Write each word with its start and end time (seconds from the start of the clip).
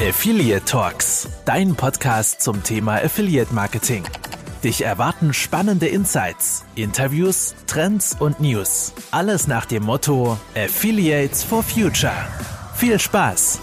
Affiliate 0.00 0.64
Talks, 0.64 1.28
dein 1.44 1.74
Podcast 1.74 2.40
zum 2.40 2.62
Thema 2.62 3.02
Affiliate 3.02 3.52
Marketing. 3.52 4.04
Dich 4.62 4.82
erwarten 4.82 5.34
spannende 5.34 5.88
Insights, 5.88 6.64
Interviews, 6.76 7.56
Trends 7.66 8.16
und 8.20 8.38
News. 8.38 8.92
Alles 9.10 9.48
nach 9.48 9.66
dem 9.66 9.82
Motto 9.82 10.38
Affiliates 10.54 11.42
for 11.42 11.64
Future. 11.64 12.14
Viel 12.76 13.00
Spaß! 13.00 13.58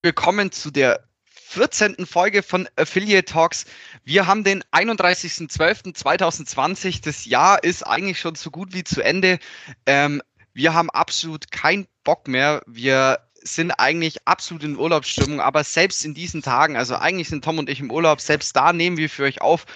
Willkommen 0.00 0.50
zu 0.50 0.70
der 0.70 1.04
14. 1.52 2.06
Folge 2.06 2.42
von 2.42 2.66
Affiliate 2.76 3.26
Talks. 3.26 3.66
Wir 4.04 4.26
haben 4.26 4.44
den 4.44 4.64
31.12.2020. 4.72 7.04
Das 7.04 7.26
Jahr 7.26 7.62
ist 7.62 7.86
eigentlich 7.86 8.18
schon 8.18 8.36
so 8.36 8.50
gut 8.50 8.72
wie 8.72 8.84
zu 8.84 9.02
Ende. 9.02 9.38
Ähm, 9.84 10.22
wir 10.54 10.74
haben 10.74 10.90
absolut 10.90 11.50
keinen 11.50 11.86
Bock 12.04 12.28
mehr. 12.28 12.62
Wir 12.66 13.18
sind 13.42 13.72
eigentlich 13.72 14.26
absolut 14.26 14.62
in 14.62 14.76
Urlaubsstimmung, 14.76 15.40
aber 15.40 15.64
selbst 15.64 16.04
in 16.04 16.14
diesen 16.14 16.42
Tagen, 16.42 16.76
also 16.76 16.96
eigentlich 16.96 17.28
sind 17.28 17.44
Tom 17.44 17.58
und 17.58 17.68
ich 17.68 17.80
im 17.80 17.90
Urlaub, 17.90 18.20
selbst 18.20 18.54
da 18.54 18.72
nehmen 18.72 18.96
wir 18.96 19.10
für 19.10 19.24
euch 19.24 19.40
auf. 19.40 19.66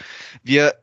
Wir 0.42 0.74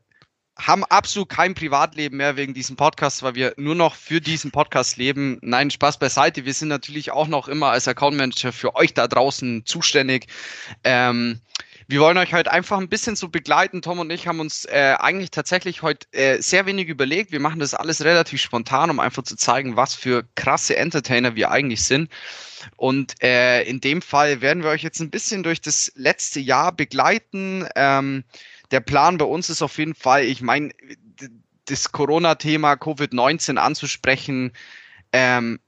haben 0.58 0.84
absolut 0.86 1.30
kein 1.30 1.56
Privatleben 1.56 2.18
mehr 2.18 2.38
wegen 2.38 2.54
diesem 2.54 2.76
Podcast, 2.76 3.24
weil 3.24 3.36
wir 3.36 3.54
nur 3.58 3.76
noch 3.76 3.96
für 3.96 4.22
diesen 4.22 4.52
Podcast 4.52 4.98
leben. 4.98 5.40
Nein, 5.42 5.72
Spaß 5.72 5.98
beiseite. 5.98 6.46
Wir 6.46 6.54
sind 6.54 6.68
natürlich 6.68 7.12
auch 7.12 7.28
noch 7.28 7.48
immer 7.48 7.72
als 7.72 7.88
Account 7.88 8.18
Manager 8.18 8.52
für 8.52 8.76
euch 8.76 8.94
da 8.94 9.08
draußen 9.08 9.66
zuständig. 9.66 10.28
Ähm, 10.84 11.42
wir 11.94 12.00
wollen 12.00 12.18
euch 12.18 12.34
heute 12.34 12.52
einfach 12.52 12.80
ein 12.80 12.90
bisschen 12.90 13.16
so 13.16 13.30
begleiten. 13.30 13.84
Tom 13.84 14.00
und 14.00 14.12
ich 14.12 14.28
haben 14.28 14.40
uns 14.40 14.66
äh, 14.66 14.96
eigentlich 14.98 15.30
tatsächlich 15.30 15.84
heute 15.84 16.08
äh, 16.12 16.42
sehr 16.42 16.66
wenig 16.66 16.88
überlegt. 16.88 17.32
Wir 17.32 17.40
machen 17.40 17.60
das 17.60 17.76
alles 17.76 18.04
relativ 18.04 18.42
spontan, 18.42 18.90
um 18.90 19.00
einfach 19.00 19.22
zu 19.22 19.36
zeigen, 19.36 19.76
was 19.76 19.94
für 19.94 20.26
krasse 20.34 20.76
Entertainer 20.76 21.36
wir 21.36 21.52
eigentlich 21.52 21.84
sind. 21.84 22.10
Und 22.78 23.22
äh, 23.22 23.62
in 23.66 23.80
dem 23.80 24.02
Fall 24.02 24.42
werden 24.42 24.64
wir 24.64 24.72
euch 24.72 24.82
jetzt 24.82 25.02
ein 25.02 25.12
bisschen 25.12 25.44
durch 25.44 25.62
das 25.62 25.92
letzte 25.94 26.40
Jahr 26.40 26.72
begleiten. 26.72 27.68
Ähm, 27.76 28.24
der 28.72 28.80
Plan 28.80 29.20
bei 29.20 29.26
uns 29.26 29.52
ist 29.52 29.62
auf 29.62 29.78
jeden 29.78 29.94
Fall, 29.94 30.24
ich 30.24 30.42
meine, 30.42 30.72
das 31.66 31.92
Corona-Thema 31.92 32.74
Covid-19 32.74 33.58
anzusprechen. 33.58 34.52
Ähm, 35.12 35.60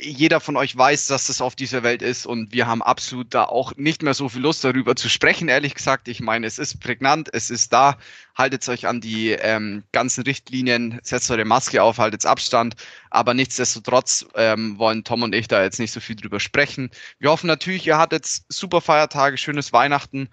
jeder 0.00 0.40
von 0.40 0.56
euch 0.56 0.74
weiß, 0.76 1.08
dass 1.08 1.26
das 1.26 1.42
auf 1.42 1.54
dieser 1.54 1.82
Welt 1.82 2.00
ist 2.00 2.24
und 2.24 2.52
wir 2.52 2.66
haben 2.66 2.82
absolut 2.82 3.34
da 3.34 3.44
auch 3.44 3.76
nicht 3.76 4.02
mehr 4.02 4.14
so 4.14 4.30
viel 4.30 4.40
Lust 4.40 4.64
darüber 4.64 4.96
zu 4.96 5.10
sprechen, 5.10 5.48
ehrlich 5.48 5.74
gesagt. 5.74 6.08
Ich 6.08 6.20
meine, 6.20 6.46
es 6.46 6.58
ist 6.58 6.80
prägnant, 6.80 7.28
es 7.34 7.50
ist 7.50 7.74
da. 7.74 7.98
Haltet 8.34 8.66
euch 8.70 8.86
an 8.86 9.02
die 9.02 9.32
ähm, 9.32 9.84
ganzen 9.92 10.24
Richtlinien, 10.24 10.98
setzt 11.02 11.30
eure 11.30 11.44
Maske 11.44 11.82
auf, 11.82 11.98
haltet 11.98 12.24
Abstand. 12.24 12.74
Aber 13.10 13.34
nichtsdestotrotz 13.34 14.26
ähm, 14.34 14.78
wollen 14.78 15.04
Tom 15.04 15.22
und 15.22 15.34
ich 15.34 15.46
da 15.46 15.62
jetzt 15.62 15.78
nicht 15.78 15.92
so 15.92 16.00
viel 16.00 16.16
drüber 16.16 16.40
sprechen. 16.40 16.90
Wir 17.18 17.30
hoffen 17.30 17.46
natürlich, 17.46 17.86
ihr 17.86 17.98
hattet 17.98 18.26
super 18.48 18.80
Feiertage, 18.80 19.36
schönes 19.36 19.74
Weihnachten 19.74 20.30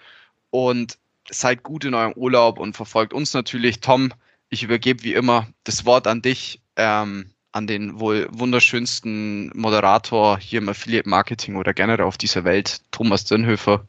und 0.51 0.97
seid 1.29 1.63
gut 1.63 1.83
in 1.83 1.93
eurem 1.95 2.13
Urlaub 2.13 2.59
und 2.59 2.77
verfolgt 2.77 3.13
uns 3.13 3.33
natürlich. 3.33 3.81
Tom, 3.81 4.13
ich 4.49 4.63
übergebe 4.63 5.03
wie 5.03 5.13
immer 5.13 5.47
das 5.65 5.85
Wort 5.85 6.07
an 6.07 6.21
dich. 6.21 6.61
Ähm, 6.77 7.32
an 7.53 7.67
den 7.67 7.99
wohl 7.99 8.27
wunderschönsten 8.31 9.51
Moderator 9.55 10.37
hier 10.37 10.59
im 10.59 10.69
Affiliate 10.69 11.07
Marketing 11.07 11.55
oder 11.55 11.73
generell 11.73 12.05
auf 12.05 12.17
dieser 12.17 12.43
Welt, 12.43 12.81
Thomas 12.91 13.25
Dönhöfer. 13.25 13.85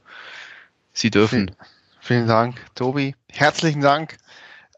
Sie 0.92 1.10
dürfen. 1.10 1.48
Vielen, 1.48 1.56
vielen 2.00 2.26
Dank, 2.28 2.60
Tobi. 2.74 3.14
Herzlichen 3.30 3.80
Dank. 3.80 4.16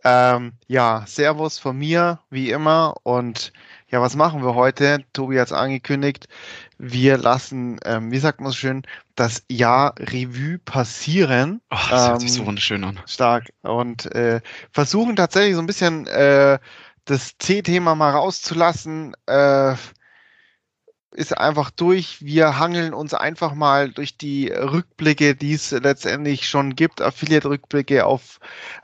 Ähm, 0.04 0.52
ja, 0.68 1.02
Servus 1.06 1.58
von 1.58 1.76
mir, 1.76 2.20
wie 2.30 2.50
immer. 2.50 2.94
Und 3.02 3.52
ja, 3.88 4.00
was 4.00 4.14
machen 4.14 4.44
wir 4.44 4.54
heute? 4.54 5.04
Tobi 5.12 5.38
hat 5.38 5.48
es 5.48 5.52
angekündigt. 5.52 6.28
Wir 6.78 7.18
lassen, 7.18 7.80
ähm, 7.84 8.12
wie 8.12 8.18
sagt 8.18 8.40
man 8.40 8.50
so 8.50 8.56
schön, 8.56 8.82
das 9.16 9.42
Jahr 9.48 9.94
Revue 9.98 10.58
passieren. 10.58 11.60
Oh, 11.72 11.76
das 11.90 12.02
ähm, 12.02 12.08
hört 12.08 12.20
sich 12.20 12.32
so 12.32 12.40
ähm, 12.42 12.46
wunderschön 12.46 12.84
an. 12.84 13.00
Stark. 13.06 13.50
Und 13.62 14.06
äh, 14.14 14.40
versuchen 14.70 15.16
tatsächlich 15.16 15.56
so 15.56 15.60
ein 15.60 15.66
bisschen 15.66 16.06
äh, 16.06 16.60
das 17.06 17.38
C-Thema 17.38 17.94
mal 17.94 18.10
rauszulassen, 18.10 19.14
äh, 19.26 19.74
ist 21.16 21.36
einfach 21.36 21.70
durch. 21.70 22.18
Wir 22.20 22.58
hangeln 22.58 22.92
uns 22.92 23.14
einfach 23.14 23.54
mal 23.54 23.90
durch 23.90 24.18
die 24.18 24.48
Rückblicke, 24.48 25.34
die 25.34 25.54
es 25.54 25.70
letztendlich 25.70 26.48
schon 26.48 26.76
gibt, 26.76 27.00
Affiliate-Rückblicke 27.00 28.04
auf 28.04 28.38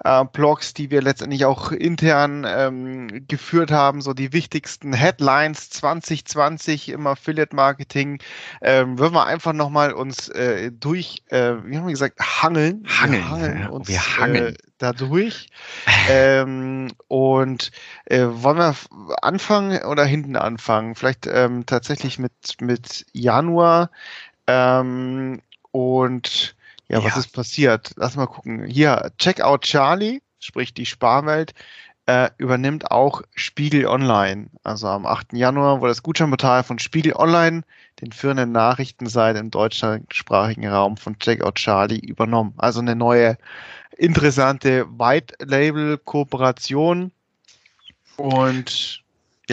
äh, 0.04 0.24
Blogs, 0.32 0.72
die 0.72 0.90
wir 0.90 1.02
letztendlich 1.02 1.44
auch 1.44 1.72
intern 1.72 2.46
ähm, 2.48 3.26
geführt 3.28 3.70
haben, 3.70 4.00
so 4.00 4.14
die 4.14 4.32
wichtigsten 4.32 4.94
Headlines 4.94 5.70
2020 5.70 6.88
im 6.88 7.06
Affiliate-Marketing. 7.06 8.22
Ähm, 8.62 8.98
würden 8.98 9.14
wir 9.14 9.26
einfach 9.26 9.52
nochmal 9.52 9.92
uns 9.92 10.28
äh, 10.30 10.72
durch, 10.72 11.22
äh, 11.28 11.54
wie 11.64 11.76
haben 11.76 11.86
wir 11.86 11.92
gesagt, 11.92 12.18
hangeln. 12.20 12.86
Hangeln. 12.86 13.22
Wir 13.22 13.30
hangeln 13.30 13.66
uns, 13.68 13.88
wir 13.88 14.18
hangeln. 14.18 14.56
Dadurch. 14.82 15.46
ähm, 16.08 16.88
und 17.06 17.70
äh, 18.06 18.26
wollen 18.28 18.58
wir 18.58 18.74
anfangen 19.22 19.80
oder 19.84 20.04
hinten 20.04 20.34
anfangen? 20.34 20.96
Vielleicht 20.96 21.28
ähm, 21.28 21.66
tatsächlich 21.66 22.18
mit, 22.18 22.60
mit 22.60 23.06
Januar. 23.12 23.92
Ähm, 24.48 25.40
und 25.70 26.56
ja, 26.88 26.98
ja, 26.98 27.04
was 27.04 27.16
ist 27.16 27.32
passiert? 27.32 27.92
Lass 27.94 28.16
mal 28.16 28.26
gucken. 28.26 28.64
Hier, 28.64 29.12
Checkout 29.18 29.62
Charlie, 29.62 30.20
sprich 30.40 30.74
die 30.74 30.86
Sparwelt, 30.86 31.54
äh, 32.06 32.30
übernimmt 32.38 32.90
auch 32.90 33.20
Spiegel 33.34 33.86
Online. 33.86 34.48
Also 34.64 34.88
am 34.88 35.06
8. 35.06 35.34
Januar 35.34 35.80
wurde 35.80 35.90
das 35.90 36.02
Gutscheinportal 36.02 36.64
von 36.64 36.78
Spiegel 36.78 37.12
Online, 37.14 37.62
den 38.00 38.12
führenden 38.12 38.52
Nachrichtenseite 38.52 39.38
im 39.38 39.50
deutschsprachigen 39.50 40.66
Raum 40.68 40.96
von 40.96 41.18
Checkout 41.18 41.56
Charlie, 41.56 42.00
übernommen. 42.00 42.54
Also 42.56 42.80
eine 42.80 42.96
neue 42.96 43.36
interessante 43.96 44.86
White-Label-Kooperation. 44.98 47.12
Und 48.16 49.01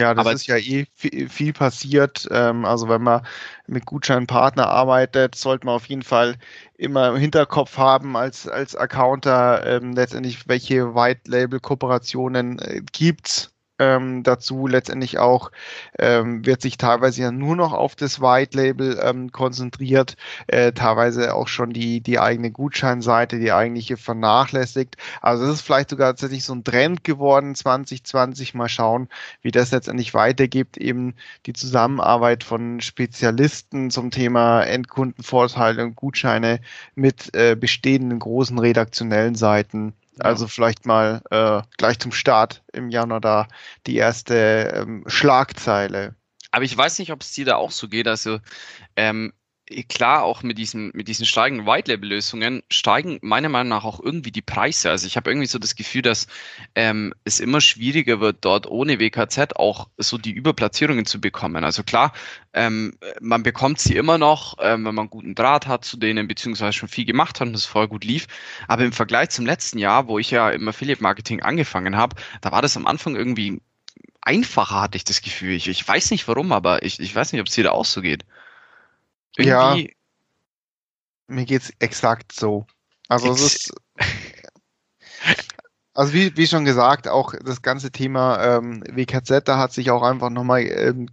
ja, 0.00 0.14
das 0.14 0.26
Aber 0.26 0.32
ist 0.32 0.46
ja 0.46 0.56
eh 0.56 0.86
viel, 0.94 1.52
passiert. 1.52 2.26
Ähm, 2.30 2.64
also 2.64 2.88
wenn 2.88 3.02
man 3.02 3.24
mit 3.66 3.86
Gutscheinpartner 3.86 4.66
arbeitet, 4.66 5.34
sollte 5.34 5.66
man 5.66 5.76
auf 5.76 5.86
jeden 5.86 6.02
Fall 6.02 6.36
immer 6.76 7.08
im 7.10 7.16
Hinterkopf 7.16 7.76
haben 7.76 8.16
als, 8.16 8.48
als 8.48 8.74
Accounter 8.74 9.64
ähm, 9.66 9.92
letztendlich, 9.92 10.48
welche 10.48 10.94
White-Label-Kooperationen 10.94 12.58
äh, 12.60 12.82
gibt's 12.92 13.52
ähm, 13.80 14.22
dazu 14.22 14.66
letztendlich 14.66 15.18
auch 15.18 15.50
ähm, 15.98 16.44
wird 16.44 16.60
sich 16.60 16.76
teilweise 16.76 17.22
ja 17.22 17.32
nur 17.32 17.56
noch 17.56 17.72
auf 17.72 17.96
das 17.96 18.20
White 18.20 18.56
Label 18.56 19.00
ähm, 19.02 19.32
konzentriert, 19.32 20.16
äh, 20.46 20.72
teilweise 20.72 21.34
auch 21.34 21.48
schon 21.48 21.72
die, 21.72 22.00
die 22.02 22.18
eigene 22.18 22.50
Gutscheinseite, 22.50 23.38
die 23.38 23.52
eigentliche 23.52 23.96
vernachlässigt. 23.96 24.96
Also 25.22 25.46
das 25.46 25.56
ist 25.56 25.62
vielleicht 25.62 25.90
sogar 25.90 26.08
tatsächlich 26.10 26.44
so 26.44 26.54
ein 26.54 26.62
Trend 26.62 27.04
geworden 27.04 27.54
2020. 27.54 28.54
Mal 28.54 28.68
schauen, 28.68 29.08
wie 29.42 29.50
das 29.50 29.70
letztendlich 29.70 30.12
weitergibt. 30.12 30.76
Eben 30.76 31.14
die 31.46 31.54
Zusammenarbeit 31.54 32.44
von 32.44 32.80
Spezialisten 32.80 33.90
zum 33.90 34.10
Thema 34.10 34.62
Endkundenvorteile 34.62 35.82
und 35.84 35.96
Gutscheine 35.96 36.60
mit 36.94 37.34
äh, 37.34 37.56
bestehenden 37.56 38.18
großen 38.18 38.58
redaktionellen 38.58 39.34
Seiten 39.36 39.94
also 40.18 40.48
vielleicht 40.48 40.86
mal 40.86 41.22
äh, 41.30 41.62
gleich 41.76 41.98
zum 41.98 42.12
Start 42.12 42.62
im 42.72 42.90
Januar 42.90 43.20
da 43.20 43.48
die 43.86 43.96
erste 43.96 44.72
ähm, 44.74 45.04
Schlagzeile. 45.06 46.14
Aber 46.50 46.64
ich 46.64 46.76
weiß 46.76 46.98
nicht, 46.98 47.12
ob 47.12 47.22
es 47.22 47.32
dir 47.32 47.44
da 47.44 47.56
auch 47.56 47.70
so 47.70 47.88
geht. 47.88 48.08
Also 48.08 48.40
ähm, 48.96 49.32
klar, 49.88 50.22
auch 50.24 50.42
mit 50.42 50.58
diesen, 50.58 50.90
mit 50.94 51.08
diesen 51.08 51.26
steigenden 51.26 51.66
White-Label-Lösungen 51.66 52.62
steigen 52.70 53.18
meiner 53.22 53.48
Meinung 53.48 53.70
nach 53.70 53.84
auch 53.84 54.00
irgendwie 54.00 54.30
die 54.30 54.42
Preise. 54.42 54.90
Also 54.90 55.06
ich 55.06 55.16
habe 55.16 55.30
irgendwie 55.30 55.46
so 55.46 55.58
das 55.58 55.76
Gefühl, 55.76 56.02
dass 56.02 56.26
ähm, 56.74 57.14
es 57.24 57.40
immer 57.40 57.60
schwieriger 57.60 58.20
wird, 58.20 58.38
dort 58.44 58.66
ohne 58.66 58.98
WKZ 58.98 59.56
auch 59.56 59.88
so 59.96 60.18
die 60.18 60.32
Überplatzierungen 60.32 61.06
zu 61.06 61.20
bekommen. 61.20 61.64
Also 61.64 61.82
klar, 61.82 62.12
ähm, 62.52 62.94
man 63.20 63.42
bekommt 63.42 63.78
sie 63.80 63.96
immer 63.96 64.18
noch, 64.18 64.56
ähm, 64.60 64.84
wenn 64.84 64.94
man 64.94 65.10
guten 65.10 65.34
Draht 65.34 65.66
hat 65.66 65.84
zu 65.84 65.96
denen, 65.96 66.28
beziehungsweise 66.28 66.72
schon 66.72 66.88
viel 66.88 67.04
gemacht 67.04 67.40
hat 67.40 67.48
und 67.48 67.54
es 67.54 67.66
voll 67.66 67.88
gut 67.88 68.04
lief. 68.04 68.26
Aber 68.68 68.84
im 68.84 68.92
Vergleich 68.92 69.30
zum 69.30 69.46
letzten 69.46 69.78
Jahr, 69.78 70.08
wo 70.08 70.18
ich 70.18 70.30
ja 70.30 70.50
im 70.50 70.68
Affiliate-Marketing 70.68 71.42
angefangen 71.42 71.96
habe, 71.96 72.16
da 72.40 72.52
war 72.52 72.62
das 72.62 72.76
am 72.76 72.86
Anfang 72.86 73.16
irgendwie 73.16 73.60
einfacher, 74.22 74.80
hatte 74.80 74.96
ich 74.96 75.04
das 75.04 75.22
Gefühl. 75.22 75.52
Ich, 75.54 75.68
ich 75.68 75.86
weiß 75.86 76.10
nicht 76.10 76.26
warum, 76.28 76.52
aber 76.52 76.82
ich, 76.82 77.00
ich 77.00 77.14
weiß 77.14 77.32
nicht, 77.32 77.40
ob 77.40 77.48
es 77.48 77.54
dir 77.54 77.64
da 77.64 77.70
auch 77.70 77.84
so 77.84 78.02
geht. 78.02 78.24
Ja, 79.38 79.76
mir 81.26 81.44
geht's 81.44 81.72
exakt 81.78 82.32
so. 82.32 82.66
Also 83.08 83.32
es 83.32 83.40
ist, 83.40 83.72
also 85.94 86.12
wie, 86.12 86.36
wie 86.36 86.46
schon 86.46 86.64
gesagt, 86.64 87.08
auch 87.08 87.34
das 87.44 87.62
ganze 87.62 87.90
Thema 87.90 88.56
ähm, 88.56 88.82
WKZ, 88.90 89.42
da 89.44 89.58
hat 89.58 89.72
sich 89.72 89.90
auch 89.90 90.02
einfach 90.02 90.30
nochmal 90.30 90.62
ähm, 90.62 91.08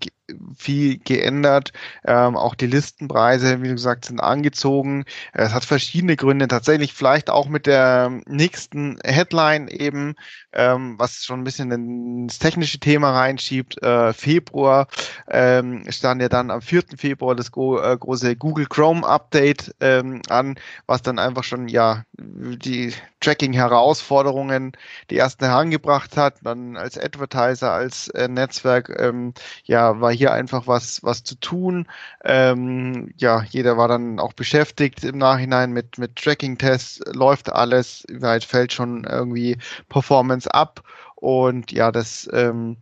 viel 0.58 0.98
geändert. 1.00 1.72
Ähm, 2.06 2.36
auch 2.36 2.56
die 2.56 2.68
Listenpreise, 2.68 3.62
wie 3.62 3.70
gesagt, 3.70 4.06
sind 4.06 4.20
angezogen. 4.20 5.06
Es 5.34 5.54
hat 5.54 5.66
verschiedene 5.66 6.16
Gründe. 6.16 6.48
Tatsächlich 6.48 6.94
vielleicht 6.94 7.30
auch 7.30 7.48
mit 7.48 7.66
der 7.66 8.22
nächsten 8.26 9.00
Headline 9.04 9.68
eben, 9.68 10.16
ähm, 10.54 10.96
was 10.98 11.24
schon 11.24 11.42
ein 11.42 11.44
bisschen 11.44 11.72
ins 11.72 12.40
technische 12.40 12.80
Thema 12.80 13.12
reinschiebt. 13.12 13.82
Äh, 13.82 14.14
Februar 14.14 14.88
ähm, 15.30 15.86
stand 15.90 16.22
ja 16.22 16.30
dann 16.30 16.52
am 16.52 16.62
4. 16.62 16.84
Februar 16.98 17.36
das 17.36 17.52
go 17.52 17.80
äh, 17.80 17.98
große 17.98 18.36
Google 18.36 18.68
Chrome 18.68 19.06
Update 19.08 19.76
ähm, 19.80 20.22
an, 20.30 20.56
was 20.86 21.02
dann 21.02 21.20
einfach 21.20 21.44
schon 21.44 21.68
ja 21.68 22.04
die 22.20 22.94
Tracking-Herausforderungen 23.20 24.74
die 25.10 25.18
ersten 25.18 25.46
herangebracht 25.46 26.18
hat. 26.18 26.36
Dann 26.44 26.78
als 26.78 26.98
Advertiser, 26.98 27.72
als 27.72 28.10
äh, 28.10 28.28
Netzwerk, 28.28 28.90
ähm, 29.00 29.34
ja, 29.64 30.00
war 30.00 30.12
hier 30.18 30.34
einfach 30.34 30.68
was, 30.68 31.04
was 31.04 31.24
zu 31.24 31.36
tun. 31.36 31.88
Ähm, 32.24 33.14
ja, 33.18 33.44
jeder 33.50 33.78
war 33.78 33.88
dann 33.88 34.20
auch 34.20 34.34
beschäftigt 34.34 35.04
im 35.04 35.18
Nachhinein 35.18 35.72
mit, 35.72 35.98
mit 35.98 36.16
Tracking-Tests, 36.16 37.02
läuft 37.14 37.52
alles, 37.52 38.06
weit 38.12 38.44
fällt 38.44 38.74
schon 38.74 39.04
irgendwie 39.06 39.58
Performance 39.90 40.54
ab. 40.54 40.84
Und 41.16 41.72
ja, 41.72 41.92
das 41.92 42.30
ähm, 42.34 42.78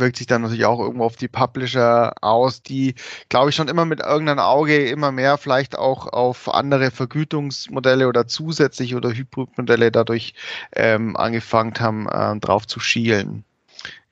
wirkt 0.00 0.16
sich 0.16 0.26
dann 0.26 0.42
natürlich 0.42 0.64
auch 0.66 0.80
irgendwo 0.80 1.04
auf 1.04 1.16
die 1.16 1.28
Publisher 1.28 2.12
aus, 2.20 2.62
die, 2.62 2.94
glaube 3.28 3.50
ich, 3.50 3.56
schon 3.56 3.68
immer 3.68 3.84
mit 3.84 4.00
irgendeinem 4.00 4.40
Auge 4.40 4.88
immer 4.88 5.12
mehr 5.12 5.38
vielleicht 5.38 5.78
auch 5.78 6.06
auf 6.06 6.52
andere 6.52 6.90
Vergütungsmodelle 6.90 8.08
oder 8.08 8.26
zusätzliche 8.26 8.96
oder 8.96 9.12
Hybridmodelle 9.12 9.90
dadurch 9.90 10.34
ähm, 10.74 11.16
angefangen 11.16 11.74
haben, 11.78 12.08
äh, 12.08 12.38
drauf 12.40 12.66
zu 12.66 12.80
schielen. 12.80 13.44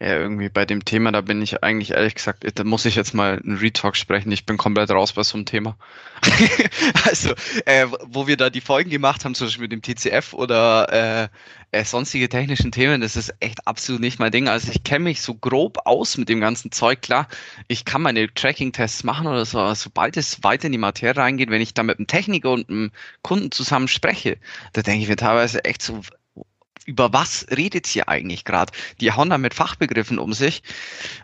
Ja, 0.01 0.09
irgendwie 0.19 0.49
bei 0.49 0.67
dem 0.67 0.85
Thema, 0.85 1.13
da 1.13 1.21
bin 1.21 1.41
ich 1.41 1.63
eigentlich 1.63 1.93
ehrlich 1.93 2.17
gesagt, 2.17 2.45
da 2.59 2.65
muss 2.65 2.85
ich 2.85 2.97
jetzt 2.97 3.15
mal 3.15 3.41
einen 3.43 3.57
Retalk 3.59 3.97
sprechen. 3.97 4.33
Ich 4.33 4.45
bin 4.45 4.57
komplett 4.57 4.91
raus 4.91 5.13
bei 5.13 5.23
so 5.23 5.37
einem 5.37 5.47
Thema. 5.47 5.79
also, 7.05 7.33
äh, 7.65 7.87
wo 8.05 8.27
wir 8.27 8.37
da 8.37 8.51
die 8.51 8.61
Folgen 8.61 8.91
gemacht 8.91 9.25
haben, 9.25 9.37
zum 9.37 9.47
Beispiel 9.47 9.69
mit 9.69 9.73
dem 9.73 9.83
TCF 9.83 10.35
oder 10.35 11.31
äh, 11.73 11.79
äh, 11.79 11.85
sonstige 11.85 12.29
technischen 12.29 12.73
Themen, 12.73 13.03
das 13.03 13.15
ist 13.15 13.35
echt 13.39 13.67
absolut 13.69 14.01
nicht 14.01 14.19
mein 14.19 14.33
Ding. 14.33 14.49
Also 14.49 14.73
ich 14.73 14.83
kenne 14.83 15.05
mich 15.05 15.23
so 15.23 15.35
grob 15.35 15.79
aus 15.85 16.19
mit 16.19 16.29
dem 16.29 16.41
ganzen 16.41 16.73
Zeug. 16.73 17.01
Klar, 17.01 17.29
ich 17.69 17.85
kann 17.85 18.03
meine 18.03 18.33
Tracking-Tests 18.35 19.05
machen 19.05 19.29
oder 19.29 19.45
so, 19.47 19.61
aber 19.61 19.77
sobald 19.77 20.17
es 20.17 20.43
weiter 20.43 20.67
in 20.67 20.73
die 20.73 20.79
Materie 20.79 21.17
reingeht, 21.17 21.51
wenn 21.51 21.63
ich 21.63 21.73
da 21.73 21.85
mit 21.85 21.99
einem 21.99 22.09
Techniker 22.09 22.51
und 22.51 22.69
einem 22.69 22.91
Kunden 23.23 23.53
zusammen 23.53 23.89
spreche, 23.89 24.39
da 24.73 24.83
denke 24.83 25.03
ich 25.05 25.09
mir 25.09 25.17
teilweise 25.17 25.65
echt 25.65 25.83
so, 25.83 26.01
über 26.85 27.13
was 27.13 27.47
redet 27.55 27.87
hier 27.87 28.09
eigentlich 28.09 28.45
gerade? 28.45 28.73
Die 29.01 29.13
hauen 29.13 29.31
da 29.31 29.39
mit 29.39 29.55
Fachbegriffen 29.55 30.19
um 30.19 30.33
sich 30.33 30.63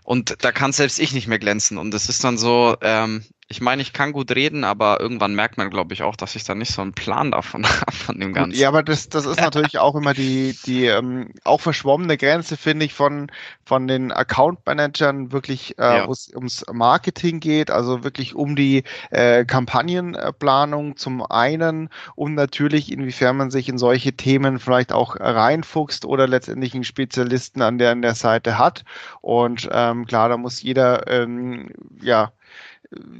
und 0.04 0.36
da 0.40 0.52
kann 0.52 0.72
selbst 0.72 0.98
ich 0.98 1.12
nicht 1.12 1.26
mehr 1.26 1.38
glänzen. 1.38 1.78
Und 1.78 1.92
das 1.92 2.08
ist 2.08 2.24
dann 2.24 2.38
so, 2.38 2.76
ähm, 2.82 3.24
ich 3.52 3.60
meine, 3.60 3.82
ich 3.82 3.92
kann 3.92 4.12
gut 4.12 4.30
reden, 4.30 4.62
aber 4.62 5.00
irgendwann 5.00 5.34
merkt 5.34 5.58
man, 5.58 5.70
glaube 5.70 5.92
ich, 5.92 6.04
auch, 6.04 6.14
dass 6.14 6.36
ich 6.36 6.44
da 6.44 6.54
nicht 6.54 6.72
so 6.72 6.82
einen 6.82 6.92
Plan 6.92 7.32
davon 7.32 7.64
habe, 7.68 7.92
von 7.92 8.20
dem 8.20 8.32
Ganzen. 8.32 8.56
Ja, 8.56 8.68
aber 8.68 8.84
das, 8.84 9.08
das 9.08 9.26
ist 9.26 9.40
natürlich 9.40 9.76
auch 9.78 9.96
immer 9.96 10.14
die, 10.14 10.56
die 10.66 10.86
ähm, 10.86 11.32
auch 11.42 11.60
verschwommene 11.60 12.16
Grenze, 12.16 12.56
finde 12.56 12.86
ich, 12.86 12.94
von, 12.94 13.26
von 13.64 13.88
den 13.88 14.12
Account-Managern 14.12 15.32
wirklich, 15.32 15.76
äh, 15.78 15.82
ja. 15.82 16.06
wo 16.06 16.12
es 16.12 16.32
ums 16.32 16.64
Marketing 16.72 17.40
geht, 17.40 17.72
also 17.72 18.04
wirklich 18.04 18.36
um 18.36 18.54
die 18.54 18.84
äh, 19.10 19.44
Kampagnenplanung 19.44 20.96
zum 20.96 21.20
einen, 21.26 21.88
um 22.14 22.34
natürlich, 22.34 22.92
inwiefern 22.92 23.36
man 23.36 23.50
sich 23.50 23.68
in 23.68 23.78
solche 23.78 24.12
Themen 24.12 24.60
vielleicht 24.60 24.92
auch 24.92 25.16
reinfuchst 25.18 26.04
oder 26.04 26.28
letztendlich 26.28 26.74
einen 26.74 26.84
Spezialisten 26.84 27.62
an 27.62 27.78
der, 27.78 27.90
an 27.90 28.02
der 28.02 28.14
Seite 28.14 28.58
hat. 28.58 28.84
Und 29.22 29.68
ähm, 29.72 30.06
klar, 30.06 30.28
da 30.28 30.36
muss 30.36 30.62
jeder 30.62 31.08
ähm, 31.08 31.70
ja 32.00 32.30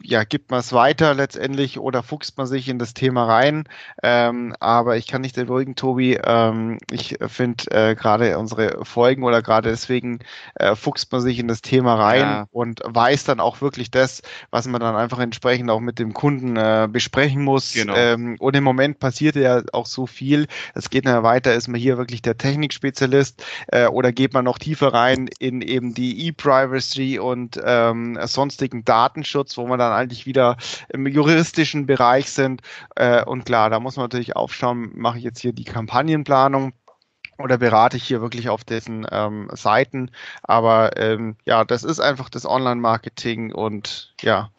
ja, 0.03 0.25
gibt 0.25 0.51
man 0.51 0.61
es 0.61 0.73
weiter 0.73 1.15
letztendlich 1.15 1.79
oder 1.79 2.03
fuchst 2.03 2.37
man 2.37 2.47
sich 2.47 2.69
in 2.69 2.79
das 2.79 2.93
Thema 2.93 3.27
rein. 3.27 3.65
Ähm, 4.03 4.55
aber 4.59 4.97
ich 4.97 5.07
kann 5.07 5.21
nicht 5.21 5.37
beruhigen, 5.37 5.77
Tobi. 5.77 6.19
Ähm, 6.25 6.79
ich 6.91 7.17
finde 7.29 7.71
äh, 7.71 7.95
gerade 7.95 8.37
unsere 8.39 8.85
Folgen 8.85 9.23
oder 9.23 9.43
gerade 9.43 9.71
deswegen 9.71 10.21
äh, 10.57 10.75
fuchst 10.75 11.13
man 11.13 11.21
sich 11.21 11.39
in 11.39 11.47
das 11.47 11.63
Thema 11.63 11.95
rein 11.95 12.21
ja. 12.21 12.47
und 12.51 12.81
weiß 12.85 13.25
dann 13.25 13.39
auch 13.39 13.61
wirklich 13.61 13.93
das, 13.93 14.23
was 14.51 14.67
man 14.67 14.81
dann 14.81 14.97
einfach 14.97 15.21
entsprechend 15.21 15.71
auch 15.71 15.81
mit 15.81 16.01
dem 16.01 16.15
Kunden 16.15 16.57
äh, 16.57 16.89
besprechen 16.91 17.45
muss. 17.45 17.73
Genau. 17.73 17.95
Ähm, 17.95 18.37
und 18.41 18.57
im 18.57 18.65
Moment 18.65 18.99
passiert 18.99 19.37
ja 19.37 19.63
auch 19.73 19.87
so 19.87 20.07
viel. 20.07 20.49
Es 20.75 20.91
geht 20.91 21.07
dann 21.07 21.23
weiter, 21.23 21.55
ist 21.55 21.69
man 21.69 21.81
hier 21.81 21.97
wirklich 21.97 22.23
der 22.23 22.37
Technikspezialist 22.37 23.45
äh, 23.69 23.87
oder 23.87 24.11
geht 24.11 24.33
man 24.33 24.45
noch 24.45 24.59
tiefer 24.59 24.93
rein 24.93 25.29
in 25.39 25.63
eben 25.63 25.95
die 25.95 26.27
E-Privacy 26.27 27.21
und 27.21 27.61
ähm, 27.65 28.19
sonstigen 28.25 28.85
Datenschutz, 28.85 29.60
wo 29.61 29.67
wir 29.67 29.77
dann 29.77 29.93
eigentlich 29.93 30.27
wieder 30.27 30.57
im 30.89 31.07
juristischen 31.07 31.87
Bereich 31.87 32.31
sind. 32.31 32.63
Äh, 32.97 33.25
und 33.25 33.45
klar, 33.45 33.71
da 33.71 33.81
muss 33.81 33.97
man 33.97 34.05
natürlich 34.05 34.37
aufschauen, 34.37 34.91
mache 34.95 35.19
ich 35.19 35.25
jetzt 35.25 35.41
hier 35.41 35.53
die 35.53 35.65
Kampagnenplanung 35.65 36.73
oder 37.39 37.59
berate 37.59 37.97
ich 37.97 38.05
hier 38.05 38.21
wirklich 38.21 38.49
auf 38.49 38.65
dessen 38.65 39.07
ähm, 39.11 39.49
Seiten. 39.53 40.11
Aber 40.43 40.97
ähm, 40.97 41.37
ja, 41.45 41.65
das 41.65 41.85
ist 41.85 42.01
einfach 42.01 42.29
das 42.29 42.47
Online-Marketing 42.47 43.53
und 43.53 44.15
ja. 44.21 44.51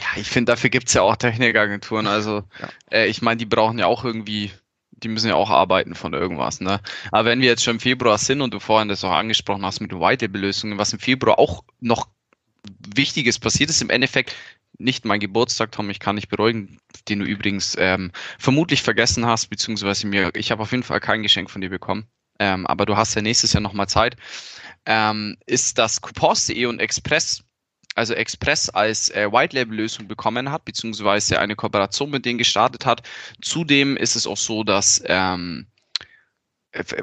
Ja, 0.00 0.20
ich 0.20 0.28
finde, 0.28 0.52
dafür 0.52 0.68
gibt 0.68 0.88
es 0.88 0.94
ja 0.94 1.02
auch 1.02 1.16
Technikagenturen. 1.16 2.06
Also 2.06 2.42
ja. 2.60 2.68
äh, 2.90 3.06
ich 3.06 3.22
meine, 3.22 3.38
die 3.38 3.46
brauchen 3.46 3.78
ja 3.78 3.86
auch 3.86 4.04
irgendwie 4.04 4.52
die 5.02 5.08
müssen 5.08 5.28
ja 5.28 5.34
auch 5.34 5.50
arbeiten 5.50 5.94
von 5.94 6.14
irgendwas. 6.14 6.60
Ne? 6.60 6.80
Aber 7.12 7.26
wenn 7.26 7.40
wir 7.40 7.48
jetzt 7.48 7.62
schon 7.62 7.74
im 7.74 7.80
Februar 7.80 8.18
sind 8.18 8.40
und 8.40 8.54
du 8.54 8.60
vorhin 8.60 8.88
das 8.88 9.04
auch 9.04 9.12
angesprochen 9.12 9.64
hast 9.64 9.80
mit 9.80 9.92
White-Lösungen, 9.92 10.78
was 10.78 10.92
im 10.92 10.98
Februar 10.98 11.38
auch 11.38 11.64
noch 11.80 12.08
Wichtiges 12.94 13.38
passiert 13.38 13.70
ist, 13.70 13.82
im 13.82 13.90
Endeffekt 13.90 14.34
nicht 14.78 15.04
mein 15.04 15.20
Geburtstag, 15.20 15.72
Tom, 15.72 15.90
ich 15.90 16.00
kann 16.00 16.16
dich 16.16 16.28
beruhigen, 16.28 16.78
den 17.08 17.20
du 17.20 17.24
übrigens 17.24 17.76
ähm, 17.78 18.12
vermutlich 18.38 18.82
vergessen 18.82 19.26
hast, 19.26 19.46
beziehungsweise 19.46 20.06
mir, 20.06 20.30
ich 20.34 20.50
habe 20.50 20.62
auf 20.62 20.72
jeden 20.72 20.82
Fall 20.82 21.00
kein 21.00 21.22
Geschenk 21.22 21.50
von 21.50 21.60
dir 21.60 21.70
bekommen, 21.70 22.06
ähm, 22.38 22.66
aber 22.66 22.86
du 22.86 22.96
hast 22.96 23.14
ja 23.14 23.22
nächstes 23.22 23.52
Jahr 23.52 23.62
nochmal 23.62 23.88
Zeit, 23.88 24.16
ähm, 24.84 25.36
ist, 25.46 25.78
dass 25.78 26.00
Coupons.de 26.00 26.66
und 26.66 26.80
Express, 26.80 27.42
also 27.94 28.12
Express 28.14 28.68
als 28.68 29.08
äh, 29.10 29.30
White-Label-Lösung 29.32 30.08
bekommen 30.08 30.50
hat, 30.50 30.64
beziehungsweise 30.64 31.38
eine 31.38 31.56
Kooperation 31.56 32.10
mit 32.10 32.26
denen 32.26 32.38
gestartet 32.38 32.84
hat. 32.84 33.02
Zudem 33.40 33.96
ist 33.96 34.16
es 34.16 34.26
auch 34.26 34.36
so, 34.36 34.62
dass 34.62 35.02
ähm, 35.06 35.66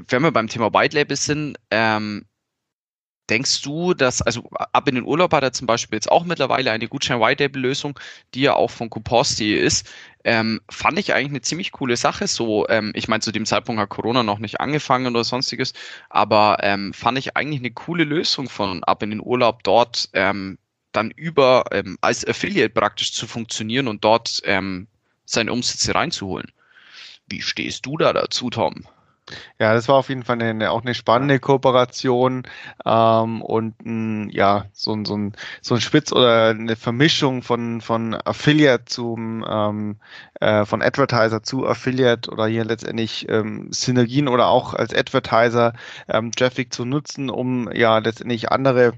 wenn 0.08 0.22
wir 0.22 0.32
beim 0.32 0.48
Thema 0.48 0.72
White 0.74 0.96
Label 0.96 1.18
sind, 1.18 1.58
ähm, 1.72 2.26
Denkst 3.30 3.62
du, 3.62 3.94
dass, 3.94 4.22
also 4.22 4.50
ab 4.52 4.88
in 4.90 4.96
den 4.96 5.06
Urlaub 5.06 5.32
hat 5.32 5.44
er 5.44 5.54
zum 5.54 5.66
Beispiel 5.66 5.96
jetzt 5.96 6.12
auch 6.12 6.26
mittlerweile 6.26 6.72
eine 6.72 6.90
Gutschein-White-Label-Lösung, 6.90 7.98
die 8.34 8.42
ja 8.42 8.54
auch 8.54 8.70
von 8.70 8.90
Coupons.de 8.90 9.58
ist. 9.58 9.90
Ähm, 10.26 10.60
fand 10.70 11.00
ich 11.00 11.14
eigentlich 11.14 11.30
eine 11.30 11.42
ziemlich 11.42 11.72
coole 11.72 11.96
Sache. 11.96 12.28
So, 12.28 12.68
ähm, 12.68 12.92
ich 12.96 13.08
meine, 13.08 13.22
zu 13.22 13.32
dem 13.32 13.46
Zeitpunkt 13.46 13.82
hat 13.82 13.90
Corona 13.90 14.24
noch 14.24 14.40
nicht 14.40 14.60
angefangen 14.60 15.08
oder 15.08 15.24
sonstiges, 15.24 15.74
aber 16.10 16.58
ähm, 16.62 16.94
fand 16.94 17.18
ich 17.18 17.38
eigentlich 17.38 17.62
eine 17.62 17.72
coole 17.72 18.04
Lösung 18.04 18.50
von 18.50 18.84
ab 18.84 19.02
in 19.04 19.12
den 19.12 19.22
Urlaub 19.22 19.64
dort 19.64 20.10
ähm, 20.14 20.58
dann 20.92 21.12
über 21.12 21.66
ähm, 21.72 21.98
als 22.02 22.28
Affiliate 22.28 22.70
praktisch 22.70 23.14
zu 23.14 23.26
funktionieren 23.26 23.88
und 23.88 24.04
dort 24.04 24.42
ähm, 24.44 24.88
seine 25.26 25.52
Umsätze 25.52 25.96
reinzuholen. 25.96 26.52
Wie 27.28 27.42
stehst 27.42 27.86
du 27.86 27.98
da 27.98 28.14
dazu, 28.14 28.50
Tom? 28.50 28.86
Ja, 29.60 29.74
das 29.74 29.88
war 29.88 29.96
auf 29.96 30.10
jeden 30.10 30.24
Fall 30.24 30.42
eine, 30.42 30.72
auch 30.72 30.82
eine 30.82 30.94
spannende 30.94 31.40
Kooperation 31.40 32.44
ähm, 32.86 33.42
und 33.42 33.80
ein, 33.86 34.30
ja, 34.30 34.66
so 34.74 34.94
ein, 34.94 35.06
so, 35.06 35.16
ein, 35.16 35.34
so 35.62 35.76
ein 35.76 35.82
Spitz 35.82 36.12
oder 36.12 36.50
eine 36.50 36.76
Vermischung 36.76 37.42
von, 37.42 37.82
von 37.82 38.16
Affiliate 38.16 38.86
zum 38.86 39.46
ähm, 39.48 40.00
äh, 40.42 40.66
von 40.66 40.82
Advertiser 40.82 41.42
zu 41.44 41.66
Affiliate 41.66 42.30
oder 42.30 42.48
hier 42.48 42.66
letztendlich 42.66 43.28
ähm, 43.30 43.70
Synergien 43.72 44.28
oder 44.28 44.48
auch 44.48 44.74
als 44.74 44.94
Advertiser 44.94 45.74
ähm, 46.10 46.32
Traffic 46.32 46.74
zu 46.74 46.86
nutzen, 46.86 47.30
um 47.30 47.72
ja 47.72 48.00
letztendlich 48.00 48.52
andere 48.52 48.94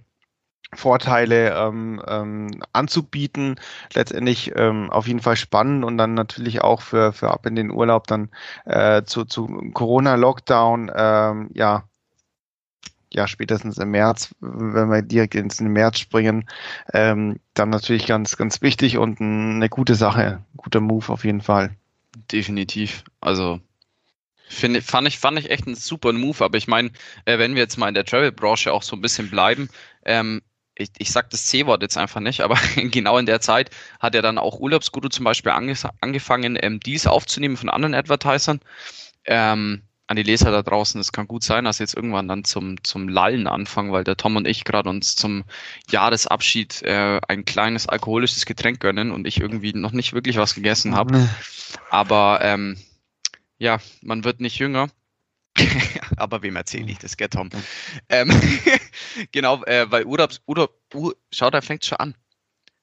Vorteile 0.73 1.55
ähm, 1.55 2.01
ähm, 2.07 2.63
anzubieten. 2.73 3.55
Letztendlich 3.93 4.53
ähm, 4.55 4.89
auf 4.89 5.07
jeden 5.07 5.21
Fall 5.21 5.35
spannend 5.35 5.83
und 5.85 5.97
dann 5.97 6.13
natürlich 6.13 6.61
auch 6.61 6.81
für, 6.81 7.13
für 7.13 7.31
ab 7.31 7.45
in 7.45 7.55
den 7.55 7.71
Urlaub 7.71 8.07
dann 8.07 8.29
äh, 8.65 9.03
zu, 9.03 9.25
zu 9.25 9.47
Corona-Lockdown, 9.73 10.91
ähm, 10.95 11.49
ja, 11.53 11.83
ja, 13.13 13.27
spätestens 13.27 13.77
im 13.77 13.91
März, 13.91 14.35
wenn 14.41 14.89
wir 14.89 15.01
direkt 15.01 15.35
ins 15.35 15.61
März 15.61 15.99
springen, 15.99 16.49
ähm, 16.93 17.39
dann 17.53 17.69
natürlich 17.69 18.07
ganz, 18.07 18.35
ganz 18.35 18.61
wichtig 18.61 18.97
und 18.97 19.21
eine 19.21 19.69
gute 19.69 19.95
Sache, 19.95 20.43
guter 20.57 20.81
Move 20.81 21.07
auf 21.07 21.23
jeden 21.23 21.41
Fall. 21.41 21.75
Definitiv. 22.31 23.05
Also 23.21 23.61
Finde, 24.47 24.81
fand, 24.81 25.07
ich, 25.07 25.17
fand 25.17 25.39
ich 25.39 25.49
echt 25.49 25.65
ein 25.65 25.75
super 25.75 26.13
Move, 26.13 26.43
aber 26.43 26.57
ich 26.57 26.67
meine, 26.67 26.91
äh, 27.25 27.39
wenn 27.39 27.55
wir 27.55 27.63
jetzt 27.63 27.77
mal 27.77 27.87
in 27.87 27.95
der 27.95 28.05
Travel-Branche 28.05 28.71
auch 28.71 28.83
so 28.83 28.95
ein 28.95 29.01
bisschen 29.01 29.29
bleiben, 29.29 29.69
ähm, 30.05 30.41
ich, 30.75 30.89
ich 30.97 31.11
sage 31.11 31.27
das 31.31 31.45
C-Wort 31.47 31.81
jetzt 31.81 31.97
einfach 31.97 32.21
nicht, 32.21 32.41
aber 32.41 32.57
genau 32.75 33.17
in 33.17 33.25
der 33.25 33.41
Zeit 33.41 33.71
hat 33.99 34.15
er 34.15 34.21
dann 34.21 34.37
auch 34.37 34.59
Urlaubsguru 34.59 35.09
zum 35.09 35.25
Beispiel 35.25 35.51
ange 35.51 35.75
angefangen, 36.01 36.57
ähm, 36.61 36.79
dies 36.79 37.07
aufzunehmen 37.07 37.57
von 37.57 37.69
anderen 37.69 37.95
Advertisern. 37.95 38.59
Ähm, 39.25 39.83
an 40.07 40.17
die 40.17 40.23
Leser 40.23 40.51
da 40.51 40.61
draußen, 40.61 41.01
es 41.01 41.11
kann 41.11 41.27
gut 41.27 41.43
sein, 41.43 41.65
dass 41.65 41.79
jetzt 41.79 41.95
irgendwann 41.95 42.27
dann 42.27 42.43
zum, 42.43 42.83
zum 42.83 43.09
Lallen 43.09 43.47
anfangen, 43.47 43.91
weil 43.91 44.03
der 44.03 44.17
Tom 44.17 44.35
und 44.35 44.47
ich 44.47 44.63
gerade 44.63 44.87
uns 44.87 45.15
zum 45.15 45.45
Jahresabschied 45.89 46.83
äh, 46.83 47.19
ein 47.27 47.43
kleines 47.45 47.89
alkoholisches 47.89 48.45
Getränk 48.45 48.79
gönnen 48.79 49.11
und 49.11 49.25
ich 49.25 49.39
irgendwie 49.39 49.73
noch 49.73 49.93
nicht 49.93 50.13
wirklich 50.13 50.37
was 50.37 50.53
gegessen 50.53 50.95
habe. 50.95 51.27
Aber 51.89 52.39
ähm, 52.43 52.77
ja, 53.57 53.79
man 54.01 54.23
wird 54.23 54.41
nicht 54.41 54.59
jünger. 54.59 54.89
Aber 56.17 56.41
wem 56.41 56.55
erzähle 56.55 56.91
ich 56.91 56.99
das, 56.99 57.17
gell, 57.17 57.29
Tom? 57.29 57.49
Ähm, 58.09 58.29
genau, 59.31 59.63
äh, 59.63 59.89
weil 59.89 60.05
Urlaubs, 60.05 60.41
Urlaub, 60.45 60.73
Ur, 60.93 61.15
schau, 61.31 61.49
da 61.49 61.61
fängt 61.61 61.85
schon 61.85 61.97
an. 61.99 62.15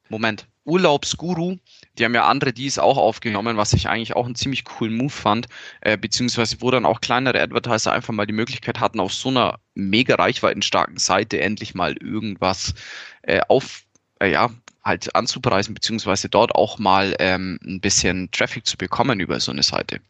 Moment. 0.09 0.47
Urlaubsguru, 0.64 1.57
die 1.99 2.05
haben 2.05 2.14
ja 2.14 2.26
andere 2.26 2.52
Deals 2.52 2.79
auch 2.79 2.97
aufgenommen, 2.97 3.57
was 3.57 3.73
ich 3.73 3.88
eigentlich 3.88 4.14
auch 4.14 4.26
einen 4.26 4.37
ziemlich 4.37 4.64
coolen 4.64 4.97
Move 4.97 5.11
fand, 5.11 5.49
äh, 5.81 5.97
beziehungsweise 5.97 6.61
wo 6.61 6.71
dann 6.71 6.87
auch 6.87 7.00
kleinere 7.00 7.41
Advertiser 7.41 7.93
einfach 7.93 8.14
mal 8.14 8.26
die 8.26 8.33
Möglichkeit 8.33 8.79
hatten, 8.79 9.00
auf 9.00 9.12
so 9.12 9.31
einer 9.31 9.59
mega 9.75 10.14
reichweitenstarken 10.14 10.99
Seite 10.99 11.41
endlich 11.41 11.75
mal 11.75 11.97
irgendwas 11.97 12.75
äh, 13.23 13.41
auf, 13.49 13.85
äh, 14.21 14.31
ja, 14.31 14.50
halt 14.85 15.14
anzupreisen, 15.17 15.75
beziehungsweise 15.75 16.29
dort 16.29 16.55
auch 16.55 16.79
mal 16.79 17.17
ähm, 17.19 17.59
ein 17.64 17.81
bisschen 17.81 18.31
Traffic 18.31 18.67
zu 18.67 18.76
bekommen 18.76 19.19
über 19.19 19.41
so 19.41 19.50
eine 19.50 19.62
Seite. 19.62 20.00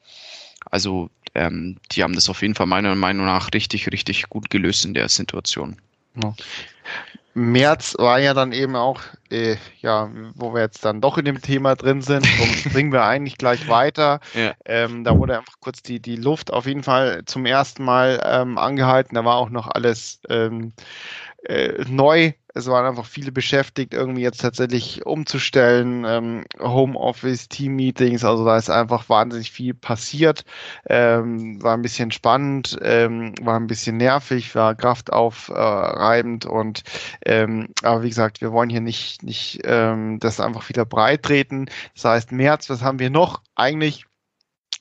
Also 0.71 1.11
ähm, 1.35 1.79
die 1.93 2.03
haben 2.03 2.15
das 2.15 2.29
auf 2.29 2.43
jeden 2.43 2.55
Fall 2.55 2.67
meiner 2.67 2.95
Meinung 2.95 3.27
nach 3.27 3.49
richtig, 3.55 3.91
richtig 3.91 4.29
gut 4.29 4.51
gelöst 4.51 4.85
in 4.85 4.95
der 4.95 5.09
Situation. 5.09 5.77
Ja. 6.23 6.35
März 7.35 7.95
war 7.99 8.19
ja 8.19 8.35
dann 8.35 8.53
eben 8.53 8.77
auch, 8.77 9.01
äh, 9.31 9.57
ja, 9.81 10.11
wo 10.35 10.53
wir 10.53 10.61
jetzt 10.61 10.85
dann 10.85 11.01
doch 11.01 11.17
in 11.17 11.25
dem 11.25 11.41
Thema 11.41 11.75
drin 11.77 12.03
sind, 12.03 12.27
bringen 12.73 12.93
wir 12.93 13.05
eigentlich 13.05 13.39
gleich 13.39 13.69
weiter. 13.69 14.21
Ja. 14.35 14.53
Ähm, 14.67 15.05
da 15.05 15.17
wurde 15.17 15.39
einfach 15.39 15.55
kurz 15.61 15.83
die, 15.83 16.01
die 16.01 16.17
Luft 16.17 16.53
auf 16.53 16.67
jeden 16.67 16.83
Fall 16.83 17.23
zum 17.25 17.47
ersten 17.47 17.85
Mal 17.85 18.23
ähm, 18.25 18.59
angehalten. 18.59 19.15
Da 19.15 19.25
war 19.25 19.37
auch 19.37 19.49
noch 19.49 19.69
alles 19.69 20.21
ähm, 20.29 20.73
äh, 21.45 21.85
neu. 21.89 22.33
Es 22.55 22.67
waren 22.67 22.85
einfach 22.85 23.07
viele 23.07 23.33
beschäftigt, 23.33 23.95
irgendwie 23.95 24.21
jetzt 24.21 24.43
tatsächlich 24.43 25.07
umzustellen, 25.07 26.05
ähm, 26.07 26.45
Homeoffice, 26.61 27.49
Team-Meetings, 27.49 28.25
also 28.25 28.45
da 28.45 28.59
ist 28.59 28.69
einfach 28.69 29.09
wahnsinnig 29.09 29.51
viel 29.51 29.73
passiert. 29.73 30.45
Ähm, 30.87 31.63
war 31.63 31.75
ein 31.75 31.81
bisschen 31.81 32.11
spannend, 32.11 32.79
ähm, 32.83 33.35
war 33.41 33.59
ein 33.59 33.69
bisschen 33.69 33.97
nervig, 33.97 34.55
war 34.55 34.75
kraftaufreibend 34.75 36.45
und 36.45 36.83
ähm, 37.25 37.69
aber 37.83 38.03
wie 38.03 38.11
gesagt, 38.11 38.43
wir 38.43 38.53
wollen 38.53 38.69
hier 38.69 38.83
nicht, 38.83 39.23
nicht 39.23 39.61
ähm, 39.65 40.19
das 40.21 40.39
einfach 40.39 40.69
wieder 40.69 40.85
breit 40.85 41.23
treten. 41.23 41.67
Das 41.95 42.05
heißt, 42.05 42.33
März, 42.33 42.69
was 42.69 42.83
haben 42.83 42.99
wir 42.99 43.09
noch? 43.09 43.41
Eigentlich 43.55 44.05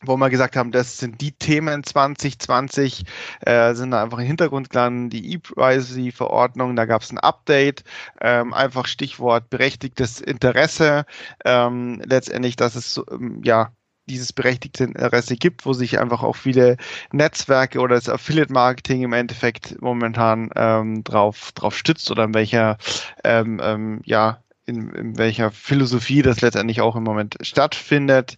wo 0.03 0.17
wir 0.17 0.29
gesagt 0.29 0.55
haben, 0.55 0.71
das 0.71 0.97
sind 0.97 1.21
die 1.21 1.31
Themen 1.31 1.83
2020, 1.83 3.03
äh, 3.41 3.73
sind 3.73 3.91
da 3.91 4.03
einfach 4.03 4.19
im 4.19 4.25
Hintergrund 4.25 4.69
gelandet, 4.69 5.13
die 5.13 5.33
E-Privacy-Verordnung, 5.33 6.75
da 6.75 6.85
gab 6.85 7.01
es 7.01 7.11
ein 7.11 7.19
Update, 7.19 7.83
ähm, 8.19 8.53
einfach 8.53 8.87
Stichwort 8.87 9.49
berechtigtes 9.49 10.21
Interesse, 10.21 11.05
ähm, 11.45 12.01
letztendlich, 12.05 12.55
dass 12.55 12.75
es 12.75 12.99
ähm, 13.11 13.41
ja 13.43 13.71
dieses 14.09 14.33
berechtigte 14.33 14.83
Interesse 14.85 15.35
gibt, 15.35 15.65
wo 15.65 15.73
sich 15.73 15.99
einfach 15.99 16.23
auch 16.23 16.35
viele 16.35 16.77
Netzwerke 17.11 17.79
oder 17.79 17.95
das 17.95 18.09
Affiliate-Marketing 18.09 19.03
im 19.03 19.13
Endeffekt 19.13 19.81
momentan 19.81 20.49
ähm, 20.55 21.03
drauf, 21.03 21.51
drauf 21.53 21.77
stützt 21.77 22.09
oder 22.11 22.25
in 22.25 22.33
welcher 22.33 22.77
ähm, 23.23 23.61
ähm, 23.63 24.01
ja, 24.03 24.41
in, 24.65 24.89
in 24.91 25.17
welcher 25.17 25.51
Philosophie 25.51 26.21
das 26.21 26.41
letztendlich 26.41 26.81
auch 26.81 26.95
im 26.95 27.03
Moment 27.03 27.37
stattfindet. 27.41 28.37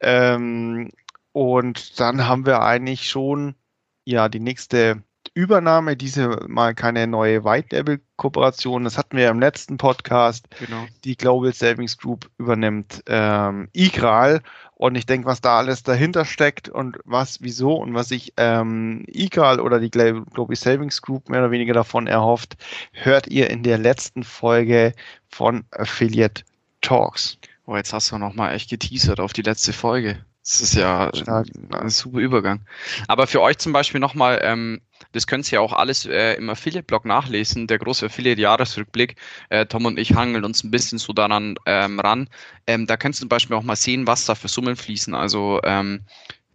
Ähm, 0.00 0.90
und 1.34 1.98
dann 1.98 2.28
haben 2.28 2.46
wir 2.46 2.62
eigentlich 2.62 3.10
schon 3.10 3.56
ja 4.04 4.28
die 4.28 4.38
nächste 4.38 5.02
Übernahme, 5.34 5.96
diese 5.96 6.44
mal 6.46 6.76
keine 6.76 7.08
neue 7.08 7.44
White 7.44 7.74
Label 7.74 8.00
Kooperation. 8.14 8.84
Das 8.84 8.96
hatten 8.96 9.16
wir 9.16 9.28
im 9.30 9.40
letzten 9.40 9.76
Podcast. 9.76 10.46
Genau. 10.60 10.86
Die 11.02 11.16
Global 11.16 11.52
Savings 11.52 11.98
Group 11.98 12.30
übernimmt 12.38 13.02
ähm, 13.08 13.68
IGRAL. 13.74 14.42
Und 14.76 14.94
ich 14.94 15.06
denke, 15.06 15.26
was 15.26 15.40
da 15.40 15.58
alles 15.58 15.82
dahinter 15.82 16.24
steckt 16.24 16.68
und 16.68 16.98
was, 17.04 17.42
wieso 17.42 17.74
und 17.74 17.94
was 17.94 18.08
sich 18.08 18.32
ähm, 18.36 19.04
IGRAL 19.08 19.58
oder 19.58 19.80
die 19.80 19.90
Global 19.90 20.54
Savings 20.54 21.02
Group 21.02 21.28
mehr 21.28 21.40
oder 21.40 21.50
weniger 21.50 21.74
davon 21.74 22.06
erhofft, 22.06 22.56
hört 22.92 23.26
ihr 23.26 23.50
in 23.50 23.64
der 23.64 23.78
letzten 23.78 24.22
Folge 24.22 24.92
von 25.28 25.64
Affiliate 25.72 26.44
Talks. 26.80 27.38
Oh, 27.66 27.74
jetzt 27.74 27.92
hast 27.92 28.12
du 28.12 28.18
nochmal 28.18 28.54
echt 28.54 28.70
geteasert 28.70 29.18
auf 29.18 29.32
die 29.32 29.42
letzte 29.42 29.72
Folge. 29.72 30.24
Das 30.44 30.60
ist 30.60 30.74
ja 30.74 31.10
Stark. 31.14 31.46
ein 31.70 31.88
super 31.88 32.18
Übergang. 32.18 32.66
Aber 33.08 33.26
für 33.26 33.40
euch 33.40 33.56
zum 33.56 33.72
Beispiel 33.72 33.98
nochmal, 33.98 34.40
ähm, 34.42 34.82
das 35.12 35.26
könnt 35.26 35.50
ihr 35.50 35.62
auch 35.62 35.72
alles 35.72 36.04
äh, 36.04 36.34
im 36.34 36.50
Affiliate-Blog 36.50 37.06
nachlesen, 37.06 37.66
der 37.66 37.78
große 37.78 38.06
Affiliate-Jahresrückblick. 38.06 39.16
Äh, 39.48 39.64
Tom 39.64 39.86
und 39.86 39.98
ich 39.98 40.14
hangeln 40.14 40.44
uns 40.44 40.62
ein 40.62 40.70
bisschen 40.70 40.98
so 40.98 41.14
daran 41.14 41.54
ähm, 41.64 41.98
ran. 41.98 42.28
Ähm, 42.66 42.86
da 42.86 42.98
könnt 42.98 43.14
ihr 43.14 43.20
zum 43.20 43.30
Beispiel 43.30 43.56
auch 43.56 43.62
mal 43.62 43.74
sehen, 43.74 44.06
was 44.06 44.26
da 44.26 44.34
für 44.34 44.48
Summen 44.48 44.76
fließen. 44.76 45.14
Also 45.14 45.60
ähm, 45.64 46.04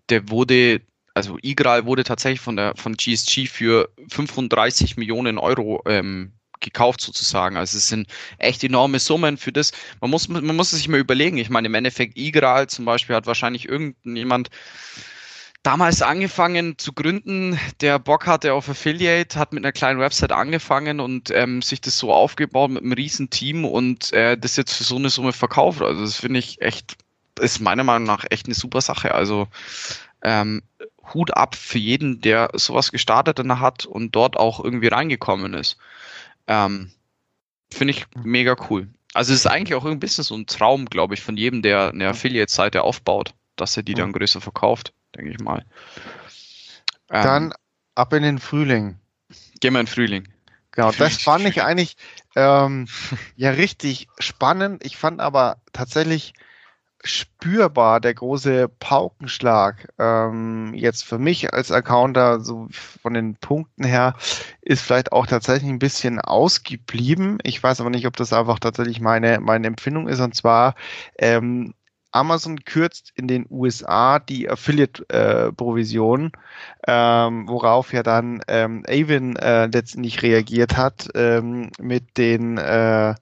der 0.10 0.30
wurde, 0.30 0.82
also 1.16 1.40
Igral 1.42 1.88
wurde 1.88 2.04
tatsächlich 2.04 2.42
von 2.42 2.58
der 2.58 2.76
von 2.76 2.94
GSG 2.94 3.48
für 3.48 3.90
35 4.10 4.98
Millionen 4.98 5.40
Euro 5.40 5.82
ähm, 5.88 6.34
gekauft 6.60 7.02
sozusagen. 7.02 7.58
Also 7.58 7.78
es 7.78 7.88
sind 7.88 8.08
echt 8.38 8.64
enorme 8.64 9.00
Summen 9.00 9.38
für 9.38 9.52
das. 9.52 9.72
Man 10.02 10.10
muss, 10.10 10.28
man 10.28 10.56
muss 10.56 10.72
sich 10.72 10.88
mal 10.88 11.00
überlegen. 11.00 11.38
Ich 11.38 11.50
meine, 11.50 11.68
im 11.68 11.76
Endeffekt 11.76 12.18
Igral 12.18 12.68
zum 12.68 12.86
Beispiel 12.86 13.16
hat 13.16 13.28
wahrscheinlich 13.28 13.68
irgendjemand 13.68 14.50
damals 15.64 16.02
angefangen 16.02 16.78
zu 16.78 16.94
gründen, 16.94 17.60
der 17.82 18.00
Bock 18.00 18.28
hatte 18.28 18.54
auf 18.54 18.70
Affiliate, 18.70 19.38
hat 19.38 19.54
mit 19.54 19.64
einer 19.64 19.72
kleinen 19.72 20.00
Website 20.00 20.32
angefangen 20.32 21.00
und 21.00 21.32
ähm, 21.32 21.62
sich 21.62 21.82
das 21.82 21.98
so 21.98 22.14
aufgebaut 22.14 22.72
mit 22.72 22.84
einem 22.84 22.94
riesen 22.94 23.30
Team 23.30 23.66
und 23.66 24.14
äh, 24.14 24.38
das 24.38 24.56
jetzt 24.56 24.74
für 24.74 24.84
so 24.84 24.96
eine 24.96 25.10
Summe 25.10 25.34
verkauft. 25.34 25.82
Also 25.82 26.02
das 26.02 26.16
finde 26.16 26.40
ich 26.40 26.62
echt, 26.62 26.96
ist 27.40 27.60
meiner 27.60 27.84
Meinung 27.84 28.08
nach 28.08 28.26
echt 28.30 28.46
eine 28.46 28.56
super 28.56 28.82
Sache. 28.82 29.14
Also 29.14 29.48
ähm, 30.22 30.64
Hut 31.14 31.36
ab 31.36 31.56
für 31.56 31.78
jeden, 31.78 32.22
der 32.22 32.52
sowas 32.54 32.92
gestartet 32.92 33.40
hat 33.40 33.86
und 33.86 34.16
dort 34.16 34.38
auch 34.38 34.64
irgendwie 34.64 34.88
reingekommen 34.88 35.54
ist. 35.54 35.78
Ähm, 36.50 36.92
Finde 37.72 37.94
ich 37.94 38.06
mega 38.16 38.58
cool. 38.70 38.90
Also 39.14 39.32
es 39.32 39.40
ist 39.40 39.46
eigentlich 39.46 39.76
auch 39.76 39.86
ein 39.86 40.00
bisschen 40.00 40.24
so 40.24 40.36
ein 40.36 40.48
Traum, 40.48 40.86
glaube 40.86 41.14
ich, 41.14 41.22
von 41.22 41.38
jedem, 41.38 41.62
der 41.62 41.90
eine 41.90 42.10
Affiliate-Seite 42.10 42.84
aufbaut, 42.84 43.34
dass 43.56 43.78
er 43.78 43.84
die 43.84 43.94
dann 43.94 44.12
größer 44.12 44.42
verkauft, 44.42 44.94
denke 45.16 45.32
ich 45.32 45.40
mal. 45.40 45.66
Ähm, 47.10 47.24
dann 47.24 47.54
ab 47.96 48.14
in 48.14 48.24
den 48.24 48.40
Frühling. 48.40 49.00
Gehen 49.60 49.74
wir 49.74 49.80
in 49.80 49.86
den 49.86 49.88
Frühling. 49.88 50.28
Genau, 50.72 50.92
das 50.92 51.18
fand 51.22 51.46
ich 51.46 51.62
eigentlich 51.62 51.96
ähm, 52.36 52.88
ja 53.36 53.52
richtig 53.52 54.08
spannend. 54.18 54.84
Ich 54.84 54.98
fand 54.98 55.22
aber 55.22 55.62
tatsächlich 55.74 56.34
spürbar 57.04 58.00
der 58.02 58.14
große 58.14 58.68
Paukenschlag 58.80 59.88
ähm, 60.00 60.74
jetzt 60.74 61.06
für 61.06 61.18
mich 61.18 61.54
als 61.54 61.72
Accounter, 61.72 62.42
so 62.42 62.68
von 62.72 63.14
den 63.14 63.36
Punkten 63.36 63.84
her, 63.84 64.16
ist 64.62 64.82
vielleicht 64.82 65.12
auch 65.12 65.26
tatsächlich 65.26 65.70
ein 65.70 65.80
bisschen 65.80 66.20
ausgeblieben. 66.20 67.38
Ich 67.44 67.62
weiß 67.62 67.80
aber 67.82 67.90
nicht, 67.90 68.08
ob 68.08 68.18
das 68.18 68.34
einfach 68.34 68.60
tatsächlich 68.60 69.00
meine, 69.00 69.40
meine 69.40 69.68
Empfindung 69.68 70.08
ist. 70.08 70.20
Und 70.20 70.36
zwar 70.36 70.76
ähm, 71.18 71.74
Amazon 72.12 72.64
kürzt 72.66 73.12
in 73.16 73.28
den 73.28 73.46
USA 73.50 74.20
die 74.20 74.50
Affiliate-Provision, 74.50 76.32
äh, 76.86 77.28
ähm, 77.28 77.48
worauf 77.48 77.94
ja 77.94 78.04
dann 78.04 78.42
ähm, 78.48 78.84
Avon 78.88 79.36
äh, 79.36 79.68
letztendlich 79.68 80.22
reagiert 80.22 80.76
hat 80.76 81.08
ähm, 81.14 81.72
mit 81.80 82.18
den 82.18 82.58
äh, 82.58 83.14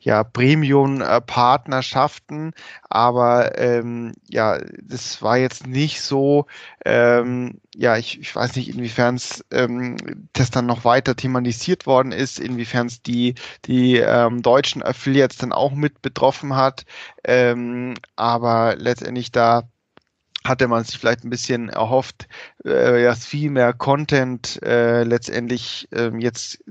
ja, 0.00 0.24
Premium-Partnerschaften, 0.24 2.52
aber 2.88 3.58
ähm, 3.58 4.14
ja, 4.28 4.58
das 4.82 5.20
war 5.22 5.36
jetzt 5.36 5.66
nicht 5.66 6.00
so, 6.00 6.46
ähm, 6.84 7.60
ja, 7.74 7.96
ich, 7.98 8.18
ich 8.18 8.34
weiß 8.34 8.56
nicht, 8.56 8.70
inwiefern 8.70 9.16
es 9.16 9.44
ähm, 9.50 9.96
das 10.32 10.50
dann 10.50 10.64
noch 10.66 10.84
weiter 10.84 11.14
thematisiert 11.16 11.86
worden 11.86 12.12
ist, 12.12 12.38
inwiefern 12.40 12.86
es 12.86 13.02
die, 13.02 13.34
die 13.66 13.96
ähm, 13.98 14.40
deutschen 14.42 14.82
Affiliates 14.82 15.36
dann 15.38 15.52
auch 15.52 15.72
mit 15.72 16.00
betroffen 16.02 16.56
hat, 16.56 16.84
ähm, 17.24 17.94
aber 18.16 18.76
letztendlich 18.76 19.32
da 19.32 19.68
hatte 20.44 20.68
man 20.68 20.84
sich 20.84 20.98
vielleicht 20.98 21.24
ein 21.24 21.30
bisschen 21.30 21.68
erhofft, 21.68 22.26
äh, 22.64 23.02
dass 23.02 23.26
viel 23.26 23.50
mehr 23.50 23.72
Content 23.72 24.62
äh, 24.62 25.04
letztendlich 25.04 25.88
äh, 25.92 26.10
jetzt 26.18 26.64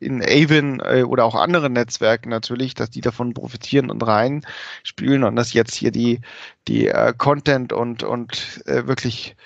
in 0.00 0.22
Avon 0.22 0.80
äh, 0.80 1.02
oder 1.02 1.24
auch 1.24 1.34
anderen 1.34 1.72
Netzwerken 1.72 2.30
natürlich, 2.30 2.74
dass 2.74 2.90
die 2.90 3.00
davon 3.00 3.32
profitieren 3.34 3.90
und 3.90 4.02
reinspielen 4.02 5.24
und 5.24 5.36
dass 5.36 5.52
jetzt 5.52 5.74
hier 5.74 5.92
die, 5.92 6.20
die 6.66 6.88
äh, 6.88 7.12
Content 7.16 7.72
und, 7.72 8.02
und 8.02 8.62
äh, 8.66 8.86
wirklich 8.86 9.36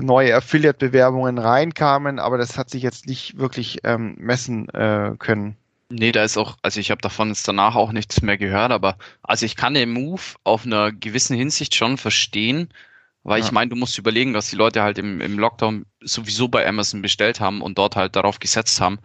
neue 0.00 0.34
Affiliate-Bewerbungen 0.34 1.38
reinkamen, 1.38 2.18
aber 2.18 2.38
das 2.38 2.56
hat 2.56 2.70
sich 2.70 2.82
jetzt 2.82 3.06
nicht 3.06 3.38
wirklich 3.38 3.80
ähm, 3.84 4.14
messen 4.18 4.68
äh, 4.70 5.14
können. 5.18 5.56
Nee, 5.90 6.12
da 6.12 6.24
ist 6.24 6.38
auch, 6.38 6.56
also 6.62 6.80
ich 6.80 6.90
habe 6.90 7.02
davon 7.02 7.28
jetzt 7.28 7.46
danach 7.46 7.74
auch 7.74 7.92
nichts 7.92 8.22
mehr 8.22 8.38
gehört, 8.38 8.72
aber 8.72 8.96
also 9.22 9.44
ich 9.44 9.56
kann 9.56 9.74
den 9.74 9.92
Move 9.92 10.22
auf 10.42 10.64
einer 10.64 10.90
gewissen 10.90 11.36
Hinsicht 11.36 11.74
schon 11.74 11.98
verstehen, 11.98 12.70
Weil 13.24 13.40
ja. 13.40 13.46
ich 13.46 13.52
meine, 13.52 13.68
du 13.68 13.76
musst 13.76 13.98
überlegen, 13.98 14.32
dass 14.32 14.50
die 14.50 14.56
Leute 14.56 14.82
halt 14.82 14.98
im, 14.98 15.20
im 15.20 15.38
Lockdown 15.38 15.86
sowieso 16.00 16.48
bei 16.48 16.66
Amazon 16.66 17.02
bestellt 17.02 17.40
haben 17.40 17.62
und 17.62 17.78
dort 17.78 17.96
halt 17.96 18.16
darauf 18.16 18.40
gesetzt 18.40 18.80
haben. 18.80 18.98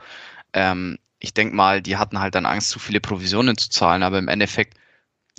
Ähm, 0.54 0.98
ich 1.20 1.34
denke 1.34 1.56
mal, 1.56 1.82
die 1.82 1.98
hatten 1.98 2.20
halt 2.20 2.36
dann 2.36 2.46
Angst, 2.46 2.70
zu 2.70 2.80
viele 2.80 3.00
Provisionen 3.00 3.58
zu 3.58 3.70
zahlen, 3.70 4.04
aber 4.04 4.18
im 4.18 4.28
Endeffekt. 4.28 4.78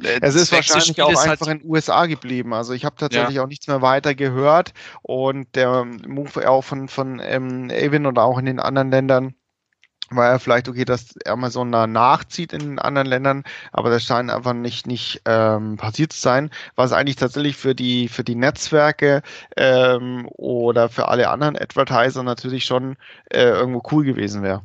Äh, 0.03 0.21
es 0.23 0.37
ist 0.37 0.53
wahrscheinlich 0.53 1.03
auch 1.03 1.15
halt 1.15 1.31
einfach 1.31 1.49
in 1.49 1.59
den 1.59 1.69
USA 1.69 2.07
geblieben. 2.07 2.55
Also 2.55 2.73
ich 2.73 2.85
habe 2.85 2.97
tatsächlich 2.97 3.37
ja. 3.37 3.43
auch 3.43 3.49
nichts 3.49 3.67
mehr 3.67 3.83
weiter 3.83 4.15
gehört 4.15 4.73
und 5.03 5.55
der 5.57 5.85
Move 5.85 6.49
auch 6.49 6.63
von, 6.63 6.89
von 6.89 7.21
ähm, 7.23 7.71
Avon 7.73 8.07
oder 8.07 8.23
auch 8.23 8.39
in 8.39 8.47
den 8.47 8.61
anderen 8.61 8.91
Ländern 8.91 9.35
war 10.11 10.31
ja 10.31 10.39
vielleicht 10.39 10.69
okay, 10.69 10.85
dass 10.85 11.15
Amazon 11.27 11.73
da 11.73 11.87
nachzieht 11.87 12.53
in 12.53 12.79
anderen 12.79 13.09
Ländern, 13.09 13.45
aber 13.73 13.91
das 13.91 14.05
scheint 14.05 14.31
einfach 14.31 14.55
nicht 14.55 14.87
nicht 14.87 15.23
ähm, 15.27 15.77
passiert 15.77 16.13
zu 16.13 16.21
sein, 16.21 16.51
was 16.77 16.93
eigentlich 16.93 17.17
tatsächlich 17.17 17.57
für 17.57 17.75
die 17.75 18.09
für 18.09 18.25
die 18.25 18.35
Netzwerke 18.35 19.23
ähm, 19.57 20.27
oder 20.33 20.89
für 20.89 21.09
alle 21.09 21.29
anderen 21.31 21.57
Advertiser 21.57 22.23
natürlich 22.23 22.65
schon 22.65 22.97
äh, 23.31 23.45
irgendwo 23.49 23.83
cool 23.93 24.05
gewesen 24.05 24.43
wäre. 24.43 24.63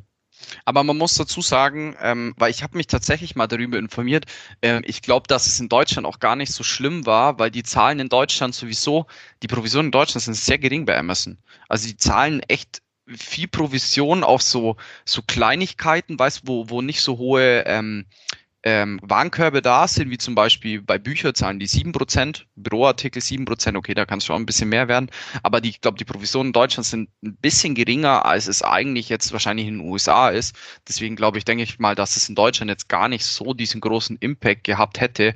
Aber 0.64 0.84
man 0.84 0.98
muss 0.98 1.14
dazu 1.14 1.40
sagen, 1.40 1.96
ähm, 2.00 2.34
weil 2.36 2.50
ich 2.50 2.62
habe 2.62 2.76
mich 2.76 2.86
tatsächlich 2.86 3.36
mal 3.36 3.46
darüber 3.46 3.78
informiert, 3.78 4.26
ähm, 4.62 4.82
ich 4.84 5.02
glaube, 5.02 5.26
dass 5.28 5.46
es 5.46 5.60
in 5.60 5.68
Deutschland 5.68 6.06
auch 6.06 6.18
gar 6.18 6.36
nicht 6.36 6.52
so 6.52 6.64
schlimm 6.64 7.06
war, 7.06 7.38
weil 7.38 7.50
die 7.50 7.62
Zahlen 7.62 8.00
in 8.00 8.08
Deutschland 8.08 8.54
sowieso, 8.54 9.06
die 9.42 9.46
Provisionen 9.46 9.86
in 9.88 9.92
Deutschland 9.92 10.22
sind 10.22 10.34
sehr 10.34 10.58
gering 10.58 10.84
bei 10.84 10.98
Amazon. 10.98 11.38
Also 11.68 11.88
die 11.88 11.96
zahlen 11.96 12.40
echt 12.48 12.82
viel 13.06 13.48
Provision 13.48 14.24
auf 14.24 14.42
so, 14.42 14.76
so 15.04 15.22
Kleinigkeiten, 15.22 16.18
weißt 16.18 16.42
wo, 16.44 16.68
wo 16.70 16.82
nicht 16.82 17.00
so 17.00 17.18
hohe 17.18 17.64
ähm, 17.66 18.06
ähm, 18.66 18.98
Warenkörbe 19.02 19.60
da 19.60 19.86
sind, 19.86 20.10
wie 20.10 20.16
zum 20.16 20.34
Beispiel 20.34 20.80
bei 20.80 20.98
Bücherzahlen 20.98 21.58
die 21.58 21.68
7%, 21.68 22.44
Büroartikel 22.56 23.20
7%, 23.20 23.76
okay, 23.76 23.92
da 23.92 24.06
kann 24.06 24.18
es 24.18 24.24
schon 24.24 24.36
ein 24.36 24.46
bisschen 24.46 24.70
mehr 24.70 24.88
werden, 24.88 25.10
aber 25.42 25.60
die, 25.60 25.68
ich 25.68 25.82
glaube, 25.82 25.98
die 25.98 26.06
Provisionen 26.06 26.48
in 26.48 26.52
Deutschland 26.54 26.86
sind 26.86 27.10
ein 27.22 27.36
bisschen 27.36 27.74
geringer, 27.74 28.24
als 28.24 28.48
es 28.48 28.62
eigentlich 28.62 29.10
jetzt 29.10 29.32
wahrscheinlich 29.32 29.66
in 29.66 29.78
den 29.78 29.88
USA 29.88 30.30
ist. 30.30 30.56
Deswegen 30.88 31.14
glaube 31.14 31.36
ich, 31.36 31.44
denke 31.44 31.62
ich 31.62 31.78
mal, 31.78 31.94
dass 31.94 32.16
es 32.16 32.30
in 32.30 32.34
Deutschland 32.34 32.70
jetzt 32.70 32.88
gar 32.88 33.08
nicht 33.08 33.26
so 33.26 33.52
diesen 33.52 33.82
großen 33.82 34.16
Impact 34.20 34.64
gehabt 34.64 34.98
hätte. 34.98 35.34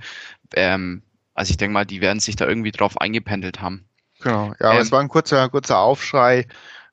Ähm, 0.54 1.02
also 1.34 1.50
ich 1.50 1.58
denke 1.58 1.74
mal, 1.74 1.84
die 1.84 2.00
werden 2.00 2.20
sich 2.20 2.36
da 2.36 2.48
irgendwie 2.48 2.72
drauf 2.72 2.98
eingependelt 2.98 3.60
haben. 3.60 3.84
Genau, 4.20 4.54
ja, 4.58 4.72
ähm, 4.72 4.80
es 4.80 4.90
war 4.90 5.00
ein 5.00 5.08
kurzer, 5.08 5.50
kurzer 5.50 5.78
Aufschrei 5.78 6.46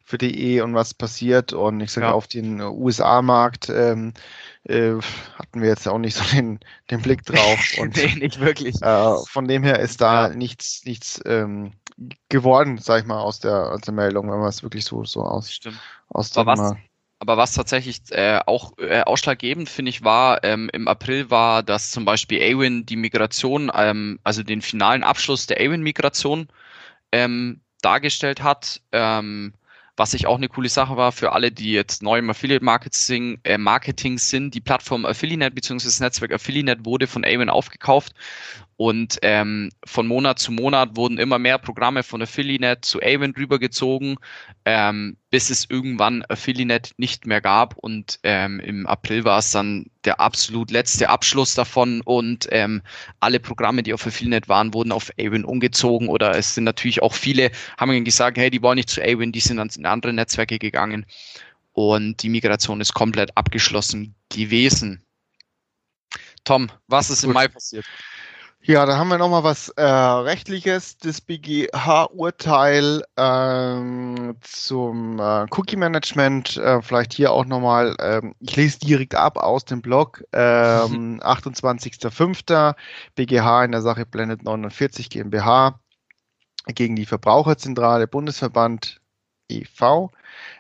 für 0.06 0.20
die 0.20 0.56
E 0.56 0.62
und 0.62 0.76
was 0.76 0.94
passiert. 0.94 1.52
Und 1.52 1.82
ich 1.82 1.92
sage, 1.92 2.08
ja. 2.08 2.14
auf 2.14 2.28
den 2.28 2.62
USA-Markt 2.62 3.70
ähm, 3.70 4.14
äh, 4.64 4.94
hatten 5.34 5.62
wir 5.62 5.68
jetzt 5.68 5.88
auch 5.88 5.98
nicht 5.98 6.16
so 6.16 6.24
den, 6.36 6.60
den 6.92 7.02
Blick 7.02 7.26
drauf. 7.26 7.60
Und, 7.80 7.98
nee, 7.98 8.16
nicht 8.16 8.40
wirklich. 8.40 8.82
Äh, 8.82 9.16
von 9.28 9.48
dem 9.48 9.64
her 9.64 9.80
ist 9.80 10.02
da 10.02 10.30
ja. 10.30 10.36
nichts, 10.36 10.86
nichts 10.86 11.20
ähm, 11.26 11.74
geworden, 12.30 12.78
sag 12.78 13.02
ich 13.02 13.08
mal, 13.08 13.20
aus 13.20 13.40
der, 13.40 13.72
aus 13.72 13.82
der 13.82 13.94
Meldung, 13.94 14.32
wenn 14.32 14.40
man 14.40 14.50
es 14.50 14.62
wirklich 14.62 14.86
so, 14.86 15.04
so 15.06 15.24
aus, 15.24 15.52
Stimmt. 15.52 15.80
aus 16.10 16.38
aber 16.38 16.58
was, 16.58 16.76
aber 17.20 17.38
was 17.38 17.54
tatsächlich 17.54 18.02
äh, 18.12 18.40
auch 18.46 18.78
äh, 18.78 19.02
ausschlaggebend, 19.02 19.70
finde 19.70 19.90
ich, 19.90 20.04
war, 20.04 20.44
ähm, 20.44 20.70
im 20.74 20.88
April 20.88 21.32
war, 21.32 21.64
dass 21.64 21.90
zum 21.90 22.06
Beispiel 22.06 22.42
Awin 22.42 22.86
die 22.86 22.98
Migration, 22.98 23.72
ähm, 23.74 24.20
also 24.24 24.44
den 24.44 24.62
finalen 24.62 25.04
Abschluss 25.04 25.48
der 25.48 25.60
Awin-Migration 25.60 26.48
ähm, 27.12 27.62
dargestellt 27.82 28.44
hat. 28.44 28.82
Ähm, 28.92 29.54
was 29.98 30.14
ich 30.14 30.28
auch 30.28 30.36
eine 30.36 30.50
coole 30.50 30.70
Sache 30.70 30.98
war 30.98 31.12
für 31.12 31.32
alle, 31.32 31.52
die 31.52 31.72
jetzt 31.72 32.04
neu 32.04 32.20
im 32.20 32.30
Affiliate 32.30 32.64
Marketing, 32.64 33.40
äh, 33.44 33.58
Marketing 33.58 34.18
sind, 34.18 34.54
die 34.54 34.62
Plattform 34.62 35.06
Affiliate 35.06 35.56
bzw. 35.56 35.86
das 35.86 36.00
Netzwerk 36.00 36.34
Affiliate 36.34 36.86
wurde 36.86 37.08
von 37.08 37.24
Avon 37.24 37.50
aufgekauft 37.50 38.14
und 38.78 39.20
ähm, 39.22 39.70
von 39.86 40.06
Monat 40.06 40.40
zu 40.40 40.52
Monat 40.52 40.98
wurden 40.98 41.18
immer 41.18 41.40
mehr 41.40 41.58
Programme 41.58 42.04
von 42.04 42.22
Affiliate 42.22 42.82
zu 42.82 43.02
Avon 43.02 43.34
rübergezogen, 43.36 44.18
ähm, 44.66 45.16
bis 45.30 45.50
es 45.50 45.70
irgendwann 45.70 46.26
Affiliate 46.28 46.92
nicht 46.98 47.26
mehr 47.26 47.40
gab. 47.40 47.78
Und 47.78 48.20
ähm, 48.24 48.60
im 48.60 48.86
April 48.86 49.24
war 49.24 49.40
es 49.40 49.52
dann 49.52 49.86
der 50.04 50.20
absolut 50.20 50.72
letzte 50.72 51.08
Abschluss 51.08 51.54
davon. 51.54 52.02
Und 52.02 52.50
ähm, 52.52 52.82
alle 53.22 53.40
Programme, 53.40 53.82
die 53.82 53.94
auf 53.94 54.06
Affiliate 54.06 54.50
waren, 54.50 54.74
wurden 54.74 54.92
auf 54.92 55.10
Avon 55.18 55.46
umgezogen. 55.46 56.10
Oder 56.10 56.36
es 56.36 56.54
sind 56.54 56.66
natürlich 56.66 57.02
auch 57.02 57.14
viele, 57.14 57.52
haben 57.78 58.04
gesagt, 58.04 58.38
hey, 58.38 58.50
die 58.50 58.62
wollen 58.62 58.76
nicht 58.76 58.90
zu 58.90 59.02
Avon, 59.02 59.32
die 59.32 59.40
sind 59.40 59.56
dann 59.56 59.70
in 59.74 59.86
andere 59.86 60.12
Netzwerke 60.12 60.60
gegangen. 60.60 61.06
Und 61.72 62.24
die 62.24 62.30
Migration 62.30 62.82
ist 62.82 62.94
komplett 62.94 63.38
abgeschlossen 63.38 64.16
gewesen. 64.30 65.02
Tom, 66.44 66.70
was 66.88 67.10
ist 67.10 67.22
Gut. 67.22 67.30
im 67.30 67.34
Mai 67.34 67.48
passiert? 67.48 67.86
Ja, 68.68 68.88
da 68.88 68.98
haben 68.98 69.10
wir 69.10 69.20
nochmal 69.20 69.44
was 69.44 69.70
äh, 69.70 69.84
Rechtliches. 69.84 70.98
Das 70.98 71.22
BGH-Urteil 71.22 73.04
ähm, 73.16 74.38
zum 74.42 75.20
äh, 75.20 75.46
Cookie-Management. 75.52 76.58
Äh, 76.58 76.82
vielleicht 76.82 77.14
hier 77.14 77.32
auch 77.32 77.46
nochmal, 77.46 77.96
ähm, 78.00 78.34
ich 78.40 78.56
lese 78.56 78.80
direkt 78.80 79.14
ab 79.14 79.38
aus 79.38 79.66
dem 79.66 79.84
Blog. 79.84 80.24
Ähm, 80.34 81.20
28.05. 81.24 82.74
BGH 83.14 83.66
in 83.66 83.72
der 83.72 83.84
Sache 83.84 84.08
Blended 84.08 84.42
49 84.42 85.12
GmbH 85.12 85.80
gegen 86.66 86.96
die 86.96 87.06
Verbraucherzentrale 87.06 88.08
Bundesverband 88.08 89.00
e.V 89.48 90.10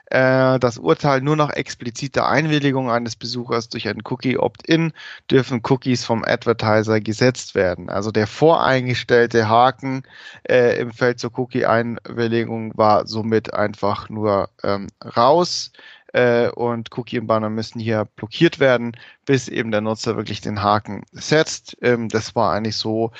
äh, 0.07 0.59
das 0.59 0.77
Urteil 0.77 1.21
nur 1.21 1.35
nach 1.35 1.51
expliziter 1.51 2.27
Einwilligung 2.27 2.89
eines 2.89 3.15
Besuchers 3.15 3.69
durch 3.69 3.87
ein 3.87 4.01
Cookie 4.05 4.37
Opt-in 4.37 4.93
dürfen 5.31 5.61
Cookies 5.67 6.05
vom 6.05 6.23
Advertiser 6.23 7.01
gesetzt 7.01 7.55
werden. 7.55 7.89
Also 7.89 8.11
der 8.11 8.27
voreingestellte 8.27 9.49
Haken 9.49 10.03
äh, 10.43 10.79
im 10.79 10.91
Feld 10.91 11.19
zur 11.19 11.37
Cookie-Einwilligung 11.37 12.77
war 12.77 13.07
somit 13.07 13.53
einfach 13.53 14.09
nur 14.09 14.49
ähm, 14.63 14.87
raus 15.15 15.71
äh, 16.15 16.49
und 16.49 16.97
Cookie 16.97 17.19
und 17.19 17.27
Banner 17.27 17.49
müssen 17.49 17.79
hier 17.79 18.05
blockiert 18.15 18.59
werden, 18.59 18.93
bis 19.25 19.47
eben 19.49 19.71
der 19.71 19.81
Nutzer 19.81 20.15
wirklich 20.15 20.39
den 20.41 20.63
Haken 20.63 21.03
setzt. 21.11 21.77
Ähm, 21.81 22.09
das 22.09 22.35
war 22.35 22.53
eigentlich 22.53 22.77
so, 22.77 23.11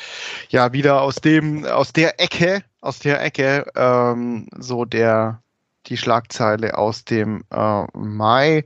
ja, 0.50 0.72
wieder 0.72 1.02
aus 1.02 1.16
dem, 1.16 1.66
aus 1.66 1.92
der 1.94 2.22
Ecke, 2.22 2.64
aus 2.82 3.00
der 3.00 3.22
Ecke, 3.22 3.66
ähm, 3.76 4.48
so 4.58 4.86
der, 4.86 5.42
die 5.88 5.98
Schlagzeile 5.98 6.78
aus 6.78 7.06
dem 7.06 7.44
äh, 7.52 7.84
Mai. 7.94 8.66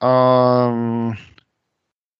Ähm, 0.00 1.16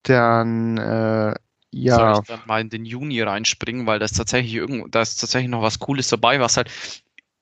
dann 0.02 0.78
äh, 0.78 1.34
ja. 1.72 1.94
Soll 1.94 2.22
ich 2.22 2.28
dann 2.28 2.46
mal 2.46 2.60
in 2.60 2.68
den 2.68 2.84
Juni 2.84 3.22
reinspringen, 3.22 3.86
weil 3.86 3.98
das 3.98 4.12
tatsächlich 4.12 4.54
irgend, 4.54 4.94
da 4.94 5.02
ist 5.02 5.20
tatsächlich 5.20 5.50
noch 5.50 5.62
was 5.62 5.78
Cooles 5.78 6.08
dabei, 6.08 6.40
was 6.40 6.56
halt 6.56 6.70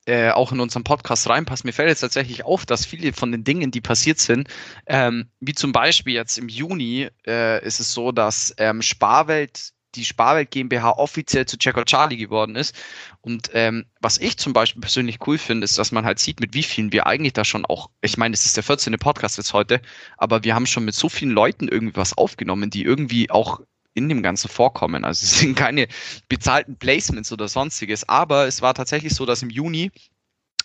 äh, 0.06 0.30
auch 0.30 0.52
in 0.52 0.60
unserem 0.60 0.84
Podcast 0.84 1.28
reinpasst. 1.28 1.64
Mir 1.64 1.72
fällt 1.72 1.88
jetzt 1.88 2.00
tatsächlich 2.00 2.44
auf, 2.44 2.66
dass 2.66 2.84
viele 2.84 3.12
von 3.12 3.32
den 3.32 3.44
Dingen, 3.44 3.70
die 3.70 3.80
passiert 3.80 4.18
sind, 4.18 4.48
ähm, 4.86 5.28
wie 5.40 5.54
zum 5.54 5.72
Beispiel 5.72 6.14
jetzt 6.14 6.38
im 6.38 6.48
Juni, 6.48 7.08
äh, 7.26 7.64
ist 7.64 7.80
es 7.80 7.92
so, 7.92 8.12
dass 8.12 8.54
ähm, 8.58 8.82
Sparwelt 8.82 9.72
die 9.94 10.05
Sparwelt 10.05 10.51
GmbH 10.51 10.92
offiziell 10.92 11.46
zu 11.46 11.59
Checker 11.59 11.85
Charlie 11.85 12.16
geworden 12.16 12.57
ist. 12.57 12.74
Und 13.20 13.51
ähm, 13.55 13.87
was 14.01 14.18
ich 14.18 14.37
zum 14.37 14.53
Beispiel 14.53 14.81
persönlich 14.81 15.18
cool 15.27 15.38
finde, 15.38 15.64
ist, 15.64 15.79
dass 15.79 15.92
man 15.92 16.05
halt 16.05 16.18
sieht, 16.18 16.40
mit 16.40 16.55
wie 16.55 16.62
vielen 16.62 16.92
wir 16.92 17.07
eigentlich 17.07 17.33
da 17.33 17.44
schon 17.44 17.64
auch, 17.64 17.90
ich 18.01 18.16
meine, 18.16 18.35
es 18.35 18.44
ist 18.44 18.57
der 18.57 18.64
14. 18.64 18.96
Podcast 18.98 19.38
jetzt 19.38 19.53
heute, 19.53 19.81
aber 20.16 20.44
wir 20.44 20.55
haben 20.55 20.66
schon 20.66 20.85
mit 20.85 20.94
so 20.94 21.09
vielen 21.09 21.33
Leuten 21.33 21.68
irgendwie 21.68 21.96
was 21.96 22.16
aufgenommen, 22.16 22.70
die 22.70 22.83
irgendwie 22.83 23.31
auch 23.31 23.61
in 23.94 24.09
dem 24.09 24.22
Ganzen 24.22 24.48
vorkommen. 24.48 25.05
Also 25.05 25.24
es 25.24 25.40
sind 25.40 25.57
keine 25.57 25.88
bezahlten 26.29 26.77
Placements 26.77 27.33
oder 27.33 27.48
sonstiges, 27.48 28.09
aber 28.09 28.46
es 28.46 28.62
war 28.62 28.74
tatsächlich 28.74 29.14
so, 29.14 29.27
dass 29.27 29.42
im 29.42 29.51
Juni 29.51 29.90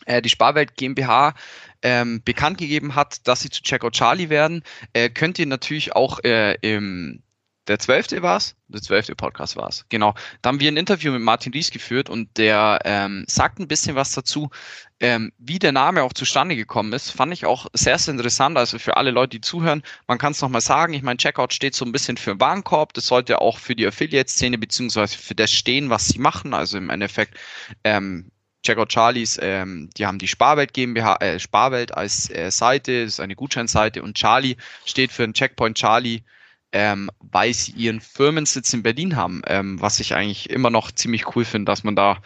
äh, 0.06 0.22
die 0.22 0.30
Sparwelt 0.30 0.76
GmbH 0.76 1.34
ähm, 1.82 2.22
bekannt 2.24 2.58
gegeben 2.58 2.96
hat, 2.96 3.28
dass 3.28 3.42
sie 3.42 3.50
zu 3.50 3.62
Checkout 3.62 3.94
Charlie 3.94 4.30
werden. 4.30 4.64
Äh, 4.94 5.10
könnt 5.10 5.40
ihr 5.40 5.46
natürlich 5.46 5.96
auch 5.96 6.20
äh, 6.24 6.56
im 6.62 7.24
der 7.68 7.80
zwölfte 7.80 8.22
war 8.22 8.38
es, 8.38 8.56
der 8.68 8.82
zwölfte 8.82 9.16
Podcast 9.16 9.56
war 9.56 9.70
es, 9.70 9.86
genau. 9.90 10.14
Da 10.42 10.50
haben 10.50 10.60
wir 10.60 10.70
ein 10.70 10.78
Interview 10.78 11.12
mit 11.12 11.22
Martin 11.22 11.54
Ries 11.54 11.72
geführt 11.72 12.10
und 12.10 12.38
der 12.38 12.80
ähm, 12.84 13.24
sagt 13.28 13.60
ein 13.60 13.68
bisschen 13.68 13.96
was 13.96 14.12
dazu, 14.12 14.50
ähm, 15.00 15.32
wie 15.38 15.60
der 15.60 15.72
Name 15.72 16.04
auch 16.04 16.14
zustande 16.14 16.56
gekommen 16.56 16.92
ist. 16.94 17.12
Fand 17.12 17.34
ich 17.34 17.46
auch 17.46 17.68
sehr, 17.74 17.98
sehr 17.98 18.14
interessant, 18.14 18.58
also 18.58 18.80
für 18.80 18.98
alle 18.98 19.12
Leute, 19.12 19.38
die 19.38 19.42
zuhören. 19.42 19.84
Man 20.08 20.18
kann 20.18 20.34
es 20.34 20.42
nochmal 20.42 20.62
sagen, 20.62 20.94
ich 20.94 21.04
meine, 21.04 21.18
Checkout 21.18 21.54
steht 21.54 21.76
so 21.76 21.86
ein 21.86 21.92
bisschen 21.92 22.18
für 22.18 22.40
Warenkorb, 22.40 22.94
das 22.94 23.08
sollte 23.08 23.40
auch 23.42 23.58
für 23.58 23.76
die 23.76 23.88
Affiliate-Szene 23.88 24.58
beziehungsweise 24.58 25.18
für 25.18 25.36
das 25.36 25.52
stehen, 25.52 25.90
was 25.90 26.08
sie 26.08 26.20
machen, 26.20 26.54
also 26.54 26.78
im 26.78 26.90
Endeffekt 26.90 27.38
ähm, 27.84 28.32
Checkout 28.64 28.94
Charlies, 28.94 29.38
ähm, 29.42 29.90
die 29.98 30.06
haben 30.06 30.20
die 30.20 30.28
Sparwelt 30.28 30.74
GmbH, 30.74 31.18
äh, 31.18 31.40
Sparwelt 31.40 31.94
als 31.94 32.30
äh, 32.30 32.50
Seite, 32.50 33.04
das 33.04 33.14
ist 33.14 33.20
eine 33.20 33.36
Gutscheinseite 33.36 34.02
und 34.02 34.16
Charlie 34.16 34.56
steht 34.86 35.12
für 35.12 35.24
ein 35.24 35.34
Checkpoint 35.34 35.78
Charlie 35.78 36.22
ähm, 36.74 37.10
weil 37.22 37.54
sie 37.54 37.72
ihren 37.72 38.02
Firmensitz 38.02 38.74
in 38.74 38.84
Berlin 38.84 39.16
haben, 39.16 39.42
ähm, 39.48 39.80
was 39.80 40.00
ich 40.00 40.16
eigentlich 40.16 40.50
immer 40.50 40.72
noch 40.72 40.92
ziemlich 40.92 41.36
cool 41.36 41.46
finde, 41.46 41.72
dass 41.72 41.84
man 41.84 41.96
da 41.96 42.18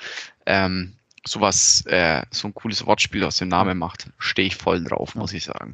ähm, 0.46 0.94
sowas, 1.26 1.86
äh, 1.86 2.24
so 2.32 2.48
ein 2.48 2.54
cooles 2.54 2.86
Wortspiel 2.86 3.26
aus 3.26 3.38
dem 3.38 3.50
Namen 3.50 3.78
macht. 3.78 4.10
Stehe 4.18 4.48
ich 4.48 4.56
voll 4.56 4.84
drauf, 4.84 5.16
muss 5.16 5.34
ich 5.34 5.44
sagen. 5.44 5.74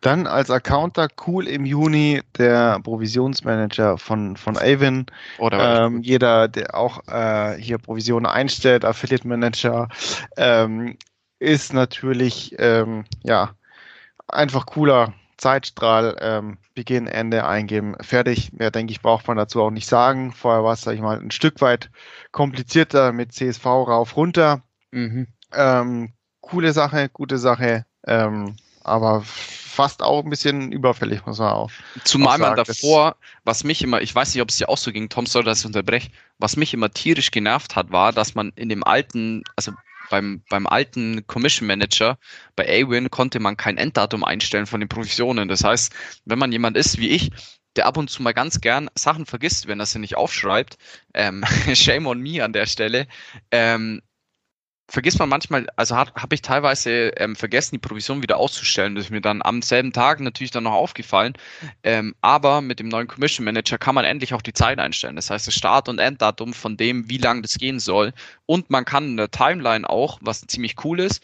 Dann 0.00 0.26
als 0.26 0.50
Accounter 0.50 1.08
cool 1.26 1.46
im 1.46 1.66
Juni 1.66 2.22
der 2.38 2.80
Provisionsmanager 2.80 3.98
von, 3.98 4.38
von 4.38 4.56
Avon. 4.56 5.04
Oh, 5.38 5.50
ähm, 5.52 6.00
jeder, 6.00 6.48
der 6.48 6.74
auch 6.74 7.06
äh, 7.06 7.60
hier 7.60 7.76
Provisionen 7.76 8.24
einstellt, 8.24 8.86
Affiliate 8.86 9.28
Manager, 9.28 9.88
ähm, 10.38 10.96
ist 11.38 11.74
natürlich 11.74 12.54
ähm, 12.58 13.04
ja 13.22 13.50
einfach 14.26 14.64
cooler 14.64 15.12
Zeitstrahl, 15.40 16.16
ähm, 16.20 16.58
Beginn, 16.74 17.06
Ende 17.06 17.46
eingeben, 17.46 17.96
fertig. 18.00 18.52
Mehr 18.52 18.70
denke 18.70 18.92
ich, 18.92 19.00
braucht 19.00 19.26
man 19.26 19.36
dazu 19.36 19.62
auch 19.62 19.70
nicht 19.70 19.88
sagen. 19.88 20.32
Vorher 20.32 20.62
war 20.62 20.74
es, 20.74 20.82
sag 20.82 20.94
ich 20.94 21.00
mal, 21.00 21.18
ein 21.18 21.30
Stück 21.30 21.60
weit 21.60 21.90
komplizierter 22.30 23.12
mit 23.12 23.32
CSV 23.32 23.64
rauf 23.64 24.16
runter. 24.16 24.62
Mhm. 24.90 25.26
Ähm, 25.52 26.12
coole 26.40 26.72
Sache, 26.72 27.08
gute 27.08 27.38
Sache, 27.38 27.86
ähm, 28.06 28.56
aber 28.84 29.22
fast 29.24 30.02
auch 30.02 30.24
ein 30.24 30.30
bisschen 30.30 30.72
überfällig, 30.72 31.24
muss 31.24 31.38
man 31.38 31.52
auch. 31.52 31.70
Zumal 32.04 32.34
auch 32.42 32.48
man 32.48 32.56
davor, 32.56 33.16
was 33.44 33.64
mich 33.64 33.82
immer, 33.82 34.02
ich 34.02 34.14
weiß 34.14 34.34
nicht, 34.34 34.42
ob 34.42 34.50
es 34.50 34.56
dir 34.56 34.68
auch 34.68 34.76
so 34.76 34.92
ging, 34.92 35.08
Tom 35.08 35.26
soll 35.26 35.44
das 35.44 35.64
unterbrechen, 35.64 36.12
was 36.38 36.56
mich 36.56 36.74
immer 36.74 36.90
tierisch 36.90 37.30
genervt 37.30 37.76
hat, 37.76 37.90
war, 37.90 38.12
dass 38.12 38.34
man 38.34 38.52
in 38.56 38.68
dem 38.68 38.84
alten, 38.84 39.42
also 39.56 39.72
beim, 40.10 40.42
beim 40.50 40.66
alten 40.66 41.26
Commission 41.26 41.66
Manager 41.66 42.18
bei 42.56 42.68
Awin 42.68 43.10
konnte 43.10 43.40
man 43.40 43.56
kein 43.56 43.78
Enddatum 43.78 44.22
einstellen 44.24 44.66
von 44.66 44.80
den 44.80 44.90
Provisionen. 44.90 45.48
Das 45.48 45.64
heißt, 45.64 45.94
wenn 46.26 46.38
man 46.38 46.52
jemand 46.52 46.76
ist 46.76 46.98
wie 46.98 47.08
ich, 47.08 47.30
der 47.76 47.86
ab 47.86 47.96
und 47.96 48.10
zu 48.10 48.22
mal 48.22 48.34
ganz 48.34 48.60
gern 48.60 48.90
Sachen 48.94 49.24
vergisst, 49.24 49.68
wenn 49.68 49.80
er 49.80 49.86
sie 49.86 50.00
nicht 50.00 50.16
aufschreibt, 50.16 50.76
ähm, 51.14 51.44
shame 51.74 52.06
on 52.06 52.20
me 52.20 52.44
an 52.44 52.52
der 52.52 52.66
Stelle, 52.66 53.06
ähm, 53.50 54.02
vergisst 54.90 55.18
man 55.20 55.28
manchmal, 55.28 55.66
also 55.76 55.96
habe 55.96 56.12
hab 56.14 56.32
ich 56.32 56.42
teilweise 56.42 57.10
ähm, 57.16 57.36
vergessen, 57.36 57.76
die 57.76 57.78
Provision 57.78 58.22
wieder 58.22 58.38
auszustellen. 58.38 58.96
Das 58.96 59.04
ist 59.04 59.10
mir 59.10 59.20
dann 59.20 59.40
am 59.40 59.62
selben 59.62 59.92
Tag 59.92 60.20
natürlich 60.20 60.50
dann 60.50 60.64
noch 60.64 60.72
aufgefallen. 60.72 61.34
Ähm, 61.84 62.14
aber 62.20 62.60
mit 62.60 62.80
dem 62.80 62.88
neuen 62.88 63.06
Commission 63.06 63.44
Manager 63.44 63.78
kann 63.78 63.94
man 63.94 64.04
endlich 64.04 64.34
auch 64.34 64.42
die 64.42 64.52
Zeit 64.52 64.78
einstellen. 64.78 65.16
Das 65.16 65.30
heißt, 65.30 65.46
das 65.46 65.54
Start- 65.54 65.88
und 65.88 66.00
Enddatum 66.00 66.52
von 66.52 66.76
dem, 66.76 67.08
wie 67.08 67.18
lang 67.18 67.42
das 67.42 67.52
gehen 67.52 67.78
soll. 67.78 68.12
Und 68.46 68.70
man 68.70 68.84
kann 68.84 69.04
in 69.04 69.16
der 69.16 69.30
Timeline 69.30 69.88
auch, 69.88 70.18
was 70.22 70.40
ziemlich 70.42 70.74
cool 70.84 71.00
ist, 71.00 71.22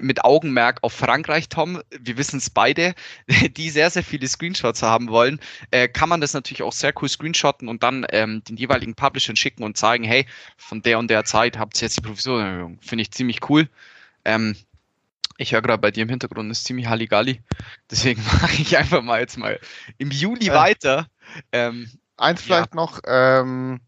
mit 0.00 0.24
Augenmerk 0.24 0.78
auf 0.82 0.92
Frankreich, 0.92 1.48
Tom, 1.48 1.80
wir 1.90 2.16
wissen 2.16 2.38
es 2.38 2.50
beide, 2.50 2.94
die 3.56 3.70
sehr, 3.70 3.90
sehr 3.90 4.02
viele 4.02 4.28
Screenshots 4.28 4.82
haben 4.82 5.08
wollen, 5.08 5.40
äh, 5.70 5.88
kann 5.88 6.08
man 6.08 6.20
das 6.20 6.34
natürlich 6.34 6.62
auch 6.62 6.72
sehr 6.72 6.92
cool 7.00 7.08
screenshotten 7.08 7.68
und 7.68 7.82
dann 7.82 8.06
ähm, 8.10 8.42
den 8.44 8.56
jeweiligen 8.56 8.94
Publishern 8.94 9.36
schicken 9.36 9.62
und 9.62 9.76
zeigen, 9.76 10.04
hey, 10.04 10.26
von 10.56 10.82
der 10.82 10.98
und 10.98 11.08
der 11.08 11.24
Zeit 11.24 11.58
habt 11.58 11.80
ihr 11.80 11.86
jetzt 11.86 11.96
die 11.96 12.02
Provisionerhöhung. 12.02 12.78
Finde 12.80 13.02
ich 13.02 13.10
ziemlich 13.10 13.48
cool. 13.48 13.68
Ähm, 14.24 14.56
ich 15.36 15.52
höre 15.52 15.62
gerade 15.62 15.80
bei 15.80 15.90
dir 15.90 16.02
im 16.02 16.10
Hintergrund, 16.10 16.50
ist 16.50 16.64
ziemlich 16.64 16.86
Halligalli. 16.86 17.40
Deswegen 17.90 18.22
mache 18.42 18.60
ich 18.60 18.76
einfach 18.76 19.02
mal 19.02 19.20
jetzt 19.20 19.38
mal 19.38 19.58
im 19.98 20.10
Juli 20.10 20.48
äh, 20.48 20.54
weiter. 20.54 21.06
Ähm, 21.52 21.90
eins 22.16 22.42
vielleicht 22.42 22.74
ja. 22.74 22.76
noch, 22.76 23.00
ähm, 23.06 23.80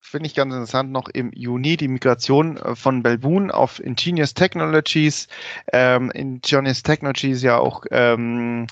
finde 0.00 0.26
ich 0.26 0.34
ganz 0.34 0.52
interessant, 0.52 0.90
noch 0.90 1.08
im 1.08 1.30
Juni 1.34 1.76
die 1.76 1.88
Migration 1.88 2.56
äh, 2.56 2.74
von 2.74 3.02
Belboon 3.02 3.50
auf 3.50 3.80
Ingenious 3.80 4.34
Technologies. 4.34 5.28
Ähm, 5.72 6.10
Ingenious 6.12 6.82
Technologies 6.82 7.42
ja 7.42 7.58
auch, 7.58 7.84
ähm, 7.90 8.66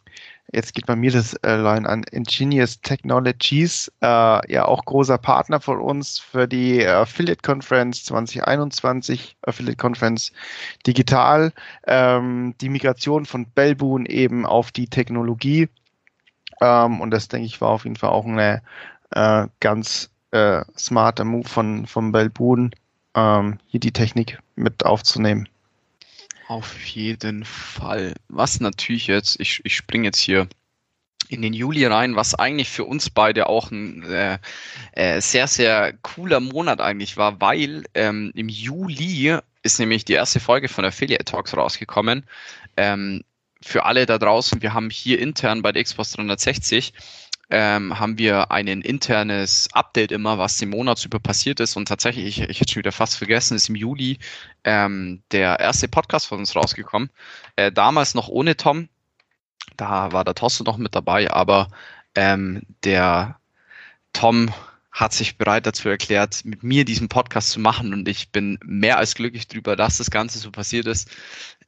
jetzt 0.52 0.74
geht 0.74 0.86
bei 0.86 0.96
mir 0.96 1.10
das 1.10 1.34
äh, 1.34 1.56
Line 1.56 1.88
an, 1.88 2.04
Ingenious 2.04 2.80
Technologies, 2.80 3.92
äh, 4.00 4.52
ja 4.52 4.64
auch 4.64 4.84
großer 4.84 5.18
Partner 5.18 5.60
von 5.60 5.80
uns 5.80 6.18
für 6.18 6.46
die 6.48 6.86
Affiliate 6.86 7.42
Conference 7.42 8.04
2021, 8.04 9.36
Affiliate 9.42 9.76
Conference 9.76 10.32
Digital. 10.86 11.52
Ähm, 11.86 12.54
die 12.60 12.68
Migration 12.68 13.26
von 13.26 13.46
Belboon 13.46 14.06
eben 14.06 14.46
auf 14.46 14.72
die 14.72 14.88
Technologie. 14.88 15.68
Ähm, 16.60 17.00
und 17.00 17.10
das, 17.10 17.28
denke 17.28 17.46
ich, 17.46 17.60
war 17.60 17.70
auf 17.70 17.84
jeden 17.84 17.96
Fall 17.96 18.10
auch 18.10 18.24
eine 18.24 18.62
äh, 19.10 19.46
ganz 19.60 20.10
äh, 20.30 20.62
smarter 20.76 21.24
Move 21.24 21.48
von, 21.48 21.86
von 21.86 22.12
Belbun, 22.12 22.72
ähm, 23.14 23.58
hier 23.66 23.80
die 23.80 23.92
Technik 23.92 24.38
mit 24.54 24.84
aufzunehmen. 24.84 25.48
Auf 26.48 26.84
jeden 26.86 27.44
Fall. 27.44 28.14
Was 28.28 28.60
natürlich 28.60 29.08
jetzt, 29.08 29.40
ich, 29.40 29.60
ich 29.64 29.74
springe 29.74 30.04
jetzt 30.04 30.18
hier 30.18 30.48
in 31.28 31.42
den 31.42 31.52
Juli 31.52 31.84
rein, 31.86 32.14
was 32.14 32.34
eigentlich 32.34 32.68
für 32.70 32.84
uns 32.84 33.10
beide 33.10 33.48
auch 33.48 33.70
ein 33.70 34.04
äh, 34.04 34.38
äh, 34.92 35.20
sehr, 35.20 35.48
sehr 35.48 35.92
cooler 36.02 36.38
Monat 36.38 36.80
eigentlich 36.80 37.16
war, 37.16 37.40
weil 37.40 37.84
ähm, 37.94 38.30
im 38.34 38.48
Juli 38.48 39.36
ist 39.62 39.80
nämlich 39.80 40.04
die 40.04 40.12
erste 40.12 40.38
Folge 40.38 40.68
von 40.68 40.84
Affiliate 40.84 41.24
Talks 41.24 41.56
rausgekommen. 41.56 42.24
Ähm, 42.76 43.24
für 43.60 43.84
alle 43.84 44.06
da 44.06 44.18
draußen, 44.18 44.62
wir 44.62 44.74
haben 44.74 44.90
hier 44.90 45.18
intern 45.18 45.62
bei 45.62 45.72
der 45.72 45.82
Xbox 45.82 46.12
360 46.12 46.92
ähm, 47.50 47.98
haben 47.98 48.18
wir 48.18 48.50
ein 48.50 48.66
internes 48.66 49.68
Update 49.72 50.12
immer, 50.12 50.38
was 50.38 50.60
im 50.60 50.70
Monat 50.70 51.04
über 51.04 51.20
passiert 51.20 51.60
ist. 51.60 51.76
Und 51.76 51.86
tatsächlich, 51.86 52.26
ich, 52.26 52.40
ich 52.48 52.60
hätte 52.60 52.72
schon 52.72 52.80
wieder 52.80 52.92
fast 52.92 53.16
vergessen, 53.18 53.56
ist 53.56 53.68
im 53.68 53.76
Juli 53.76 54.18
ähm, 54.64 55.22
der 55.30 55.60
erste 55.60 55.88
Podcast 55.88 56.26
von 56.26 56.40
uns 56.40 56.56
rausgekommen. 56.56 57.10
Äh, 57.56 57.70
damals 57.72 58.14
noch 58.14 58.28
ohne 58.28 58.56
Tom. 58.56 58.88
Da 59.76 60.12
war 60.12 60.24
der 60.24 60.34
Tosse 60.34 60.64
noch 60.64 60.78
mit 60.78 60.94
dabei, 60.94 61.30
aber 61.30 61.68
ähm, 62.14 62.62
der 62.82 63.38
Tom 64.12 64.50
hat 64.96 65.12
sich 65.12 65.36
bereit 65.36 65.66
dazu 65.66 65.90
erklärt, 65.90 66.42
mit 66.46 66.62
mir 66.62 66.86
diesen 66.86 67.10
Podcast 67.10 67.50
zu 67.50 67.60
machen 67.60 67.92
und 67.92 68.08
ich 68.08 68.30
bin 68.32 68.58
mehr 68.64 68.96
als 68.96 69.14
glücklich 69.14 69.46
darüber, 69.46 69.76
dass 69.76 69.98
das 69.98 70.10
Ganze 70.10 70.38
so 70.38 70.50
passiert 70.50 70.86
ist. 70.86 71.10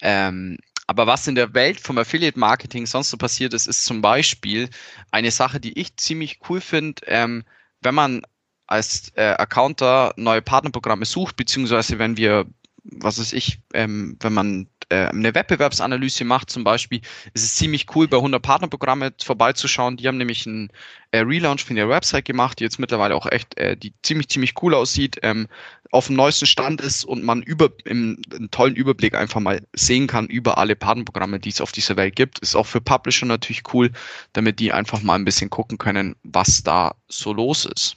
Ähm, 0.00 0.56
aber 0.88 1.06
was 1.06 1.28
in 1.28 1.34
der 1.34 1.52
Welt 1.52 1.78
vom 1.78 1.98
Affiliate 1.98 2.38
Marketing 2.38 2.86
sonst 2.86 3.10
so 3.10 3.18
passiert 3.18 3.52
ist, 3.52 3.66
ist 3.66 3.84
zum 3.84 4.00
Beispiel 4.00 4.70
eine 5.10 5.30
Sache, 5.30 5.60
die 5.60 5.78
ich 5.78 5.96
ziemlich 5.98 6.40
cool 6.48 6.62
finde, 6.62 7.02
ähm, 7.06 7.44
wenn 7.82 7.94
man 7.94 8.22
als 8.66 9.12
äh, 9.14 9.34
Accounter 9.36 10.14
neue 10.16 10.40
Partnerprogramme 10.40 11.04
sucht, 11.04 11.36
beziehungsweise 11.36 11.98
wenn 11.98 12.16
wir, 12.16 12.46
was 12.84 13.20
weiß 13.20 13.34
ich, 13.34 13.60
ähm, 13.74 14.16
wenn 14.20 14.32
man 14.32 14.68
äh, 14.90 15.06
eine 15.06 15.34
Wettbewerbsanalyse 15.34 16.24
macht 16.24 16.50
zum 16.50 16.64
Beispiel, 16.64 17.00
ist 17.34 17.44
es 17.44 17.56
ziemlich 17.56 17.94
cool, 17.94 18.08
bei 18.08 18.16
100 18.16 18.40
Partnerprogramme 18.42 19.12
vorbeizuschauen. 19.22 19.96
Die 19.96 20.08
haben 20.08 20.16
nämlich 20.16 20.46
einen 20.46 20.70
äh, 21.10 21.18
Relaunch 21.18 21.64
von 21.64 21.76
der 21.76 21.88
Website 21.88 22.24
gemacht, 22.24 22.58
die 22.58 22.64
jetzt 22.64 22.78
mittlerweile 22.78 23.14
auch 23.14 23.26
echt, 23.26 23.56
äh, 23.58 23.76
die 23.76 23.92
ziemlich, 24.02 24.28
ziemlich 24.28 24.54
cool 24.62 24.74
aussieht, 24.74 25.18
ähm, 25.22 25.46
auf 25.90 26.06
dem 26.06 26.16
neuesten 26.16 26.46
Stand 26.46 26.80
ist 26.80 27.04
und 27.04 27.22
man 27.22 27.42
über, 27.42 27.70
einen 27.88 28.22
tollen 28.50 28.76
Überblick 28.76 29.14
einfach 29.14 29.40
mal 29.40 29.60
sehen 29.74 30.06
kann 30.06 30.26
über 30.26 30.58
alle 30.58 30.76
Partnerprogramme, 30.76 31.38
die 31.38 31.50
es 31.50 31.60
auf 31.60 31.72
dieser 31.72 31.96
Welt 31.96 32.16
gibt. 32.16 32.38
Ist 32.40 32.56
auch 32.56 32.66
für 32.66 32.80
Publisher 32.80 33.26
natürlich 33.26 33.62
cool, 33.72 33.90
damit 34.32 34.58
die 34.60 34.72
einfach 34.72 35.02
mal 35.02 35.14
ein 35.14 35.24
bisschen 35.24 35.50
gucken 35.50 35.78
können, 35.78 36.14
was 36.22 36.62
da 36.62 36.94
so 37.08 37.32
los 37.32 37.64
ist. 37.64 37.96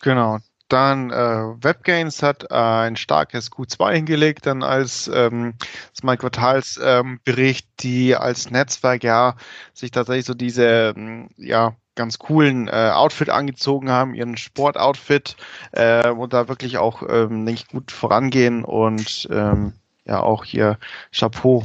Genau, 0.00 0.38
dann 0.74 1.10
äh, 1.10 1.64
WebGains 1.64 2.20
hat 2.20 2.50
äh, 2.50 2.54
ein 2.54 2.96
starkes 2.96 3.52
Q2 3.52 3.92
hingelegt, 3.92 4.46
dann 4.46 4.64
als 4.64 5.08
ähm, 5.12 5.54
Smart 5.96 6.18
Quartalsbericht, 6.18 7.66
ähm, 7.66 7.74
die 7.80 8.16
als 8.16 8.50
Netzwerk 8.50 9.04
ja 9.04 9.36
sich 9.72 9.92
tatsächlich 9.92 10.26
so 10.26 10.34
diese 10.34 10.92
ähm, 10.96 11.28
ja 11.36 11.76
ganz 11.94 12.18
coolen 12.18 12.66
äh, 12.66 12.90
Outfit 12.92 13.30
angezogen 13.30 13.88
haben, 13.88 14.14
ihren 14.14 14.36
Sportoutfit 14.36 15.36
äh, 15.70 16.10
und 16.10 16.32
da 16.32 16.48
wirklich 16.48 16.78
auch 16.78 17.04
ähm, 17.08 17.44
nicht 17.44 17.68
gut 17.68 17.92
vorangehen 17.92 18.64
und 18.64 19.28
ähm, 19.30 19.74
ja 20.04 20.20
auch 20.24 20.42
hier 20.42 20.78
Chapeau 21.12 21.64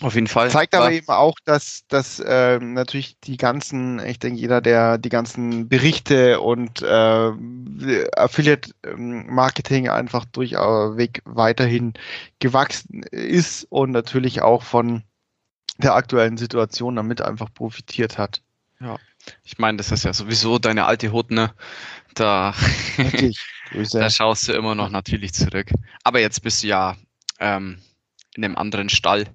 auf 0.00 0.14
jeden 0.14 0.26
Fall. 0.26 0.50
Zeigt 0.50 0.74
aber 0.74 0.90
eben 0.90 1.08
auch, 1.08 1.36
dass, 1.44 1.86
dass 1.88 2.20
äh, 2.20 2.58
natürlich 2.58 3.18
die 3.20 3.36
ganzen, 3.36 3.98
ich 4.04 4.18
denke, 4.18 4.40
jeder, 4.40 4.60
der 4.60 4.96
die 4.96 5.10
ganzen 5.10 5.68
Berichte 5.68 6.40
und 6.40 6.80
äh, 6.82 7.32
Affiliate-Marketing 8.16 9.88
einfach 9.88 10.24
durchweg 10.24 11.20
weiterhin 11.24 11.94
gewachsen 12.38 13.02
ist 13.10 13.64
und 13.70 13.90
natürlich 13.90 14.40
auch 14.42 14.62
von 14.62 15.02
der 15.78 15.94
aktuellen 15.94 16.38
Situation 16.38 16.96
damit 16.96 17.20
einfach 17.20 17.52
profitiert 17.52 18.16
hat. 18.16 18.42
Ja, 18.80 18.96
ich 19.44 19.58
meine, 19.58 19.76
das 19.76 19.92
ist 19.92 20.04
ja 20.04 20.12
sowieso 20.12 20.58
deine 20.58 20.86
alte 20.86 21.12
Hut, 21.12 21.30
ne? 21.30 21.52
Da, 22.14 22.54
da 23.92 24.10
schaust 24.10 24.48
du 24.48 24.52
immer 24.52 24.74
noch 24.74 24.88
natürlich 24.88 25.34
zurück. 25.34 25.70
Aber 26.04 26.20
jetzt 26.20 26.42
bist 26.42 26.62
du 26.62 26.68
ja 26.68 26.96
ähm, 27.38 27.78
in 28.34 28.44
einem 28.44 28.56
anderen 28.56 28.88
Stall 28.88 29.26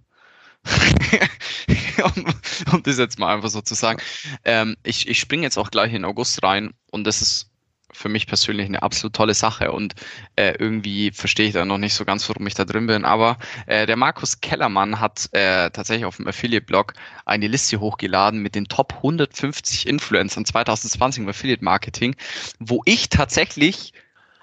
um, 2.03 2.25
um, 2.73 2.83
das 2.83 2.97
jetzt 2.97 3.19
mal 3.19 3.35
einfach 3.35 3.49
so 3.49 3.61
zu 3.61 3.75
sagen. 3.75 3.99
Ähm, 4.43 4.75
ich 4.83 5.07
ich 5.07 5.19
springe 5.19 5.43
jetzt 5.43 5.57
auch 5.57 5.71
gleich 5.71 5.93
in 5.93 6.05
August 6.05 6.43
rein 6.43 6.73
und 6.91 7.05
das 7.05 7.21
ist 7.21 7.49
für 7.95 8.09
mich 8.09 8.27
persönlich 8.27 8.67
eine 8.67 8.83
absolut 8.83 9.15
tolle 9.15 9.33
Sache 9.33 9.71
und 9.71 9.95
äh, 10.35 10.53
irgendwie 10.59 11.11
verstehe 11.11 11.47
ich 11.47 11.53
da 11.53 11.65
noch 11.65 11.77
nicht 11.77 11.93
so 11.93 12.03
ganz, 12.05 12.27
warum 12.29 12.45
ich 12.45 12.53
da 12.53 12.65
drin 12.65 12.87
bin. 12.87 13.05
Aber 13.05 13.37
äh, 13.67 13.85
der 13.85 13.95
Markus 13.95 14.41
Kellermann 14.41 14.99
hat 14.99 15.29
äh, 15.31 15.69
tatsächlich 15.71 16.05
auf 16.05 16.17
dem 16.17 16.27
Affiliate-Blog 16.27 16.93
eine 17.25 17.47
Liste 17.47 17.79
hochgeladen 17.79 18.41
mit 18.41 18.55
den 18.55 18.65
Top 18.65 18.95
150 18.97 19.87
Influencern 19.87 20.45
2020 20.45 21.23
im 21.23 21.29
Affiliate-Marketing, 21.29 22.15
wo 22.59 22.81
ich 22.85 23.09
tatsächlich 23.09 23.93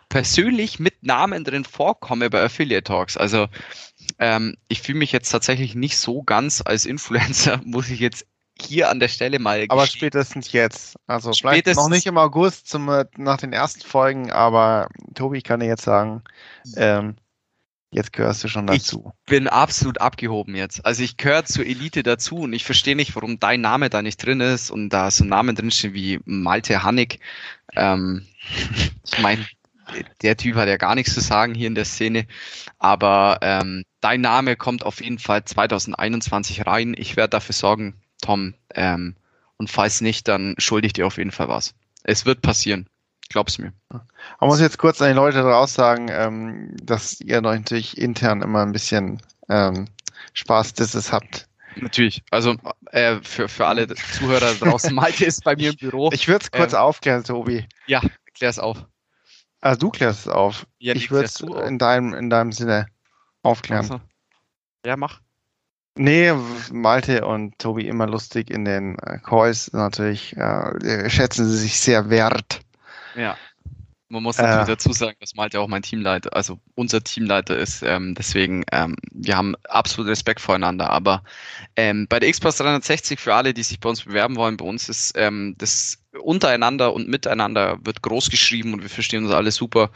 persönlich 0.08 0.78
mit 0.78 1.02
Namen 1.02 1.44
drin 1.44 1.64
vorkomme 1.64 2.28
bei 2.30 2.42
Affiliate 2.42 2.84
Talks. 2.84 3.16
Also 3.16 3.48
Ähm, 4.22 4.56
ich 4.68 4.80
fühle 4.80 4.98
mich 4.98 5.10
jetzt 5.10 5.30
tatsächlich 5.30 5.74
nicht 5.74 5.96
so 5.96 6.22
ganz 6.22 6.62
als 6.64 6.86
Influencer, 6.86 7.60
muss 7.64 7.90
ich 7.90 7.98
jetzt 7.98 8.24
hier 8.56 8.88
an 8.88 9.00
der 9.00 9.08
Stelle 9.08 9.40
mal. 9.40 9.64
Aber 9.68 9.82
gestehen. 9.82 9.98
spätestens 9.98 10.52
jetzt. 10.52 10.94
Also 11.08 11.32
spätestens 11.32 11.42
vielleicht 11.42 11.76
noch 11.76 11.88
nicht 11.88 12.06
im 12.06 12.18
August 12.18 12.68
zum, 12.68 12.88
äh, 12.88 13.04
nach 13.16 13.38
den 13.38 13.52
ersten 13.52 13.80
Folgen, 13.80 14.30
aber 14.30 14.88
Tobi, 15.16 15.38
ich 15.38 15.44
kann 15.44 15.58
dir 15.58 15.66
jetzt 15.66 15.82
sagen, 15.82 16.22
ähm, 16.76 17.16
jetzt 17.90 18.12
gehörst 18.12 18.44
du 18.44 18.48
schon 18.48 18.68
dazu. 18.68 19.12
Ich 19.24 19.30
bin 19.30 19.48
absolut 19.48 20.00
abgehoben 20.00 20.54
jetzt. 20.54 20.86
Also 20.86 21.02
ich 21.02 21.16
gehöre 21.16 21.44
zur 21.44 21.66
Elite 21.66 22.04
dazu 22.04 22.36
und 22.36 22.52
ich 22.52 22.64
verstehe 22.64 22.94
nicht, 22.94 23.16
warum 23.16 23.40
dein 23.40 23.60
Name 23.60 23.90
da 23.90 24.02
nicht 24.02 24.24
drin 24.24 24.38
ist 24.38 24.70
und 24.70 24.90
da 24.90 25.10
so 25.10 25.24
Namen 25.24 25.56
drinstehen 25.56 25.94
wie 25.94 26.20
Malte 26.26 26.84
Hannig. 26.84 27.18
Ähm, 27.74 28.24
ich 29.04 29.18
meine, 29.18 29.44
der 30.22 30.36
Typ 30.36 30.56
hat 30.56 30.68
ja 30.68 30.76
gar 30.76 30.94
nichts 30.94 31.14
zu 31.14 31.20
sagen 31.20 31.54
hier 31.54 31.66
in 31.66 31.74
der 31.74 31.84
Szene. 31.84 32.26
Aber 32.78 33.38
ähm, 33.42 33.84
dein 34.00 34.20
Name 34.20 34.56
kommt 34.56 34.84
auf 34.84 35.02
jeden 35.02 35.18
Fall 35.18 35.44
2021 35.44 36.66
rein. 36.66 36.94
Ich 36.96 37.16
werde 37.16 37.30
dafür 37.30 37.54
sorgen, 37.54 37.94
Tom. 38.20 38.54
Ähm, 38.74 39.16
und 39.56 39.70
falls 39.70 40.00
nicht, 40.00 40.28
dann 40.28 40.54
schulde 40.58 40.86
ich 40.86 40.92
dir 40.92 41.06
auf 41.06 41.18
jeden 41.18 41.30
Fall 41.30 41.48
was. 41.48 41.74
Es 42.02 42.26
wird 42.26 42.42
passieren. 42.42 42.88
Glaub's 43.28 43.58
mir. 43.58 43.72
Man 43.88 44.02
muss 44.40 44.60
jetzt 44.60 44.78
kurz 44.78 45.00
an 45.00 45.08
die 45.08 45.14
Leute 45.14 45.38
daraus 45.38 45.72
sagen, 45.72 46.08
ähm, 46.10 46.76
dass 46.82 47.20
ihr 47.20 47.40
natürlich 47.40 47.96
intern 47.96 48.42
immer 48.42 48.62
ein 48.62 48.72
bisschen 48.72 49.22
ähm, 49.48 49.88
Spaß 50.34 50.74
dieses 50.74 51.12
habt. 51.12 51.48
Natürlich. 51.76 52.22
Also 52.30 52.56
äh, 52.90 53.16
für, 53.22 53.48
für 53.48 53.66
alle 53.66 53.88
Zuhörer 53.88 54.54
draußen, 54.54 54.94
Malte 54.94 55.24
ist 55.24 55.44
bei 55.44 55.56
mir 55.56 55.70
im 55.70 55.76
Büro. 55.76 56.10
Ich 56.12 56.28
würde 56.28 56.44
es 56.44 56.50
kurz 56.50 56.72
ähm, 56.72 56.80
aufklären, 56.80 57.24
Tobi. 57.24 57.66
Ja, 57.86 58.02
klär 58.34 58.50
es 58.50 58.58
auf. 58.58 58.84
Also 59.62 59.78
du 59.78 59.90
klärst 59.90 60.26
es 60.26 60.28
auf. 60.28 60.66
Ja, 60.78 60.94
ich 60.94 61.10
würde 61.10 61.26
es 61.26 61.40
in 61.40 61.78
deinem, 61.78 62.12
in 62.14 62.28
deinem 62.28 62.52
Sinne 62.52 62.88
aufklären. 63.42 63.82
Also. 63.82 64.00
Ja, 64.84 64.96
mach. 64.96 65.20
Nee, 65.96 66.32
Malte 66.72 67.24
und 67.26 67.58
Tobi 67.58 67.86
immer 67.86 68.06
lustig 68.06 68.50
in 68.50 68.64
den 68.64 68.98
äh, 68.98 69.18
Calls. 69.18 69.72
Natürlich 69.72 70.36
äh, 70.36 71.08
schätzen 71.08 71.46
sie 71.46 71.58
sich 71.58 71.78
sehr 71.78 72.10
wert. 72.10 72.60
Ja. 73.14 73.36
Man 74.08 74.24
muss 74.24 74.38
natürlich 74.38 74.68
äh, 74.68 74.72
dazu 74.72 74.92
sagen, 74.92 75.16
dass 75.20 75.34
Malte 75.34 75.60
auch 75.60 75.68
mein 75.68 75.82
Teamleiter, 75.82 76.34
also 76.34 76.58
unser 76.74 77.02
Teamleiter 77.02 77.56
ist. 77.56 77.82
Ähm, 77.82 78.14
deswegen, 78.14 78.64
ähm, 78.72 78.96
wir 79.10 79.36
haben 79.36 79.54
absolut 79.68 80.10
Respekt 80.10 80.40
voreinander. 80.40 80.90
Aber 80.90 81.22
ähm, 81.76 82.06
bei 82.08 82.18
der 82.20 82.30
Xbox 82.30 82.56
360, 82.56 83.20
für 83.20 83.34
alle, 83.34 83.54
die 83.54 83.62
sich 83.62 83.78
bei 83.78 83.88
uns 83.88 84.04
bewerben 84.04 84.36
wollen, 84.36 84.56
bei 84.56 84.66
uns 84.66 84.88
ist 84.88 85.12
ähm, 85.16 85.54
das 85.56 86.01
untereinander 86.20 86.92
und 86.92 87.08
miteinander 87.08 87.78
wird 87.84 88.02
groß 88.02 88.30
geschrieben 88.30 88.74
und 88.74 88.82
wir 88.82 88.90
verstehen 88.90 89.24
uns 89.24 89.32
alle 89.32 89.50
super. 89.50 89.90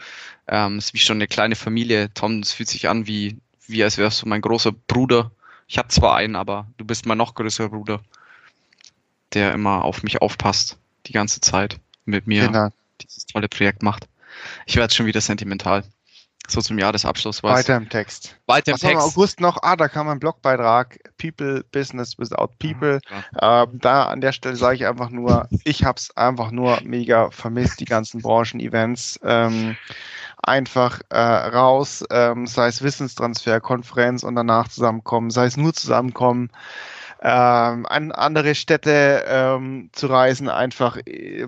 Ähm, 0.48 0.78
ist 0.78 0.94
wie 0.94 0.98
schon 0.98 1.18
eine 1.18 1.26
kleine 1.26 1.56
Familie. 1.56 2.12
Tom, 2.14 2.40
es 2.40 2.52
fühlt 2.52 2.68
sich 2.68 2.88
an 2.88 3.06
wie, 3.06 3.36
wie 3.66 3.82
als 3.82 3.98
wärst 3.98 4.22
du 4.22 4.28
mein 4.28 4.40
großer 4.40 4.72
Bruder. 4.72 5.30
Ich 5.68 5.78
habe 5.78 5.88
zwar 5.88 6.16
einen, 6.16 6.36
aber 6.36 6.66
du 6.76 6.84
bist 6.84 7.06
mein 7.06 7.18
noch 7.18 7.34
größerer 7.34 7.70
Bruder, 7.70 8.00
der 9.34 9.52
immer 9.52 9.84
auf 9.84 10.02
mich 10.02 10.22
aufpasst, 10.22 10.78
die 11.06 11.12
ganze 11.12 11.40
Zeit 11.40 11.78
mit 12.04 12.26
mir 12.26 12.46
genau. 12.46 12.68
dieses 13.02 13.26
tolle 13.26 13.48
Projekt 13.48 13.82
macht. 13.82 14.06
Ich 14.66 14.76
werde 14.76 14.94
schon 14.94 15.06
wieder 15.06 15.20
sentimental. 15.20 15.84
So 16.48 16.60
zum 16.60 16.78
Jahresabschluss 16.78 17.42
was. 17.42 17.58
Weiter 17.58 17.76
im 17.76 17.88
Text. 17.88 18.36
Weiter 18.46 18.72
im 18.72 18.74
Was 18.74 18.80
Text. 18.80 18.94
Im 18.94 19.00
August 19.00 19.40
noch, 19.40 19.58
ah, 19.62 19.76
da 19.76 19.88
kam 19.88 20.08
ein 20.08 20.18
Blogbeitrag, 20.18 20.98
People, 21.18 21.64
Business 21.72 22.18
without 22.18 22.50
People. 22.58 23.00
Ja, 23.40 23.64
ähm, 23.64 23.78
da 23.80 24.04
an 24.04 24.20
der 24.20 24.32
Stelle 24.32 24.56
sage 24.56 24.76
ich 24.76 24.86
einfach 24.86 25.10
nur, 25.10 25.48
ich 25.64 25.84
habe 25.84 25.98
es 25.98 26.16
einfach 26.16 26.50
nur 26.50 26.78
mega 26.84 27.30
vermisst, 27.30 27.80
die 27.80 27.84
ganzen 27.84 28.22
Branchen-Events. 28.22 29.20
Ähm, 29.24 29.76
einfach 30.42 31.00
äh, 31.10 31.18
raus, 31.18 32.04
ähm, 32.10 32.46
sei 32.46 32.68
es 32.68 32.82
Wissenstransfer, 32.82 33.60
Konferenz 33.60 34.22
und 34.22 34.36
danach 34.36 34.68
zusammenkommen, 34.68 35.30
sei 35.30 35.46
es 35.46 35.56
nur 35.56 35.74
zusammenkommen, 35.74 36.50
ähm, 37.22 37.86
an 37.86 38.12
andere 38.12 38.54
Städte 38.54 39.24
ähm, 39.26 39.90
zu 39.92 40.06
reisen, 40.06 40.48
einfach 40.48 40.98
äh, 41.06 41.46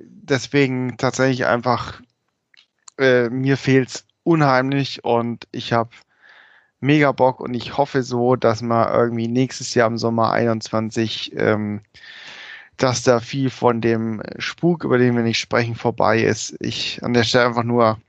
deswegen 0.00 0.96
tatsächlich 0.96 1.46
einfach 1.46 2.00
äh, 2.98 3.28
mir 3.28 3.56
fehlt's 3.56 4.06
unheimlich 4.22 5.04
und 5.04 5.46
ich 5.52 5.72
habe 5.72 5.90
mega 6.80 7.12
Bock 7.12 7.40
und 7.40 7.54
ich 7.54 7.76
hoffe 7.76 8.02
so, 8.02 8.36
dass 8.36 8.62
man 8.62 8.92
irgendwie 8.92 9.28
nächstes 9.28 9.74
Jahr 9.74 9.88
im 9.88 9.98
Sommer 9.98 10.32
21, 10.32 11.32
ähm, 11.36 11.82
dass 12.76 13.02
da 13.02 13.20
viel 13.20 13.50
von 13.50 13.80
dem 13.80 14.22
Spuk, 14.38 14.84
über 14.84 14.98
den 14.98 15.14
wir 15.14 15.22
nicht 15.22 15.38
sprechen, 15.38 15.74
vorbei 15.74 16.22
ist. 16.22 16.56
Ich 16.60 17.02
an 17.02 17.12
der 17.12 17.24
Stelle 17.24 17.46
einfach 17.46 17.64
nur, 17.64 18.00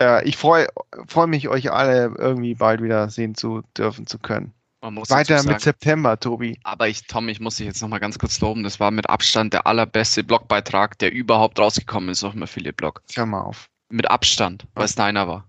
äh, 0.00 0.26
ich 0.28 0.36
freue 0.36 0.66
freu 1.06 1.26
mich, 1.26 1.48
euch 1.48 1.70
alle 1.70 2.12
irgendwie 2.18 2.54
bald 2.54 2.82
wieder 2.82 3.08
sehen 3.08 3.34
zu 3.34 3.62
dürfen 3.76 4.06
zu 4.06 4.18
können. 4.18 4.52
Weiter 4.82 5.42
mit 5.42 5.60
September, 5.60 6.18
Tobi. 6.18 6.58
Aber 6.64 6.88
ich, 6.88 7.06
Tom, 7.06 7.28
ich 7.28 7.38
muss 7.38 7.56
dich 7.56 7.66
jetzt 7.66 7.82
nochmal 7.82 8.00
ganz 8.00 8.18
kurz 8.18 8.40
loben. 8.40 8.62
Das 8.62 8.80
war 8.80 8.90
mit 8.90 9.10
Abstand 9.10 9.52
der 9.52 9.66
allerbeste 9.66 10.24
Blogbeitrag, 10.24 10.98
der 10.98 11.12
überhaupt 11.12 11.58
rausgekommen 11.58 12.08
ist 12.08 12.24
auf 12.24 12.32
dem 12.32 12.42
Affiliate-Blog. 12.42 13.02
Hör 13.14 13.26
mal 13.26 13.42
auf. 13.42 13.68
Mit 13.90 14.10
Abstand, 14.10 14.66
weil 14.74 14.84
es 14.84 14.94
deiner 14.94 15.26
war. 15.28 15.48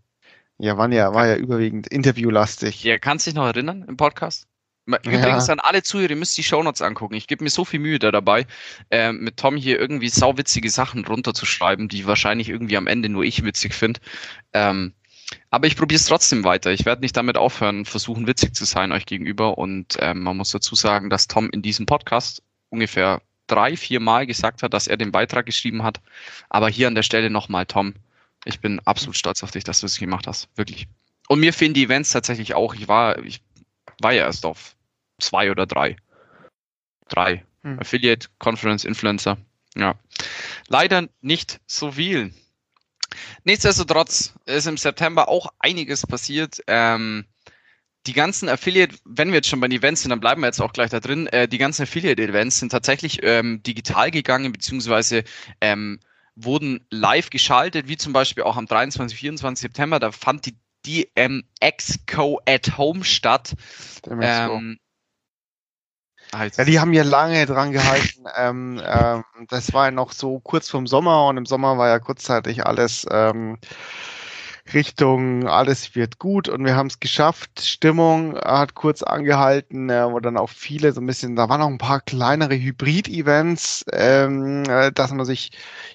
Ja, 0.58 0.78
waren 0.78 0.92
ja, 0.92 1.14
war 1.14 1.28
ja 1.28 1.36
überwiegend 1.38 1.88
interviewlastig. 1.88 2.84
Ja, 2.84 2.98
kannst 2.98 3.26
du 3.26 3.32
dich 3.32 3.36
noch 3.36 3.46
erinnern 3.46 3.86
im 3.88 3.98
Podcast? 3.98 4.48
Übrigens 4.86 5.48
ja. 5.48 5.54
an 5.54 5.60
alle 5.60 5.84
Zuhörer, 5.84 6.10
ihr 6.10 6.16
müsst 6.16 6.38
die 6.38 6.44
Shownotes 6.44 6.82
angucken. 6.82 7.14
Ich 7.14 7.28
gebe 7.28 7.44
mir 7.44 7.50
so 7.50 7.66
viel 7.66 7.80
Mühe 7.80 8.00
da 8.00 8.12
dabei, 8.12 8.46
äh, 8.90 9.12
mit 9.12 9.38
Tom 9.38 9.56
hier 9.56 9.80
irgendwie 9.80 10.10
sauwitzige 10.10 10.70
Sachen 10.70 11.06
runterzuschreiben, 11.06 11.88
die 11.88 12.06
wahrscheinlich 12.08 12.50
irgendwie 12.50 12.78
am 12.78 12.88
Ende 12.88 13.10
nur 13.10 13.24
ich 13.24 13.44
witzig 13.44 13.74
finde. 13.74 14.00
Ähm, 14.54 14.94
aber 15.50 15.68
ich 15.68 15.78
probiere 15.78 16.00
es 16.00 16.06
trotzdem 16.06 16.44
weiter. 16.44 16.72
Ich 16.72 16.86
werde 16.86 17.02
nicht 17.02 17.16
damit 17.16 17.38
aufhören, 17.38 17.86
versuchen 17.86 18.28
witzig 18.28 18.56
zu 18.56 18.66
sein 18.66 18.92
euch 18.92 19.06
gegenüber. 19.06 19.58
Und 19.58 19.98
ähm, 20.00 20.24
man 20.24 20.38
muss 20.38 20.52
dazu 20.52 20.76
sagen, 20.76 21.10
dass 21.10 21.28
Tom 21.28 21.50
in 21.52 21.62
diesem 21.62 21.86
Podcast 21.86 22.44
ungefähr 22.70 23.22
drei, 23.48 23.78
vier 23.78 24.00
Mal 24.00 24.28
gesagt 24.28 24.64
hat, 24.64 24.74
dass 24.74 24.88
er 24.88 24.98
den 24.98 25.12
Beitrag 25.12 25.46
geschrieben 25.46 25.84
hat. 25.84 26.02
Aber 26.50 26.70
hier 26.70 26.88
an 26.88 26.96
der 26.96 27.04
Stelle 27.04 27.30
nochmal, 27.30 27.66
Tom, 27.66 27.96
ich 28.46 28.60
bin 28.60 28.80
absolut 28.86 29.18
stolz 29.18 29.44
auf 29.44 29.52
dich, 29.52 29.64
dass 29.64 29.82
du 29.82 29.86
es 29.86 30.00
gemacht 30.00 30.28
hast. 30.28 30.50
Wirklich. 30.56 30.88
Und 31.28 31.40
mir 31.40 31.54
fehlen 31.54 31.74
die 31.74 31.84
Events 31.84 32.12
tatsächlich 32.12 32.54
auch. 32.56 32.74
Ich 32.74 32.88
war, 32.88 33.20
ich 33.20 33.42
war 34.02 34.12
ja 34.12 34.26
erst 34.26 34.46
auf 34.46 34.76
zwei 35.20 35.52
oder 35.52 35.66
drei. 35.66 35.96
Drei. 37.08 37.46
Hm. 37.64 37.80
Affiliate, 37.80 38.28
Conference, 38.40 38.84
Influencer. 38.84 39.38
Ja. 39.76 39.96
Leider 40.68 41.08
nicht 41.22 41.60
so 41.68 41.92
viel. 41.92 42.34
Nichtsdestotrotz 43.44 44.34
ist 44.46 44.68
im 44.68 44.78
September 44.78 45.30
auch 45.30 45.48
einiges 45.60 46.06
passiert. 46.08 46.62
Ähm, 46.68 47.26
die 48.08 48.14
ganzen 48.14 48.50
Affiliate, 48.50 48.98
wenn 49.06 49.30
wir 49.30 49.36
jetzt 49.36 49.48
schon 49.48 49.60
bei 49.60 49.68
den 49.68 49.78
Events 49.78 50.02
sind, 50.02 50.10
dann 50.10 50.20
bleiben 50.20 50.42
wir 50.42 50.48
jetzt 50.48 50.62
auch 50.62 50.74
gleich 50.74 50.90
da 50.90 51.00
drin. 51.00 51.28
Äh, 51.28 51.48
die 51.48 51.60
ganzen 51.60 51.84
Affiliate-Events 51.84 52.60
sind 52.60 52.72
tatsächlich 52.72 53.20
ähm, 53.22 53.62
digital 53.64 54.10
gegangen, 54.10 54.52
beziehungsweise 54.52 55.24
ähm, 55.60 56.00
wurden 56.36 56.86
live 56.90 57.30
geschaltet, 57.30 57.88
wie 57.88 57.98
zum 57.98 58.14
Beispiel 58.14 58.44
auch 58.44 58.58
am 58.58 58.66
23, 58.66 59.18
24 59.18 59.62
September. 59.62 60.00
Da 60.00 60.12
fand 60.12 60.46
die 60.46 60.58
DMX 60.86 62.00
Co 62.08 62.42
at 62.46 62.78
Home 62.78 63.04
statt. 63.04 63.54
Ähm, 64.10 64.80
ja, 66.34 66.64
die 66.64 66.80
haben 66.80 66.94
ja 66.94 67.04
lange 67.04 67.46
dran 67.46 67.72
gehalten. 67.72 68.24
ähm, 68.38 68.82
ähm, 68.84 69.24
das 69.50 69.74
war 69.74 69.86
ja 69.86 69.92
noch 69.92 70.12
so 70.12 70.40
kurz 70.40 70.70
vorm 70.70 70.88
Sommer 70.88 71.28
und 71.28 71.38
im 71.38 71.46
Sommer 71.46 71.78
war 71.78 71.90
ja 71.90 72.00
kurzzeitig 72.00 72.66
alles 72.66 73.06
ähm, 73.12 73.58
Richtung 74.74 75.48
alles 75.48 75.96
wird 75.96 76.20
gut 76.20 76.50
und 76.50 76.64
wir 76.66 76.76
haben 76.76 76.88
es 76.88 77.00
geschafft. 77.00 77.62
Stimmung 77.62 78.38
hat 78.38 78.76
kurz 78.76 79.04
angehalten, 79.04 79.90
äh, 79.90 80.12
wo 80.12 80.20
dann 80.20 80.38
auch 80.38 80.50
viele 80.50 80.92
so 80.94 81.02
ein 81.02 81.08
bisschen, 81.08 81.36
da 81.36 81.50
waren 81.50 81.60
noch 81.60 81.68
ein 81.68 81.78
paar 81.78 82.02
kleinere 82.02 82.56
Hybrid-Events, 82.56 83.86
ähm, 83.92 84.64
äh, 84.70 84.92
dass 84.92 85.12
man 85.12 85.26
sich, 85.26 85.52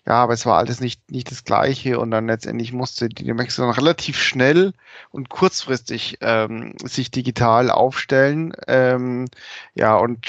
ja, 0.06 0.14
aber 0.14 0.34
es 0.34 0.46
war 0.46 0.58
alles 0.58 0.80
nicht, 0.80 1.10
nicht 1.10 1.30
das 1.30 1.44
Gleiche 1.44 1.98
und 1.98 2.10
dann 2.10 2.26
letztendlich 2.26 2.72
musste 2.72 3.08
die 3.08 3.32
Mexico 3.32 3.66
dann 3.66 3.74
relativ 3.74 4.20
schnell 4.20 4.72
und 5.10 5.28
kurzfristig 5.28 6.18
ähm, 6.20 6.74
sich 6.84 7.10
digital 7.10 7.70
aufstellen. 7.70 8.52
Ähm, 8.66 9.26
ja, 9.74 9.96
und 9.96 10.26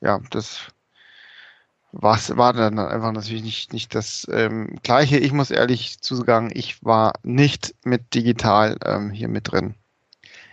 ja, 0.00 0.20
das 0.30 0.68
was 1.92 2.36
war 2.36 2.52
dann 2.52 2.78
einfach 2.78 3.12
natürlich 3.12 3.42
nicht, 3.42 3.72
nicht 3.72 3.94
das 3.94 4.26
ähm, 4.30 4.78
Gleiche. 4.82 5.18
Ich 5.18 5.32
muss 5.32 5.50
ehrlich 5.50 6.00
zusagen, 6.00 6.50
ich 6.52 6.84
war 6.84 7.14
nicht 7.22 7.74
mit 7.84 8.14
digital 8.14 8.76
ähm, 8.84 9.10
hier 9.10 9.28
mit 9.28 9.50
drin. 9.50 9.74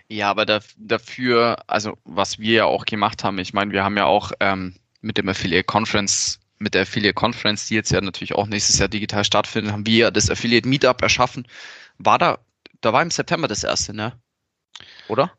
Ja, 0.07 0.29
aber 0.29 0.45
da, 0.45 0.59
dafür, 0.77 1.57
also 1.67 1.97
was 2.03 2.39
wir 2.39 2.53
ja 2.53 2.65
auch 2.65 2.85
gemacht 2.85 3.23
haben, 3.23 3.39
ich 3.39 3.53
meine, 3.53 3.71
wir 3.71 3.83
haben 3.83 3.97
ja 3.97 4.05
auch 4.05 4.31
ähm, 4.39 4.75
mit 5.01 5.17
dem 5.17 5.27
Affiliate 5.27 5.65
Conference, 5.65 6.39
mit 6.59 6.73
der 6.73 6.83
Affiliate 6.83 7.15
Conference, 7.15 7.67
die 7.67 7.75
jetzt 7.75 7.91
ja 7.91 8.01
natürlich 8.01 8.35
auch 8.35 8.47
nächstes 8.47 8.79
Jahr 8.79 8.87
digital 8.87 9.23
stattfindet, 9.23 9.73
haben 9.73 9.85
wir 9.85 9.97
ja 9.97 10.11
das 10.11 10.29
Affiliate 10.29 10.67
Meetup 10.67 11.01
erschaffen. 11.01 11.47
War 11.97 12.17
da, 12.17 12.37
da 12.81 12.93
war 12.93 13.01
im 13.01 13.11
September 13.11 13.47
das 13.47 13.63
erste, 13.63 13.93
ne? 13.93 14.13
Oder? 15.07 15.31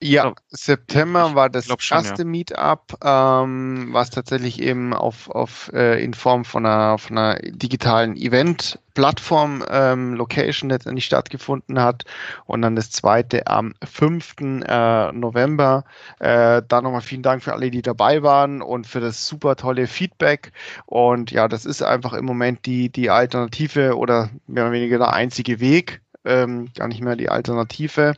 Ja, 0.00 0.32
September 0.50 1.34
war 1.34 1.50
das 1.50 1.66
schon, 1.66 1.98
erste 1.98 2.22
ja. 2.22 2.28
Meetup, 2.28 2.98
ähm, 3.02 3.88
was 3.90 4.10
tatsächlich 4.10 4.62
eben 4.62 4.94
auf, 4.94 5.28
auf 5.28 5.72
äh, 5.74 6.02
in 6.02 6.14
Form 6.14 6.44
von 6.44 6.64
einer, 6.64 6.98
von 6.98 7.18
einer 7.18 7.40
digitalen 7.40 8.16
Event-Plattform 8.16 9.64
ähm, 9.68 10.14
Location 10.14 10.70
letztendlich 10.70 11.04
stattgefunden 11.04 11.80
hat. 11.80 12.04
Und 12.46 12.62
dann 12.62 12.76
das 12.76 12.92
zweite 12.92 13.48
am 13.48 13.74
5. 13.84 14.36
Äh, 14.40 15.12
November. 15.12 15.82
Äh, 16.20 16.62
da 16.68 16.80
nochmal 16.80 17.00
vielen 17.00 17.22
Dank 17.24 17.42
für 17.42 17.52
alle, 17.52 17.72
die 17.72 17.82
dabei 17.82 18.22
waren 18.22 18.62
und 18.62 18.86
für 18.86 19.00
das 19.00 19.26
super 19.26 19.56
tolle 19.56 19.88
Feedback. 19.88 20.52
Und 20.86 21.32
ja, 21.32 21.48
das 21.48 21.64
ist 21.64 21.82
einfach 21.82 22.12
im 22.12 22.24
Moment 22.24 22.66
die, 22.66 22.88
die 22.88 23.10
Alternative 23.10 23.96
oder 23.96 24.30
mehr 24.46 24.62
oder 24.62 24.72
weniger 24.72 24.98
der 24.98 25.12
einzige 25.12 25.58
Weg 25.58 26.02
ähm, 26.28 26.68
gar 26.74 26.88
nicht 26.88 27.02
mehr 27.02 27.16
die 27.16 27.30
Alternative. 27.30 28.14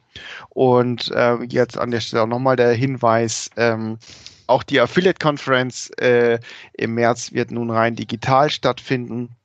Und 0.50 1.10
äh, 1.12 1.42
jetzt 1.44 1.78
an 1.78 1.90
der 1.90 2.00
Stelle 2.00 2.24
auch 2.24 2.28
nochmal 2.28 2.56
der 2.56 2.72
Hinweis, 2.72 3.50
ähm, 3.56 3.98
auch 4.46 4.62
die 4.64 4.80
Affiliate-Conference 4.80 5.90
äh, 5.98 6.38
im 6.72 6.94
März 6.94 7.32
wird 7.32 7.52
nun 7.52 7.70
rein 7.70 7.94
digital 7.94 8.50
stattfinden. 8.50 9.36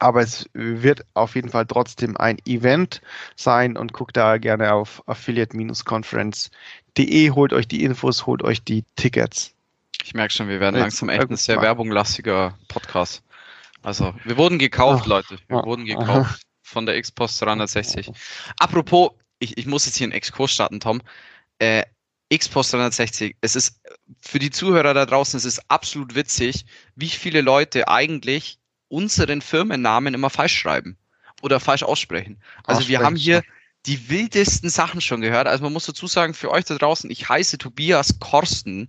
Aber 0.00 0.20
es 0.20 0.50
wird 0.52 1.04
auf 1.14 1.36
jeden 1.36 1.50
Fall 1.50 1.66
trotzdem 1.66 2.16
ein 2.16 2.38
Event 2.44 3.00
sein 3.36 3.76
und 3.76 3.92
guckt 3.92 4.16
da 4.16 4.38
gerne 4.38 4.72
auf 4.72 5.04
affiliate-conference.de, 5.06 7.30
holt 7.30 7.52
euch 7.52 7.68
die 7.68 7.84
Infos, 7.84 8.26
holt 8.26 8.42
euch 8.42 8.64
die 8.64 8.82
Tickets. 8.96 9.54
Ich 10.02 10.14
merke 10.14 10.32
schon, 10.32 10.48
wir 10.48 10.58
werden 10.58 10.80
langsam 10.80 11.08
echt 11.08 11.30
ein 11.30 11.36
sehr 11.36 11.62
werbunglastiger 11.62 12.58
Podcast. 12.66 13.22
Also, 13.84 14.12
wir 14.24 14.36
wurden 14.36 14.58
gekauft, 14.58 15.02
Ach, 15.04 15.08
Leute. 15.08 15.38
Wir 15.46 15.58
ah, 15.58 15.64
wurden 15.64 15.84
gekauft 15.84 16.42
von 16.72 16.86
der 16.86 16.96
X-Post 16.96 17.40
360. 17.42 18.10
Apropos, 18.58 19.10
ich, 19.38 19.58
ich 19.58 19.66
muss 19.66 19.86
jetzt 19.86 19.96
hier 19.96 20.06
einen 20.06 20.12
Exkurs 20.12 20.52
starten, 20.52 20.80
Tom. 20.80 21.02
Äh, 21.58 21.84
X-Post 22.30 22.72
360, 22.72 23.36
es 23.42 23.56
ist 23.56 23.80
für 24.18 24.38
die 24.38 24.50
Zuhörer 24.50 24.94
da 24.94 25.04
draußen, 25.04 25.36
es 25.36 25.44
ist 25.44 25.60
absolut 25.68 26.14
witzig, 26.14 26.64
wie 26.96 27.10
viele 27.10 27.42
Leute 27.42 27.88
eigentlich 27.88 28.58
unseren 28.88 29.42
Firmennamen 29.42 30.14
immer 30.14 30.30
falsch 30.30 30.58
schreiben 30.58 30.96
oder 31.42 31.60
falsch 31.60 31.82
aussprechen. 31.82 32.40
Also 32.64 32.88
wir 32.88 33.00
haben 33.00 33.16
hier 33.16 33.42
die 33.84 34.08
wildesten 34.08 34.70
Sachen 34.70 35.00
schon 35.00 35.20
gehört. 35.20 35.46
Also 35.46 35.64
man 35.64 35.72
muss 35.72 35.86
dazu 35.86 36.06
sagen, 36.06 36.32
für 36.32 36.50
euch 36.50 36.64
da 36.64 36.76
draußen, 36.76 37.10
ich 37.10 37.28
heiße 37.28 37.58
Tobias 37.58 38.18
Korsten 38.18 38.88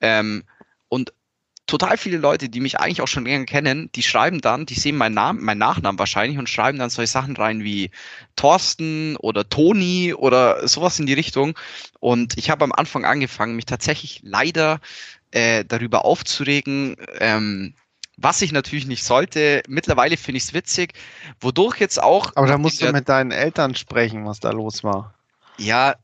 ähm, 0.00 0.44
und 0.88 1.12
total 1.68 1.98
viele 1.98 2.16
Leute, 2.18 2.48
die 2.48 2.60
mich 2.60 2.80
eigentlich 2.80 3.02
auch 3.02 3.08
schon 3.08 3.24
länger 3.24 3.44
kennen, 3.44 3.90
die 3.94 4.02
schreiben 4.02 4.40
dann, 4.40 4.66
die 4.66 4.74
sehen 4.74 4.96
meinen 4.96 5.14
Namen, 5.14 5.44
meinen 5.44 5.58
Nachnamen 5.58 5.98
wahrscheinlich 5.98 6.38
und 6.38 6.48
schreiben 6.48 6.78
dann 6.78 6.90
solche 6.90 7.12
Sachen 7.12 7.36
rein 7.36 7.62
wie 7.62 7.90
Thorsten 8.34 9.16
oder 9.18 9.48
Toni 9.48 10.14
oder 10.14 10.66
sowas 10.66 10.98
in 10.98 11.06
die 11.06 11.12
Richtung. 11.12 11.56
Und 12.00 12.36
ich 12.36 12.50
habe 12.50 12.64
am 12.64 12.72
Anfang 12.72 13.04
angefangen, 13.04 13.54
mich 13.54 13.66
tatsächlich 13.66 14.20
leider 14.24 14.80
äh, 15.30 15.64
darüber 15.64 16.04
aufzuregen, 16.04 16.96
ähm, 17.20 17.74
was 18.16 18.42
ich 18.42 18.50
natürlich 18.50 18.86
nicht 18.86 19.04
sollte. 19.04 19.62
Mittlerweile 19.68 20.16
finde 20.16 20.38
ich 20.38 20.44
es 20.44 20.54
witzig, 20.54 20.94
wodurch 21.38 21.78
jetzt 21.78 22.02
auch. 22.02 22.32
Aber 22.34 22.46
da 22.46 22.58
musst 22.58 22.80
du 22.80 22.90
mit 22.90 23.08
deinen 23.08 23.30
Eltern 23.30 23.74
sprechen, 23.74 24.24
was 24.24 24.40
da 24.40 24.50
los 24.50 24.82
war. 24.82 25.14
Ja, 25.58 25.96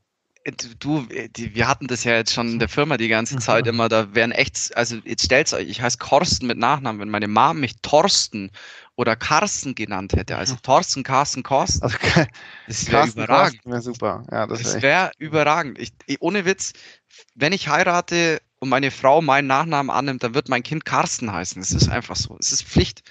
du, 0.79 1.07
die, 1.35 1.55
wir 1.55 1.67
hatten 1.67 1.87
das 1.87 2.03
ja 2.03 2.13
jetzt 2.13 2.33
schon 2.33 2.53
in 2.53 2.59
der 2.59 2.69
Firma 2.69 2.97
die 2.97 3.07
ganze 3.07 3.37
Zeit 3.37 3.65
immer, 3.67 3.89
da 3.89 4.13
wären 4.13 4.31
echt, 4.31 4.75
also 4.77 4.97
jetzt 5.03 5.25
stellt's 5.25 5.53
euch, 5.53 5.67
ich 5.67 5.81
heiße 5.81 5.97
Korsten 5.97 6.47
mit 6.47 6.57
Nachnamen, 6.57 7.01
wenn 7.01 7.09
meine 7.09 7.27
Mom 7.27 7.59
mich 7.59 7.75
Thorsten 7.81 8.51
oder 8.95 9.15
Carsten 9.15 9.73
genannt 9.73 10.13
hätte, 10.13 10.37
also 10.37 10.55
Thorsten, 10.63 11.03
Carsten, 11.03 11.41
Korsten, 11.41 11.83
also, 11.83 11.97
das 12.67 12.91
wäre 12.91 13.07
überragend. 13.07 13.61
Wär 13.65 13.81
super. 13.81 14.23
Ja, 14.31 14.45
das, 14.45 14.81
wäre 14.81 15.11
überragend. 15.17 15.79
Ich, 15.79 15.93
ohne 16.19 16.45
Witz, 16.45 16.73
wenn 17.33 17.53
ich 17.53 17.67
heirate 17.67 18.41
und 18.59 18.69
meine 18.69 18.91
Frau 18.91 19.21
meinen 19.21 19.47
Nachnamen 19.47 19.89
annimmt, 19.89 20.23
dann 20.23 20.35
wird 20.35 20.49
mein 20.49 20.63
Kind 20.63 20.85
Carsten 20.85 21.31
heißen. 21.31 21.61
Das 21.61 21.71
ist 21.71 21.89
einfach 21.89 22.15
so. 22.15 22.37
Es 22.39 22.51
ist 22.51 22.63
Pflicht. 22.63 23.03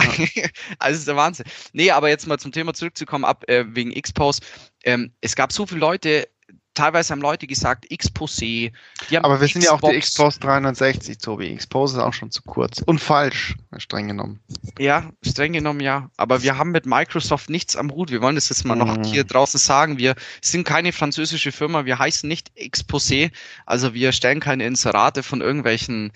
Ja. 0.00 0.08
also 0.78 0.98
ist 0.98 1.08
der 1.08 1.16
Wahnsinn. 1.16 1.46
Nee, 1.72 1.90
aber 1.90 2.08
jetzt 2.08 2.26
mal 2.26 2.38
zum 2.38 2.52
Thema 2.52 2.74
zurückzukommen, 2.74 3.24
ab 3.24 3.44
äh, 3.48 3.64
wegen 3.68 3.92
X-Post. 3.92 4.42
Ähm, 4.84 5.12
es 5.20 5.36
gab 5.36 5.52
so 5.52 5.66
viele 5.66 5.80
Leute, 5.80 6.28
teilweise 6.74 7.12
haben 7.12 7.20
Leute 7.20 7.46
gesagt, 7.46 7.86
Exposé. 7.90 8.72
Aber 9.22 9.40
wir 9.40 9.48
sind 9.48 9.64
ja 9.64 9.72
auch 9.72 9.80
die 9.80 9.98
Xbox 9.98 10.38
360, 10.40 11.18
Tobi. 11.18 11.54
Xpose 11.56 11.96
ist 11.96 12.02
auch 12.02 12.12
schon 12.12 12.30
zu 12.30 12.42
kurz. 12.42 12.82
Und 12.84 13.00
falsch, 13.00 13.54
streng 13.78 14.08
genommen. 14.08 14.40
Ja, 14.78 15.10
streng 15.22 15.52
genommen 15.52 15.80
ja. 15.80 16.10
Aber 16.16 16.42
wir 16.42 16.58
haben 16.58 16.72
mit 16.72 16.86
Microsoft 16.86 17.50
nichts 17.50 17.76
am 17.76 17.90
Hut. 17.90 18.10
Wir 18.10 18.20
wollen 18.20 18.34
das 18.34 18.48
jetzt 18.48 18.64
mal 18.64 18.76
noch 18.76 18.96
mm. 18.96 19.04
hier 19.04 19.24
draußen 19.24 19.58
sagen. 19.58 19.98
Wir 19.98 20.14
sind 20.40 20.64
keine 20.64 20.92
französische 20.92 21.52
Firma. 21.52 21.84
Wir 21.84 21.98
heißen 21.98 22.28
nicht 22.28 22.50
Exposé. 22.56 23.30
Also 23.66 23.94
wir 23.94 24.12
stellen 24.12 24.40
keine 24.40 24.66
Inserate 24.66 25.22
von 25.22 25.40
irgendwelchen 25.40 26.12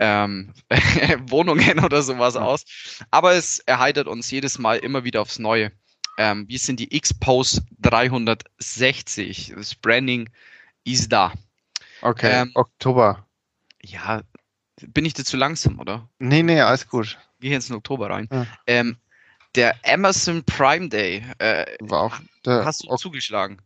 ähm, 0.00 0.52
Wohnungen 1.26 1.84
oder 1.84 2.02
sowas 2.02 2.36
aus. 2.36 2.64
Aber 3.10 3.32
es 3.34 3.58
erheitert 3.60 4.06
uns 4.06 4.30
jedes 4.30 4.58
Mal 4.58 4.78
immer 4.78 5.04
wieder 5.04 5.20
aufs 5.20 5.38
Neue. 5.38 5.72
Ähm, 6.18 6.46
wir 6.48 6.58
sind 6.58 6.80
die 6.80 6.94
X-Pose 6.94 7.62
360. 7.78 9.54
Das 9.56 9.74
Branding 9.76 10.28
ist 10.84 11.12
da. 11.12 11.32
Okay, 12.02 12.42
ähm, 12.42 12.50
Oktober. 12.54 13.24
Ja, 13.82 14.22
bin 14.80 15.04
ich 15.04 15.14
dir 15.14 15.24
zu 15.24 15.36
langsam, 15.36 15.78
oder? 15.78 16.08
Nee, 16.18 16.42
nee, 16.42 16.60
alles 16.60 16.88
gut. 16.88 17.18
Geh 17.40 17.50
jetzt 17.50 17.70
in 17.70 17.76
Oktober 17.76 18.10
rein. 18.10 18.28
Ja. 18.32 18.46
Ähm, 18.66 18.96
der 19.54 19.76
Amazon 19.86 20.42
Prime 20.44 20.88
Day. 20.88 21.24
Äh, 21.38 21.64
War 21.80 22.02
auch 22.02 22.18
hast 22.46 22.84
du 22.84 22.96
zugeschlagen? 22.96 23.62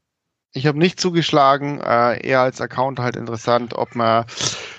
Ich 0.55 0.67
habe 0.67 0.79
nicht 0.79 1.01
zugeschlagen, 1.01 1.81
äh, 1.81 2.21
eher 2.27 2.41
als 2.41 2.61
Account 2.61 2.99
halt 2.99 3.17
interessant, 3.17 3.73
ob 3.73 3.95
man 3.95 4.27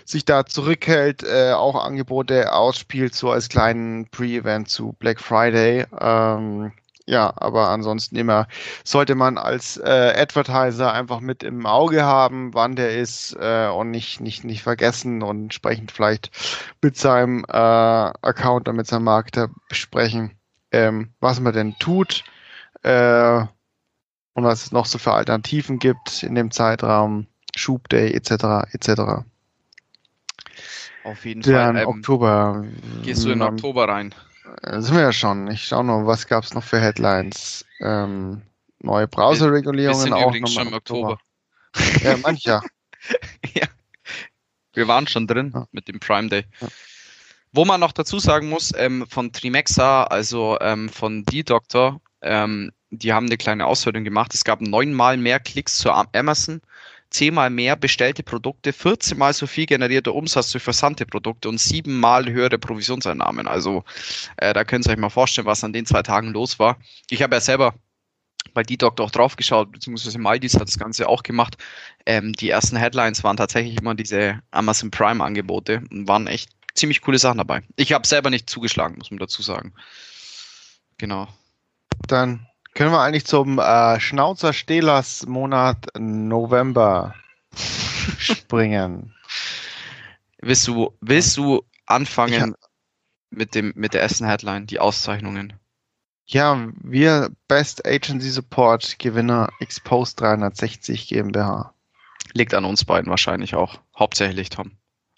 sich 0.05 0.23
da 0.23 0.45
zurückhält, 0.45 1.23
äh, 1.23 1.53
auch 1.53 1.83
Angebote 1.83 2.53
ausspielt, 2.53 3.15
so 3.15 3.31
als 3.31 3.49
kleinen 3.49 4.07
Pre-Event 4.09 4.69
zu 4.69 4.93
Black 4.99 5.19
Friday. 5.19 5.87
Ähm, 5.99 6.71
ja, 7.05 7.33
aber 7.35 7.69
ansonsten 7.69 8.15
immer 8.15 8.47
sollte 8.85 9.15
man 9.15 9.37
als 9.37 9.77
äh, 9.77 10.13
Advertiser 10.15 10.93
einfach 10.93 11.19
mit 11.19 11.43
im 11.43 11.65
Auge 11.65 12.03
haben, 12.03 12.53
wann 12.53 12.77
der 12.77 12.97
ist 12.97 13.35
äh, 13.39 13.67
und 13.67 13.91
nicht, 13.91 14.21
nicht, 14.21 14.45
nicht 14.45 14.63
vergessen 14.63 15.21
und 15.21 15.43
entsprechend 15.43 15.91
vielleicht 15.91 16.31
mit 16.81 16.95
seinem 16.97 17.43
äh, 17.49 17.57
Account 17.57 18.69
oder 18.69 18.73
mit 18.73 18.87
seinem 18.87 19.03
Marketer 19.03 19.49
besprechen, 19.67 20.31
ähm, 20.71 21.13
was 21.19 21.41
man 21.41 21.53
denn 21.53 21.75
tut 21.77 22.23
äh, 22.83 23.39
und 24.33 24.43
was 24.43 24.65
es 24.65 24.71
noch 24.71 24.85
so 24.85 24.97
für 24.97 25.13
Alternativen 25.13 25.79
gibt 25.79 26.23
in 26.23 26.35
dem 26.35 26.51
Zeitraum, 26.51 27.27
Schub 27.53 27.89
Day 27.89 28.13
etc. 28.13 28.71
etc. 28.71 29.25
Auf 31.03 31.25
jeden 31.25 31.43
Fall. 31.43 31.75
Ähm, 31.75 31.87
Oktober. 31.87 32.65
Gehst 33.03 33.25
du 33.25 33.31
in 33.31 33.41
Oktober 33.41 33.89
rein? 33.89 34.15
Äh, 34.63 34.81
sind 34.81 34.95
wir 34.95 35.01
ja 35.01 35.13
schon. 35.13 35.47
Ich 35.47 35.65
schaue 35.65 35.83
noch, 35.83 36.05
was 36.05 36.27
gab 36.27 36.43
es 36.43 36.53
noch 36.53 36.63
für 36.63 36.79
Headlines? 36.79 37.65
Ähm, 37.79 38.41
neue 38.79 39.07
Browser-Regulierungen 39.07 40.13
auch 40.13 40.33
noch 40.33 40.47
schon 40.47 40.67
im 40.67 40.73
Oktober. 40.73 41.19
Oktober. 41.75 42.03
ja, 42.03 42.17
mancher. 42.17 42.61
ja. 43.53 43.67
Wir 44.73 44.87
waren 44.87 45.07
schon 45.07 45.27
drin 45.27 45.51
ja. 45.53 45.67
mit 45.71 45.87
dem 45.87 45.99
Prime 45.99 46.29
Day. 46.29 46.45
Ja. 46.59 46.67
Wo 47.51 47.65
man 47.65 47.79
noch 47.79 47.91
dazu 47.91 48.17
sagen 48.17 48.49
muss, 48.49 48.71
ähm, 48.75 49.05
von 49.07 49.31
Trimexa, 49.31 50.05
also 50.05 50.57
ähm, 50.59 50.89
von 50.89 51.23
D-Doctor, 51.23 52.01
ähm, 52.21 52.71
die 52.89 53.13
haben 53.13 53.27
eine 53.27 53.37
kleine 53.37 53.65
Auswertung 53.65 54.03
gemacht. 54.03 54.33
Es 54.33 54.43
gab 54.43 54.61
neunmal 54.61 55.17
mehr 55.17 55.39
Klicks 55.39 55.77
zu 55.77 55.91
Amazon 55.91 56.61
zehnmal 57.13 57.49
mehr 57.49 57.75
bestellte 57.75 58.23
Produkte, 58.23 58.73
14 58.73 59.17
mal 59.17 59.33
so 59.33 59.47
viel 59.47 59.65
generierter 59.65 60.13
Umsatz 60.13 60.51
durch 60.51 60.63
versandte 60.63 61.05
Produkte 61.05 61.47
und 61.47 61.59
siebenmal 61.59 62.29
höhere 62.29 62.57
Provisionseinnahmen. 62.57 63.47
Also 63.47 63.83
äh, 64.37 64.53
da 64.53 64.63
könnt 64.63 64.85
ihr 64.87 64.91
euch 64.91 64.97
mal 64.97 65.09
vorstellen, 65.09 65.47
was 65.47 65.63
an 65.63 65.73
den 65.73 65.85
zwei 65.85 66.01
Tagen 66.01 66.33
los 66.33 66.59
war. 66.59 66.77
Ich 67.09 67.21
habe 67.21 67.35
ja 67.35 67.41
selber 67.41 67.75
bei 68.53 68.63
D-Doctor 68.63 69.05
auch 69.05 69.11
drauf 69.11 69.35
geschaut, 69.35 69.71
beziehungsweise 69.71 70.19
Maldis 70.19 70.55
hat 70.55 70.67
das 70.67 70.77
Ganze 70.77 71.07
auch 71.07 71.23
gemacht. 71.23 71.57
Ähm, 72.05 72.33
die 72.33 72.49
ersten 72.49 72.75
Headlines 72.75 73.23
waren 73.23 73.37
tatsächlich 73.37 73.79
immer 73.79 73.95
diese 73.95 74.41
Amazon 74.51 74.91
Prime-Angebote 74.91 75.83
und 75.91 76.07
waren 76.07 76.27
echt 76.27 76.49
ziemlich 76.75 77.01
coole 77.01 77.19
Sachen 77.19 77.37
dabei. 77.37 77.61
Ich 77.75 77.93
habe 77.93 78.05
selber 78.05 78.29
nicht 78.29 78.49
zugeschlagen, 78.49 78.97
muss 78.97 79.11
man 79.11 79.19
dazu 79.19 79.41
sagen. 79.41 79.73
Genau. 80.97 81.27
Dann 82.07 82.47
können 82.73 82.91
wir 82.91 83.01
eigentlich 83.01 83.25
zum 83.25 83.59
äh, 83.59 83.99
Schnauzer-Stehlers-Monat 83.99 85.87
November 85.97 87.15
springen? 87.55 89.13
Willst 90.45 90.67
du, 90.67 90.93
willst 90.99 91.37
du 91.37 91.63
anfangen 91.85 92.55
mit, 93.29 93.55
dem, 93.55 93.71
mit 93.77 93.93
der 93.93 94.01
ersten 94.01 94.25
Headline, 94.25 94.67
die 94.67 94.79
Auszeichnungen? 94.79 95.53
Ja, 96.25 96.67
wir 96.81 97.31
Best 97.47 97.85
Agency 97.85 98.29
Support 98.29 98.99
Gewinner 98.99 99.49
Exposed 99.61 100.19
360 100.19 101.07
GmbH. 101.07 101.73
Liegt 102.33 102.53
an 102.53 102.65
uns 102.65 102.83
beiden 102.83 103.09
wahrscheinlich 103.09 103.55
auch. 103.55 103.79
Hauptsächlich, 103.97 104.49
Tom. 104.49 104.71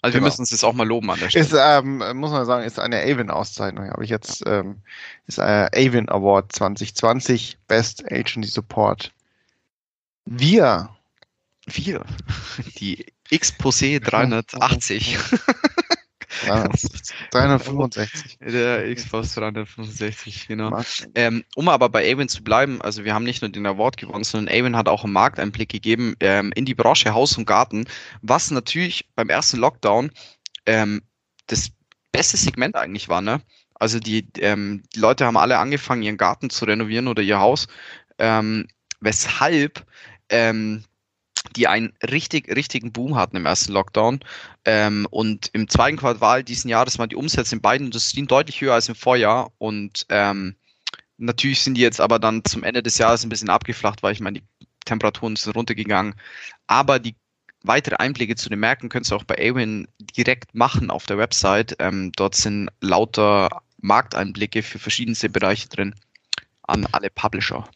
Also 0.06 0.18
genau. 0.18 0.24
wir 0.24 0.28
müssen 0.28 0.42
uns 0.42 0.52
jetzt 0.52 0.62
auch 0.62 0.72
mal 0.72 0.86
loben 0.86 1.10
an 1.10 1.18
der 1.18 1.30
Stelle. 1.30 1.44
Ist, 1.44 1.54
ähm, 1.58 1.98
muss 2.14 2.30
man 2.30 2.46
sagen, 2.46 2.64
ist 2.64 2.78
eine 2.78 3.02
Avon-Auszeichnung. 3.02 3.90
Habe 3.90 4.04
ich 4.04 4.10
jetzt, 4.10 4.46
ja. 4.46 4.60
ähm, 4.60 4.76
ist 5.26 5.40
ein 5.40 5.68
Avon 5.74 6.08
Award 6.08 6.52
2020 6.52 7.58
Best 7.66 8.04
Agency 8.12 8.48
Support. 8.48 9.12
Wir 10.24 10.90
Wir. 11.66 12.04
Die 12.78 13.04
Xposé 13.32 13.98
380. 13.98 15.18
365. 17.30 18.38
Der 18.40 18.94
Xbox 18.94 19.34
365, 19.34 20.48
genau. 20.48 20.80
Ähm, 21.14 21.44
um 21.54 21.68
aber 21.68 21.88
bei 21.88 22.12
Avon 22.12 22.28
zu 22.28 22.42
bleiben, 22.42 22.80
also 22.82 23.04
wir 23.04 23.14
haben 23.14 23.24
nicht 23.24 23.42
nur 23.42 23.50
den 23.50 23.66
Award 23.66 23.96
gewonnen, 23.96 24.24
sondern 24.24 24.54
Avon 24.54 24.76
hat 24.76 24.88
auch 24.88 25.04
einen 25.04 25.12
Markteinblick 25.12 25.68
gegeben 25.68 26.14
ähm, 26.20 26.52
in 26.54 26.64
die 26.64 26.74
Branche 26.74 27.14
Haus 27.14 27.36
und 27.38 27.46
Garten, 27.46 27.86
was 28.22 28.50
natürlich 28.50 29.08
beim 29.14 29.28
ersten 29.28 29.58
Lockdown 29.58 30.10
ähm, 30.66 31.02
das 31.46 31.70
beste 32.12 32.36
Segment 32.36 32.76
eigentlich 32.76 33.08
war, 33.08 33.20
ne? 33.20 33.40
Also 33.78 34.00
die, 34.00 34.26
ähm, 34.38 34.82
die 34.94 35.00
Leute 35.00 35.26
haben 35.26 35.36
alle 35.36 35.58
angefangen, 35.58 36.02
ihren 36.02 36.16
Garten 36.16 36.48
zu 36.48 36.64
renovieren 36.64 37.08
oder 37.08 37.22
ihr 37.22 37.38
Haus, 37.38 37.66
ähm, 38.18 38.66
weshalb 39.00 39.84
ähm, 40.30 40.84
die 41.54 41.68
einen 41.68 41.92
richtig, 42.02 42.54
richtigen 42.54 42.92
Boom 42.92 43.16
hatten 43.16 43.36
im 43.36 43.46
ersten 43.46 43.72
Lockdown. 43.72 44.20
Ähm, 44.64 45.06
und 45.10 45.50
im 45.52 45.68
zweiten 45.68 45.96
Quartal 45.96 46.44
diesen 46.44 46.68
Jahres 46.68 46.98
waren 46.98 47.08
die 47.08 47.16
Umsätze 47.16 47.54
in 47.54 47.60
beiden 47.60 47.86
Industrien 47.86 48.26
deutlich 48.26 48.60
höher 48.60 48.74
als 48.74 48.88
im 48.88 48.94
Vorjahr. 48.94 49.52
Und 49.58 50.06
ähm, 50.08 50.56
natürlich 51.18 51.60
sind 51.60 51.74
die 51.74 51.82
jetzt 51.82 52.00
aber 52.00 52.18
dann 52.18 52.44
zum 52.44 52.62
Ende 52.64 52.82
des 52.82 52.98
Jahres 52.98 53.24
ein 53.24 53.28
bisschen 53.28 53.50
abgeflacht, 53.50 54.02
weil 54.02 54.12
ich 54.12 54.20
meine, 54.20 54.40
die 54.40 54.66
Temperaturen 54.84 55.36
sind 55.36 55.56
runtergegangen. 55.56 56.14
Aber 56.66 56.98
die 56.98 57.16
weitere 57.62 57.96
Einblicke 57.96 58.36
zu 58.36 58.48
den 58.48 58.60
Märkten 58.60 58.88
könnt 58.88 59.10
ihr 59.10 59.16
auch 59.16 59.24
bei 59.24 59.36
Awin 59.38 59.88
direkt 60.16 60.54
machen 60.54 60.90
auf 60.90 61.06
der 61.06 61.18
Website. 61.18 61.76
Ähm, 61.78 62.12
dort 62.16 62.34
sind 62.34 62.70
lauter 62.80 63.62
Markteinblicke 63.78 64.62
für 64.62 64.78
verschiedenste 64.78 65.28
Bereiche 65.28 65.68
drin 65.68 65.94
an 66.62 66.86
alle 66.92 67.10
Publisher. 67.10 67.68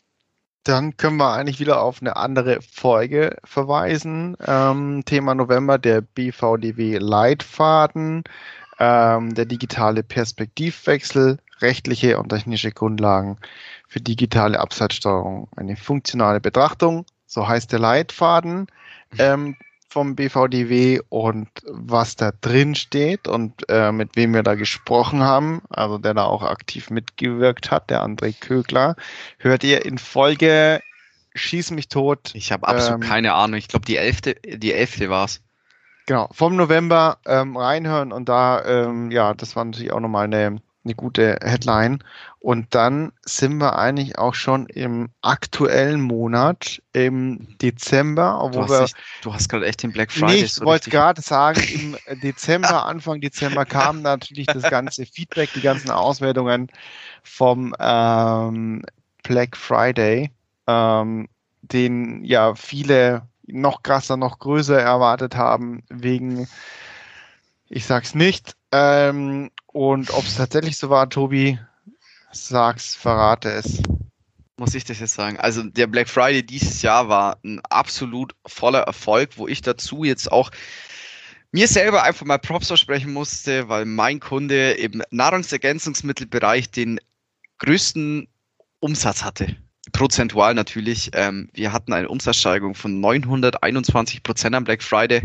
Dann 0.64 0.96
können 0.96 1.16
wir 1.16 1.32
eigentlich 1.32 1.58
wieder 1.58 1.80
auf 1.80 2.00
eine 2.00 2.16
andere 2.16 2.60
Folge 2.60 3.36
verweisen. 3.44 4.36
Ähm, 4.46 5.02
Thema 5.06 5.34
November, 5.34 5.78
der 5.78 6.02
BVDW 6.02 6.98
Leitfaden, 6.98 8.24
ähm, 8.78 9.34
der 9.34 9.46
digitale 9.46 10.02
Perspektivwechsel, 10.02 11.38
rechtliche 11.60 12.18
und 12.18 12.28
technische 12.28 12.72
Grundlagen 12.72 13.38
für 13.88 14.00
digitale 14.00 14.60
Absatzsteuerung. 14.60 15.48
Eine 15.56 15.76
funktionale 15.76 16.40
Betrachtung, 16.40 17.06
so 17.26 17.48
heißt 17.48 17.72
der 17.72 17.78
Leitfaden. 17.78 18.66
Ähm, 19.18 19.56
vom 19.90 20.14
BVDW 20.14 21.00
und 21.08 21.48
was 21.66 22.16
da 22.16 22.30
drin 22.40 22.74
steht 22.74 23.26
und 23.26 23.68
äh, 23.68 23.90
mit 23.90 24.16
wem 24.16 24.32
wir 24.32 24.44
da 24.44 24.54
gesprochen 24.54 25.22
haben, 25.22 25.62
also 25.68 25.98
der 25.98 26.14
da 26.14 26.24
auch 26.24 26.42
aktiv 26.42 26.90
mitgewirkt 26.90 27.70
hat, 27.70 27.90
der 27.90 28.02
André 28.02 28.34
Kögler, 28.38 28.94
hört 29.38 29.64
ihr 29.64 29.84
in 29.84 29.98
Folge 29.98 30.80
Schieß 31.34 31.70
mich 31.70 31.88
tot. 31.88 32.32
Ich 32.34 32.50
habe 32.50 32.66
absolut 32.66 33.04
ähm, 33.04 33.08
keine 33.08 33.34
Ahnung. 33.34 33.56
Ich 33.56 33.68
glaube, 33.68 33.86
die 33.86 33.96
elfte, 33.96 34.34
die 34.34 34.72
elfte 34.72 35.10
war 35.10 35.26
es. 35.26 35.40
Genau, 36.06 36.28
vom 36.32 36.56
November 36.56 37.18
ähm, 37.24 37.56
reinhören 37.56 38.10
und 38.10 38.28
da, 38.28 38.64
ähm, 38.64 39.12
ja, 39.12 39.32
das 39.34 39.54
war 39.54 39.64
natürlich 39.64 39.92
auch 39.92 40.00
nochmal 40.00 40.24
eine 40.24 40.60
eine 40.84 40.94
gute 40.94 41.38
Headline. 41.42 42.02
Und 42.38 42.74
dann 42.74 43.12
sind 43.22 43.58
wir 43.58 43.78
eigentlich 43.78 44.18
auch 44.18 44.34
schon 44.34 44.66
im 44.66 45.10
aktuellen 45.20 46.00
Monat, 46.00 46.82
im 46.92 47.58
Dezember. 47.58 48.50
Du 48.52 48.66
hast, 48.66 48.94
hast 49.34 49.48
gerade 49.48 49.66
echt 49.66 49.82
den 49.82 49.92
Black 49.92 50.10
Friday. 50.10 50.36
Nee, 50.36 50.44
ich 50.44 50.54
so 50.54 50.64
wollte 50.64 50.88
gerade 50.88 51.20
sagen, 51.20 51.60
im 52.08 52.20
Dezember, 52.20 52.86
Anfang 52.86 53.20
Dezember 53.20 53.66
kam 53.66 54.00
natürlich 54.00 54.46
das 54.46 54.62
ganze 54.62 55.04
Feedback, 55.04 55.50
die 55.54 55.60
ganzen 55.60 55.90
Auswertungen 55.90 56.68
vom 57.22 57.74
ähm, 57.78 58.82
Black 59.22 59.56
Friday, 59.56 60.30
ähm, 60.66 61.28
den 61.62 62.24
ja 62.24 62.54
viele 62.54 63.28
noch 63.46 63.82
krasser, 63.82 64.16
noch 64.16 64.38
größer 64.38 64.80
erwartet 64.80 65.36
haben, 65.36 65.82
wegen, 65.90 66.48
ich 67.68 67.84
sag's 67.84 68.14
nicht, 68.14 68.56
ähm, 68.72 69.50
und 69.66 70.10
ob 70.10 70.24
es 70.24 70.36
tatsächlich 70.36 70.76
so 70.76 70.90
war, 70.90 71.08
Tobi, 71.08 71.58
sag's, 72.32 72.94
verrate 72.94 73.50
es. 73.50 73.82
Muss 74.56 74.74
ich 74.74 74.84
das 74.84 75.00
jetzt 75.00 75.14
sagen? 75.14 75.38
Also 75.38 75.62
der 75.62 75.86
Black 75.86 76.08
Friday 76.08 76.44
dieses 76.44 76.82
Jahr 76.82 77.08
war 77.08 77.38
ein 77.44 77.60
absolut 77.70 78.34
voller 78.46 78.80
Erfolg, 78.80 79.30
wo 79.36 79.48
ich 79.48 79.62
dazu 79.62 80.04
jetzt 80.04 80.30
auch 80.30 80.50
mir 81.52 81.66
selber 81.66 82.02
einfach 82.02 82.26
mal 82.26 82.38
Props 82.38 82.68
versprechen 82.68 83.12
musste, 83.12 83.68
weil 83.68 83.84
mein 83.84 84.20
Kunde 84.20 84.72
im 84.72 85.02
Nahrungsergänzungsmittelbereich 85.10 86.70
den 86.70 87.00
größten 87.58 88.28
Umsatz 88.80 89.24
hatte. 89.24 89.56
Prozentual 89.92 90.54
natürlich. 90.54 91.10
Ähm, 91.14 91.48
wir 91.54 91.72
hatten 91.72 91.92
eine 91.92 92.08
Umsatzsteigerung 92.08 92.74
von 92.74 93.00
921 93.00 94.22
Prozent 94.22 94.54
am 94.54 94.64
Black 94.64 94.82
Friday. 94.82 95.22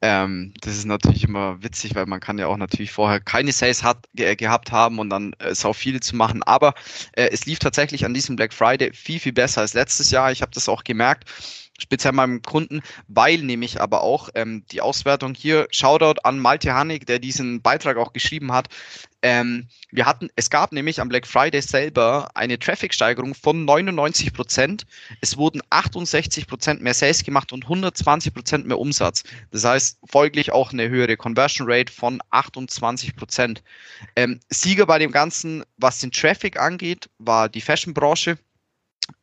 Ähm, 0.00 0.52
das 0.60 0.76
ist 0.76 0.84
natürlich 0.84 1.24
immer 1.24 1.62
witzig, 1.62 1.94
weil 1.94 2.06
man 2.06 2.20
kann 2.20 2.38
ja 2.38 2.46
auch 2.46 2.56
natürlich 2.56 2.92
vorher 2.92 3.20
keine 3.20 3.52
Sales 3.52 3.82
hat, 3.82 4.06
ge 4.14 4.36
gehabt 4.36 4.70
haben 4.70 4.98
und 5.00 5.10
dann 5.10 5.32
äh, 5.40 5.54
sau 5.54 5.72
viele 5.72 6.00
zu 6.00 6.14
machen. 6.14 6.42
Aber 6.44 6.74
äh, 7.12 7.28
es 7.32 7.46
lief 7.46 7.58
tatsächlich 7.58 8.04
an 8.04 8.14
diesem 8.14 8.36
Black 8.36 8.52
Friday 8.54 8.92
viel, 8.92 9.18
viel 9.18 9.32
besser 9.32 9.62
als 9.62 9.74
letztes 9.74 10.10
Jahr. 10.10 10.30
Ich 10.30 10.42
habe 10.42 10.52
das 10.52 10.68
auch 10.68 10.84
gemerkt 10.84 11.24
speziell 11.78 12.12
meinem 12.12 12.42
Kunden, 12.42 12.82
weil 13.06 13.38
nämlich 13.38 13.80
aber 13.80 14.02
auch 14.02 14.28
ähm, 14.34 14.64
die 14.70 14.80
Auswertung 14.80 15.34
hier, 15.34 15.66
Shoutout 15.70 16.20
an 16.24 16.38
Malte 16.38 16.74
Hanig, 16.74 17.06
der 17.06 17.18
diesen 17.18 17.62
Beitrag 17.62 17.96
auch 17.96 18.12
geschrieben 18.12 18.52
hat. 18.52 18.68
Ähm, 19.22 19.66
wir 19.90 20.06
hatten, 20.06 20.28
es 20.36 20.48
gab 20.48 20.72
nämlich 20.72 21.00
am 21.00 21.08
Black 21.08 21.26
Friday 21.26 21.60
selber 21.60 22.30
eine 22.34 22.58
Traffic-Steigerung 22.58 23.34
von 23.34 23.64
99 23.64 24.32
Prozent. 24.32 24.86
Es 25.20 25.36
wurden 25.36 25.60
68 25.70 26.46
Prozent 26.46 26.82
mehr 26.82 26.94
Sales 26.94 27.24
gemacht 27.24 27.52
und 27.52 27.64
120 27.64 28.32
Prozent 28.32 28.66
mehr 28.66 28.78
Umsatz. 28.78 29.24
Das 29.50 29.64
heißt 29.64 29.98
folglich 30.08 30.52
auch 30.52 30.72
eine 30.72 30.88
höhere 30.88 31.16
Conversion 31.16 31.66
Rate 31.68 31.92
von 31.92 32.20
28 32.30 33.16
Prozent. 33.16 33.62
Ähm, 34.14 34.38
Sieger 34.50 34.86
bei 34.86 34.98
dem 35.00 35.10
Ganzen, 35.10 35.64
was 35.78 35.98
den 35.98 36.12
Traffic 36.12 36.58
angeht, 36.58 37.08
war 37.18 37.48
die 37.48 37.60
Fashion-Branche. 37.60 38.38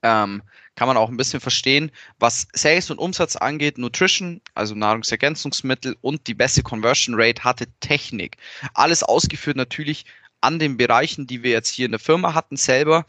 Ähm, 0.01 0.41
kann 0.76 0.88
man 0.88 0.97
auch 0.97 1.09
ein 1.09 1.17
bisschen 1.17 1.39
verstehen, 1.39 1.91
was 2.19 2.47
Sales 2.53 2.91
und 2.91 2.99
Umsatz 2.99 3.36
angeht, 3.36 3.78
Nutrition, 3.78 4.41
also 4.53 4.76
Nahrungsergänzungsmittel 4.76 5.95
und 6.01 6.28
die 6.28 6.34
beste 6.34 6.63
Conversion 6.63 7.15
Rate 7.17 7.43
hatte 7.43 7.67
Technik. 7.80 8.38
Alles 8.73 9.03
ausgeführt 9.03 9.57
natürlich 9.57 10.05
an 10.41 10.59
den 10.59 10.78
Bereichen, 10.78 11.28
die 11.28 11.43
wir 11.43 11.51
jetzt 11.51 11.69
hier 11.69 11.86
in 11.86 11.91
der 11.91 11.99
Firma 11.99 12.34
hatten 12.34 12.57
selber, 12.57 13.05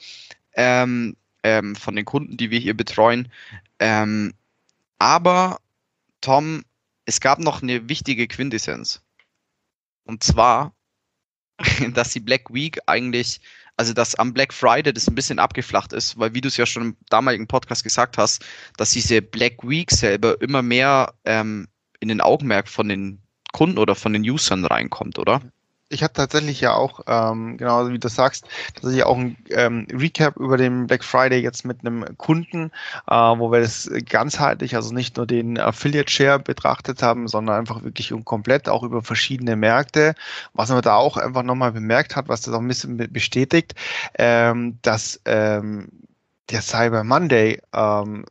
ähm, 0.54 1.16
ähm, 1.42 1.76
von 1.76 1.96
den 1.96 2.04
Kunden, 2.04 2.36
die 2.36 2.50
wir 2.50 2.58
hier 2.58 2.76
betreuen. 2.76 3.30
Ähm, 3.78 4.32
aber 4.98 5.60
Tom, 6.20 6.64
es 7.04 7.20
gab 7.20 7.38
noch 7.38 7.62
eine 7.62 7.88
wichtige 7.88 8.26
Quintessenz. 8.26 9.02
Und 10.04 10.22
zwar, 10.22 10.74
dass 11.94 12.12
die 12.12 12.20
Black 12.20 12.52
Week 12.52 12.78
eigentlich 12.86 13.40
also 13.76 13.92
dass 13.92 14.14
am 14.14 14.32
Black 14.32 14.52
Friday 14.52 14.92
das 14.92 15.08
ein 15.08 15.14
bisschen 15.14 15.38
abgeflacht 15.38 15.92
ist, 15.92 16.18
weil 16.18 16.34
wie 16.34 16.40
du 16.40 16.48
es 16.48 16.56
ja 16.56 16.66
schon 16.66 16.82
im 16.82 16.96
damaligen 17.08 17.46
Podcast 17.46 17.84
gesagt 17.84 18.18
hast, 18.18 18.44
dass 18.76 18.90
diese 18.90 19.22
Black 19.22 19.62
Week 19.62 19.90
selber 19.90 20.40
immer 20.40 20.62
mehr 20.62 21.14
ähm, 21.24 21.68
in 22.00 22.08
den 22.08 22.20
Augenmerk 22.20 22.68
von 22.68 22.88
den 22.88 23.22
Kunden 23.52 23.78
oder 23.78 23.94
von 23.94 24.12
den 24.12 24.22
Usern 24.22 24.64
reinkommt, 24.64 25.18
oder? 25.18 25.40
Ich 25.88 26.02
habe 26.02 26.12
tatsächlich 26.12 26.60
ja 26.60 26.74
auch, 26.74 27.00
ähm, 27.06 27.56
genauso 27.56 27.92
wie 27.92 27.98
du 27.98 28.08
sagst, 28.08 28.46
tatsächlich 28.74 29.04
auch 29.04 29.16
ein 29.16 29.36
ähm, 29.50 29.86
Recap 29.92 30.36
über 30.36 30.56
den 30.56 30.86
Black 30.86 31.04
Friday 31.04 31.40
jetzt 31.40 31.64
mit 31.64 31.80
einem 31.80 32.16
Kunden, 32.18 32.72
äh, 33.08 33.14
wo 33.14 33.52
wir 33.52 33.60
das 33.60 33.90
ganzheitlich, 34.08 34.74
also 34.74 34.92
nicht 34.92 35.16
nur 35.16 35.26
den 35.26 35.58
Affiliate 35.58 36.10
Share 36.10 36.38
betrachtet 36.40 37.02
haben, 37.02 37.28
sondern 37.28 37.56
einfach 37.56 37.84
wirklich 37.84 38.12
komplett 38.24 38.68
auch 38.68 38.82
über 38.82 39.02
verschiedene 39.02 39.56
Märkte. 39.56 40.14
Was 40.54 40.70
man 40.70 40.82
da 40.82 40.96
auch 40.96 41.16
einfach 41.16 41.42
nochmal 41.44 41.72
bemerkt 41.72 42.16
hat, 42.16 42.28
was 42.28 42.42
das 42.42 42.54
auch 42.54 42.60
ein 42.60 42.68
bisschen 42.68 42.96
bestätigt, 43.12 43.74
ähm, 44.18 44.78
dass 44.82 45.20
ähm, 45.24 45.88
der 46.50 46.62
Cyber 46.62 47.04
Monday 47.04 47.60
ähm, 47.72 48.24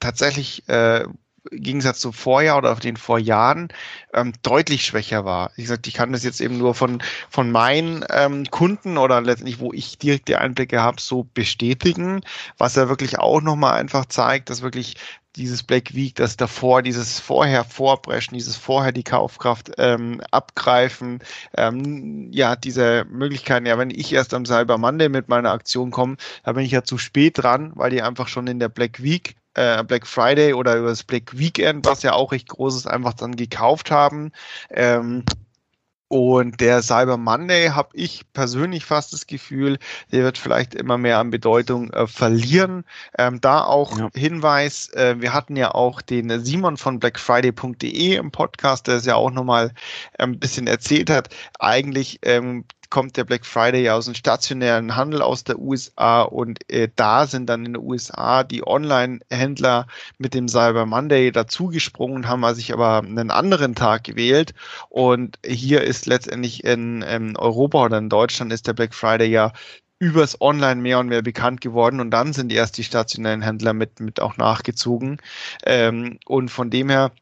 tatsächlich 0.00 0.68
äh, 0.68 1.04
Gegensatz 1.50 2.00
zu 2.00 2.12
Vorjahr 2.12 2.58
oder 2.58 2.72
auf 2.72 2.80
den 2.80 2.96
Vorjahren 2.96 3.68
ähm, 4.12 4.32
deutlich 4.42 4.84
schwächer 4.84 5.24
war. 5.24 5.50
Wie 5.56 5.62
gesagt, 5.62 5.86
ich 5.86 5.94
kann 5.94 6.12
das 6.12 6.24
jetzt 6.24 6.40
eben 6.40 6.58
nur 6.58 6.74
von, 6.74 7.02
von 7.30 7.50
meinen 7.50 8.04
ähm, 8.10 8.46
Kunden 8.50 8.98
oder 8.98 9.20
letztendlich, 9.20 9.60
wo 9.60 9.72
ich 9.72 9.98
direkte 9.98 10.40
Einblicke 10.40 10.82
habe, 10.82 11.00
so 11.00 11.26
bestätigen, 11.34 12.22
was 12.58 12.76
ja 12.76 12.88
wirklich 12.88 13.18
auch 13.18 13.40
nochmal 13.40 13.74
einfach 13.74 14.06
zeigt, 14.06 14.50
dass 14.50 14.62
wirklich 14.62 14.96
dieses 15.36 15.62
Black 15.62 15.94
Week, 15.94 16.14
das 16.14 16.36
davor, 16.36 16.82
dieses 16.82 17.20
vorher 17.20 17.64
vorbrechen, 17.64 18.34
dieses 18.34 18.56
vorher 18.56 18.92
die 18.92 19.02
Kaufkraft 19.02 19.72
ähm, 19.78 20.20
abgreifen, 20.30 21.20
ähm, 21.56 22.30
ja, 22.32 22.56
diese 22.56 23.04
Möglichkeiten, 23.10 23.66
ja, 23.66 23.78
wenn 23.78 23.90
ich 23.90 24.12
erst 24.12 24.34
am 24.34 24.46
Cyber 24.46 24.78
Monday 24.78 25.08
mit 25.08 25.28
meiner 25.28 25.52
Aktion 25.52 25.90
komme, 25.90 26.16
da 26.44 26.52
bin 26.52 26.64
ich 26.64 26.72
ja 26.72 26.82
zu 26.82 26.98
spät 26.98 27.38
dran, 27.38 27.72
weil 27.74 27.90
die 27.90 28.02
einfach 28.02 28.28
schon 28.28 28.46
in 28.46 28.58
der 28.58 28.70
Black 28.70 29.02
Week 29.02 29.36
äh, 29.56 29.82
Black 29.84 30.06
Friday 30.06 30.52
oder 30.54 30.76
über 30.76 30.88
das 30.90 31.04
Black 31.04 31.36
Weekend, 31.38 31.84
was 31.86 32.02
ja 32.02 32.12
auch 32.12 32.32
recht 32.32 32.48
groß 32.48 32.76
ist, 32.76 32.86
einfach 32.86 33.14
dann 33.14 33.36
gekauft 33.36 33.90
haben. 33.90 34.32
Ähm, 34.70 35.24
Und 36.08 36.60
der 36.60 36.82
Cyber 36.82 37.16
Monday 37.16 37.70
habe 37.70 37.88
ich 37.94 38.32
persönlich 38.32 38.84
fast 38.84 39.12
das 39.12 39.26
Gefühl, 39.26 39.78
der 40.12 40.22
wird 40.22 40.38
vielleicht 40.38 40.72
immer 40.76 40.98
mehr 40.98 41.18
an 41.18 41.30
Bedeutung 41.30 41.90
äh, 41.90 42.06
verlieren. 42.06 42.84
Ähm, 43.18 43.40
da 43.40 43.64
auch 43.64 43.98
ja. 43.98 44.08
Hinweis, 44.14 44.88
äh, 44.92 45.16
wir 45.18 45.32
hatten 45.34 45.56
ja 45.56 45.74
auch 45.74 46.00
den 46.02 46.44
Simon 46.44 46.76
von 46.76 47.00
blackfriday.de 47.00 48.14
im 48.14 48.30
Podcast, 48.30 48.86
der 48.86 48.98
es 48.98 49.04
ja 49.04 49.16
auch 49.16 49.32
nochmal 49.32 49.72
ein 50.16 50.34
ähm, 50.34 50.38
bisschen 50.38 50.68
erzählt 50.68 51.10
hat. 51.10 51.28
Eigentlich 51.58 52.20
ähm, 52.22 52.64
kommt 52.90 53.16
der 53.16 53.24
Black 53.24 53.44
Friday 53.44 53.82
ja 53.84 53.94
aus 53.94 54.06
dem 54.06 54.14
stationären 54.14 54.96
Handel 54.96 55.22
aus 55.22 55.44
der 55.44 55.58
USA 55.58 56.22
und 56.22 56.58
äh, 56.70 56.88
da 56.96 57.26
sind 57.26 57.46
dann 57.46 57.64
in 57.64 57.74
den 57.74 57.82
USA 57.82 58.44
die 58.44 58.66
Online-Händler 58.66 59.86
mit 60.18 60.34
dem 60.34 60.48
Cyber 60.48 60.86
Monday 60.86 61.32
dazugesprungen, 61.32 62.28
haben 62.28 62.54
sich 62.54 62.72
aber 62.72 62.98
einen 62.98 63.30
anderen 63.30 63.74
Tag 63.74 64.04
gewählt 64.04 64.54
und 64.88 65.38
hier 65.44 65.82
ist 65.82 66.06
letztendlich 66.06 66.64
in, 66.64 67.02
in 67.02 67.36
Europa 67.36 67.84
oder 67.84 67.98
in 67.98 68.08
Deutschland 68.08 68.52
ist 68.52 68.66
der 68.66 68.74
Black 68.74 68.94
Friday 68.94 69.28
ja 69.28 69.52
übers 69.98 70.40
Online 70.40 70.80
mehr 70.80 70.98
und 70.98 71.08
mehr 71.08 71.22
bekannt 71.22 71.60
geworden 71.60 72.00
und 72.00 72.10
dann 72.10 72.32
sind 72.32 72.52
erst 72.52 72.76
die 72.78 72.84
stationären 72.84 73.42
Händler 73.42 73.72
mit, 73.72 74.00
mit 74.00 74.20
auch 74.20 74.36
nachgezogen. 74.36 75.18
Ähm, 75.64 76.18
und 76.26 76.50
von 76.50 76.70
dem 76.70 76.90
her 76.90 77.12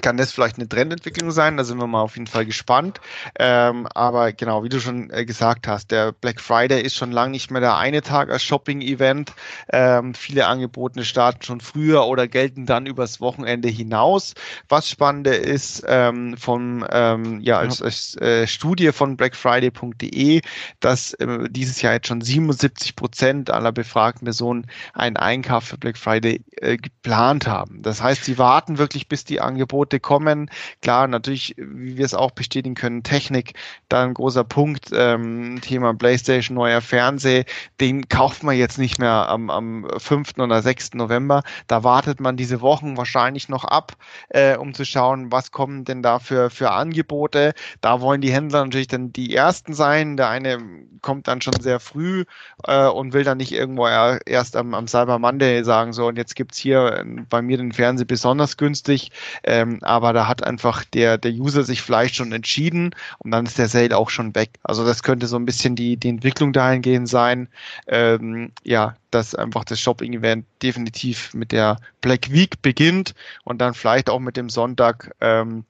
kann 0.00 0.16
das 0.16 0.32
vielleicht 0.32 0.56
eine 0.56 0.68
Trendentwicklung 0.68 1.32
sein, 1.32 1.58
da 1.58 1.64
sind 1.64 1.78
wir 1.78 1.86
mal 1.86 2.00
auf 2.00 2.16
jeden 2.16 2.26
Fall 2.26 2.46
gespannt. 2.46 3.00
Ähm, 3.38 3.86
aber 3.94 4.32
genau, 4.32 4.64
wie 4.64 4.70
du 4.70 4.80
schon 4.80 5.10
äh, 5.10 5.26
gesagt 5.26 5.68
hast, 5.68 5.90
der 5.90 6.12
Black 6.12 6.40
Friday 6.40 6.80
ist 6.80 6.96
schon 6.96 7.12
lange 7.12 7.32
nicht 7.32 7.50
mehr 7.50 7.60
der 7.60 7.76
eine 7.76 8.00
Tag 8.00 8.30
als 8.30 8.42
Shopping-Event. 8.42 9.34
Ähm, 9.70 10.14
viele 10.14 10.46
Angebote 10.46 11.04
starten 11.04 11.42
schon 11.42 11.60
früher 11.60 12.06
oder 12.06 12.26
gelten 12.26 12.64
dann 12.64 12.86
übers 12.86 13.20
Wochenende 13.20 13.68
hinaus. 13.68 14.32
Was 14.68 14.88
spannender 14.88 15.38
ist, 15.38 15.84
ähm, 15.86 16.38
von 16.38 16.86
ähm, 16.90 17.40
ja, 17.40 17.58
als, 17.58 17.82
als 17.82 18.16
äh, 18.16 18.46
Studie 18.46 18.92
von 18.92 19.18
blackfriday.de, 19.18 20.40
dass 20.80 21.12
äh, 21.14 21.50
dieses 21.50 21.82
Jahr 21.82 21.94
jetzt 21.94 22.06
schon 22.08 22.22
77 22.22 22.96
Prozent 22.96 23.50
aller 23.50 23.72
befragten 23.72 24.24
Personen 24.24 24.66
einen 24.94 25.18
Einkauf 25.18 25.64
für 25.64 25.76
Black 25.76 25.98
Friday 25.98 26.42
äh, 26.56 26.78
geplant 26.78 27.46
haben. 27.46 27.82
Das 27.82 28.02
heißt, 28.02 28.24
sie 28.24 28.38
warten 28.38 28.78
wirklich, 28.78 29.06
bis 29.06 29.24
die 29.24 29.40
Angebote 29.40 29.81
Angebote 29.82 30.00
kommen. 30.00 30.50
Klar, 30.80 31.08
natürlich, 31.08 31.54
wie 31.56 31.96
wir 31.96 32.04
es 32.04 32.14
auch 32.14 32.30
bestätigen 32.30 32.74
können, 32.74 33.02
Technik, 33.02 33.54
da 33.88 34.04
ein 34.04 34.14
großer 34.14 34.44
Punkt, 34.44 34.90
ähm, 34.92 35.60
Thema 35.60 35.94
PlayStation, 35.94 36.54
neuer 36.54 36.80
Fernseher, 36.80 37.44
den 37.80 38.08
kauft 38.08 38.42
man 38.42 38.56
jetzt 38.56 38.78
nicht 38.78 38.98
mehr 38.98 39.28
am, 39.28 39.50
am 39.50 39.86
5. 39.98 40.38
oder 40.38 40.62
6. 40.62 40.94
November. 40.94 41.42
Da 41.66 41.82
wartet 41.82 42.20
man 42.20 42.36
diese 42.36 42.60
Wochen 42.60 42.96
wahrscheinlich 42.96 43.48
noch 43.48 43.64
ab, 43.64 43.92
äh, 44.28 44.56
um 44.56 44.74
zu 44.74 44.84
schauen, 44.84 45.32
was 45.32 45.50
kommen 45.50 45.84
denn 45.84 46.02
da 46.02 46.18
für, 46.18 46.50
für 46.50 46.70
Angebote. 46.70 47.54
Da 47.80 48.00
wollen 48.00 48.20
die 48.20 48.32
Händler 48.32 48.64
natürlich 48.64 48.88
dann 48.88 49.12
die 49.12 49.34
Ersten 49.34 49.74
sein. 49.74 50.16
Der 50.16 50.28
eine 50.28 50.58
kommt 51.00 51.26
dann 51.26 51.40
schon 51.40 51.60
sehr 51.60 51.80
früh 51.80 52.24
äh, 52.64 52.86
und 52.86 53.12
will 53.12 53.24
dann 53.24 53.38
nicht 53.38 53.52
irgendwo 53.52 53.86
erst 53.86 54.56
am, 54.56 54.74
am 54.74 54.86
Cyber 54.86 55.18
Monday 55.18 55.64
sagen, 55.64 55.92
so 55.92 56.06
und 56.06 56.16
jetzt 56.16 56.36
gibt 56.36 56.52
es 56.52 56.58
hier 56.58 56.98
äh, 56.98 57.04
bei 57.28 57.42
mir 57.42 57.56
den 57.56 57.72
Fernseher 57.72 58.06
besonders 58.06 58.56
günstig. 58.56 59.10
Ähm, 59.44 59.71
ähm, 59.72 59.82
aber 59.82 60.12
da 60.12 60.26
hat 60.28 60.44
einfach 60.44 60.84
der, 60.84 61.18
der 61.18 61.32
User 61.32 61.64
sich 61.64 61.82
vielleicht 61.82 62.14
schon 62.14 62.32
entschieden 62.32 62.94
und 63.18 63.30
dann 63.30 63.46
ist 63.46 63.58
der 63.58 63.68
Sale 63.68 63.96
auch 63.96 64.10
schon 64.10 64.34
weg. 64.34 64.50
Also 64.62 64.84
das 64.84 65.02
könnte 65.02 65.26
so 65.26 65.36
ein 65.36 65.46
bisschen 65.46 65.76
die, 65.76 65.96
die 65.96 66.08
Entwicklung 66.08 66.52
dahingehend 66.52 67.08
sein, 67.08 67.48
ähm, 67.86 68.52
ja, 68.64 68.96
dass 69.10 69.34
einfach 69.34 69.64
das 69.64 69.80
Shopping-Event 69.80 70.46
definitiv 70.62 71.34
mit 71.34 71.52
der 71.52 71.76
Black 72.00 72.32
Week 72.32 72.60
beginnt 72.62 73.14
und 73.44 73.60
dann 73.60 73.74
vielleicht 73.74 74.10
auch 74.10 74.20
mit 74.20 74.36
dem 74.36 74.48
Sonntag 74.48 75.14
ähm, 75.20 75.64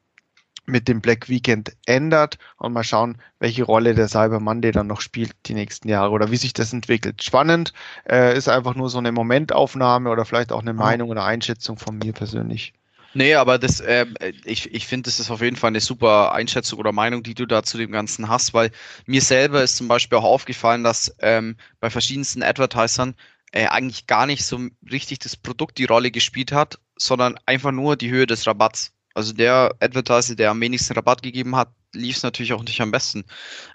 mit 0.64 0.86
dem 0.86 1.00
Black 1.00 1.28
Weekend 1.28 1.72
ändert 1.86 2.38
und 2.56 2.72
mal 2.72 2.84
schauen, 2.84 3.18
welche 3.40 3.64
Rolle 3.64 3.94
der 3.94 4.06
Cyber 4.08 4.38
Monday 4.38 4.70
dann 4.70 4.86
noch 4.86 5.00
spielt 5.00 5.32
die 5.46 5.54
nächsten 5.54 5.88
Jahre 5.88 6.12
oder 6.12 6.30
wie 6.30 6.36
sich 6.36 6.52
das 6.52 6.72
entwickelt. 6.72 7.22
Spannend 7.22 7.72
äh, 8.08 8.36
ist 8.36 8.48
einfach 8.48 8.76
nur 8.76 8.88
so 8.88 8.98
eine 8.98 9.10
Momentaufnahme 9.10 10.08
oder 10.10 10.24
vielleicht 10.24 10.52
auch 10.52 10.60
eine 10.60 10.72
Meinung 10.72 11.10
oder 11.10 11.24
Einschätzung 11.24 11.78
von 11.78 11.98
mir 11.98 12.12
persönlich. 12.12 12.74
Nee, 13.14 13.34
aber 13.34 13.58
das, 13.58 13.80
äh, 13.80 14.06
ich, 14.44 14.72
ich 14.72 14.86
finde, 14.86 15.08
das 15.08 15.20
ist 15.20 15.30
auf 15.30 15.42
jeden 15.42 15.56
Fall 15.56 15.68
eine 15.68 15.80
super 15.80 16.32
Einschätzung 16.32 16.78
oder 16.78 16.92
Meinung, 16.92 17.22
die 17.22 17.34
du 17.34 17.46
da 17.46 17.62
zu 17.62 17.76
dem 17.76 17.92
Ganzen 17.92 18.28
hast, 18.28 18.54
weil 18.54 18.70
mir 19.06 19.20
selber 19.20 19.62
ist 19.62 19.76
zum 19.76 19.88
Beispiel 19.88 20.18
auch 20.18 20.24
aufgefallen, 20.24 20.82
dass 20.82 21.14
ähm, 21.20 21.56
bei 21.80 21.90
verschiedensten 21.90 22.42
Advertisern 22.42 23.14
äh, 23.52 23.66
eigentlich 23.66 24.06
gar 24.06 24.26
nicht 24.26 24.44
so 24.44 24.58
richtig 24.90 25.18
das 25.18 25.36
Produkt 25.36 25.78
die 25.78 25.84
Rolle 25.84 26.10
gespielt 26.10 26.52
hat, 26.52 26.78
sondern 26.96 27.38
einfach 27.44 27.72
nur 27.72 27.96
die 27.96 28.10
Höhe 28.10 28.26
des 28.26 28.46
Rabatts. 28.46 28.92
Also 29.14 29.34
der 29.34 29.74
Advertiser, 29.80 30.34
der 30.34 30.50
am 30.50 30.60
wenigsten 30.60 30.94
Rabatt 30.94 31.22
gegeben 31.22 31.54
hat, 31.54 31.68
lief 31.92 32.16
es 32.16 32.22
natürlich 32.22 32.54
auch 32.54 32.64
nicht 32.64 32.80
am 32.80 32.90
besten. 32.90 33.24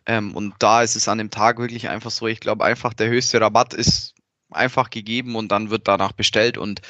Ähm, 0.07 0.35
und 0.35 0.55
da 0.59 0.81
ist 0.81 0.95
es 0.95 1.07
an 1.07 1.19
dem 1.19 1.29
Tag 1.29 1.59
wirklich 1.59 1.89
einfach 1.89 2.09
so, 2.09 2.25
ich 2.25 2.39
glaube 2.39 2.65
einfach, 2.65 2.93
der 2.95 3.09
höchste 3.09 3.39
Rabatt 3.39 3.75
ist 3.75 4.15
einfach 4.51 4.89
gegeben 4.89 5.35
und 5.35 5.51
dann 5.51 5.69
wird 5.69 5.87
danach 5.87 6.11
bestellt. 6.13 6.57
Und 6.57 6.81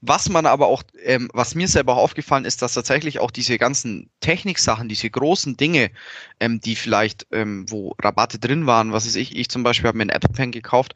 was 0.00 0.28
man 0.28 0.46
aber 0.46 0.68
auch, 0.68 0.82
ähm, 1.02 1.28
was 1.32 1.54
mir 1.54 1.68
selber 1.68 1.96
aufgefallen 1.96 2.44
ist, 2.44 2.62
dass 2.62 2.74
tatsächlich 2.74 3.18
auch 3.18 3.30
diese 3.30 3.58
ganzen 3.58 4.10
Techniksachen, 4.20 4.88
diese 4.88 5.10
großen 5.10 5.56
Dinge, 5.56 5.90
ähm, 6.38 6.60
die 6.60 6.76
vielleicht, 6.76 7.26
ähm, 7.32 7.66
wo 7.70 7.94
Rabatte 8.00 8.38
drin 8.38 8.66
waren, 8.66 8.92
was 8.92 9.06
ist 9.06 9.16
ich, 9.16 9.36
ich 9.36 9.48
zum 9.48 9.62
Beispiel 9.62 9.88
habe 9.88 9.98
mir 9.98 10.02
einen 10.02 10.10
Apple 10.10 10.32
Pen 10.32 10.52
gekauft, 10.52 10.94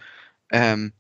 ähm, 0.51 0.93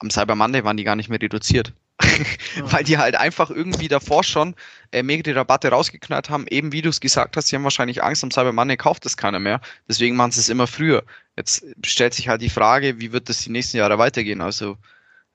am 0.00 0.10
Cyber 0.10 0.34
Monday 0.34 0.64
waren 0.64 0.76
die 0.76 0.84
gar 0.84 0.96
nicht 0.96 1.08
mehr 1.08 1.20
reduziert. 1.20 1.72
weil 2.62 2.84
die 2.84 2.98
halt 2.98 3.16
einfach 3.16 3.50
irgendwie 3.50 3.88
davor 3.88 4.22
schon 4.22 4.54
äh, 4.92 5.02
mega 5.02 5.22
die 5.22 5.32
Rabatte 5.32 5.68
rausgeknallt 5.68 6.28
haben. 6.28 6.46
Eben 6.48 6.72
wie 6.72 6.82
du 6.82 6.90
es 6.90 7.00
gesagt 7.00 7.36
hast, 7.36 7.48
sie 7.48 7.56
haben 7.56 7.64
wahrscheinlich 7.64 8.02
Angst, 8.02 8.22
am 8.22 8.30
Cyber 8.30 8.52
Monday 8.52 8.76
kauft 8.76 9.04
das 9.04 9.16
keiner 9.16 9.38
mehr. 9.38 9.60
Deswegen 9.88 10.16
machen 10.16 10.32
sie 10.32 10.40
es 10.40 10.48
immer 10.48 10.66
früher. 10.66 11.04
Jetzt 11.36 11.64
stellt 11.84 12.14
sich 12.14 12.28
halt 12.28 12.42
die 12.42 12.50
Frage, 12.50 13.00
wie 13.00 13.12
wird 13.12 13.28
das 13.28 13.38
die 13.40 13.50
nächsten 13.50 13.78
Jahre 13.78 13.98
weitergehen? 13.98 14.40
Also 14.40 14.76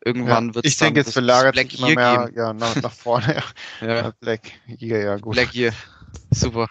irgendwann 0.06 0.50
ja, 0.50 0.56
wird 0.56 0.66
es 0.66 0.74
Ich 0.74 0.78
denke, 0.78 1.02
es 1.02 1.14
verlagert 1.14 1.56
sich 1.56 1.80
immer 1.80 1.94
mehr 1.94 2.26
geben. 2.26 2.38
ja, 2.38 2.54
nach, 2.54 2.76
nach 2.76 2.94
vorne. 2.94 3.42
ja. 3.82 4.14
Black 4.20 4.52
Year, 4.80 5.00
ja 5.00 5.18
gut. 5.18 5.34
Black 5.34 5.54
Year, 5.56 5.74
super. 6.30 6.68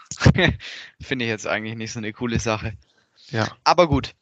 Finde 1.00 1.24
ich 1.24 1.30
jetzt 1.30 1.46
eigentlich 1.46 1.76
nicht 1.76 1.92
so 1.92 1.98
eine 1.98 2.12
coole 2.12 2.38
Sache. 2.38 2.74
Ja. 3.30 3.48
Aber 3.64 3.88
gut, 3.88 4.14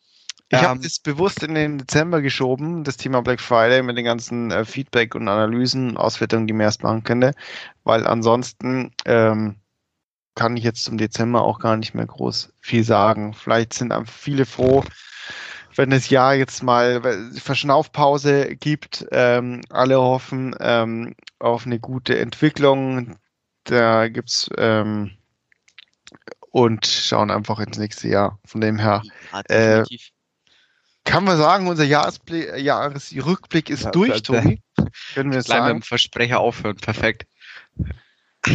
ich 0.50 0.58
ähm, 0.58 0.64
habe 0.64 0.80
das 0.80 0.98
bewusst 0.98 1.42
in 1.42 1.54
den 1.54 1.78
Dezember 1.78 2.22
geschoben, 2.22 2.84
das 2.84 2.96
Thema 2.96 3.20
Black 3.20 3.40
Friday 3.40 3.82
mit 3.82 3.98
den 3.98 4.04
ganzen 4.04 4.50
äh, 4.50 4.64
Feedback 4.64 5.14
und 5.14 5.28
Analysen, 5.28 5.96
Auswertungen, 5.96 6.46
die 6.46 6.52
man 6.52 6.62
erst 6.62 6.82
machen 6.82 7.04
könnte, 7.04 7.32
weil 7.84 8.06
ansonsten 8.06 8.92
ähm, 9.04 9.56
kann 10.34 10.56
ich 10.56 10.64
jetzt 10.64 10.84
zum 10.84 10.98
Dezember 10.98 11.42
auch 11.42 11.58
gar 11.58 11.76
nicht 11.76 11.94
mehr 11.94 12.06
groß 12.06 12.52
viel 12.60 12.84
sagen. 12.84 13.34
Vielleicht 13.34 13.74
sind 13.74 13.92
einfach 13.92 14.14
viele 14.14 14.46
froh, 14.46 14.84
wenn 15.74 15.90
das 15.90 16.08
Jahr 16.10 16.34
jetzt 16.34 16.62
mal 16.62 17.02
Verschnaufpause 17.34 18.54
gibt. 18.56 19.04
Ähm, 19.10 19.62
alle 19.68 20.00
hoffen 20.00 20.54
ähm, 20.60 21.14
auf 21.40 21.66
eine 21.66 21.80
gute 21.80 22.18
Entwicklung. 22.18 23.16
Da 23.64 24.08
gibt's 24.08 24.48
ähm, 24.56 25.10
und 26.50 26.86
schauen 26.86 27.30
einfach 27.30 27.58
ins 27.58 27.76
nächste 27.76 28.08
Jahr. 28.08 28.38
Von 28.44 28.60
dem 28.60 28.78
her. 28.78 29.02
Ja, 29.32 29.80
äh, 29.80 29.84
kann 31.08 31.24
man 31.24 31.38
sagen, 31.38 31.66
unser 31.68 31.84
Jahresrückblick 31.84 33.70
ist 33.70 33.84
ja, 33.84 33.90
durch, 33.90 34.22
Tobi? 34.22 34.60
Können 35.14 35.32
wir 35.32 35.42
sagen? 35.42 35.64
mit 35.64 35.74
dem 35.76 35.82
Versprecher 35.82 36.38
aufhören, 36.38 36.76
perfekt. 36.76 37.26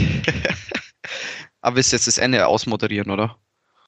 Aber 1.61 1.75
willst 1.75 1.91
du 1.91 1.95
jetzt 1.95 2.07
das 2.07 2.19
Ende 2.19 2.45
ausmoderieren, 2.45 3.09
oder? 3.09 3.37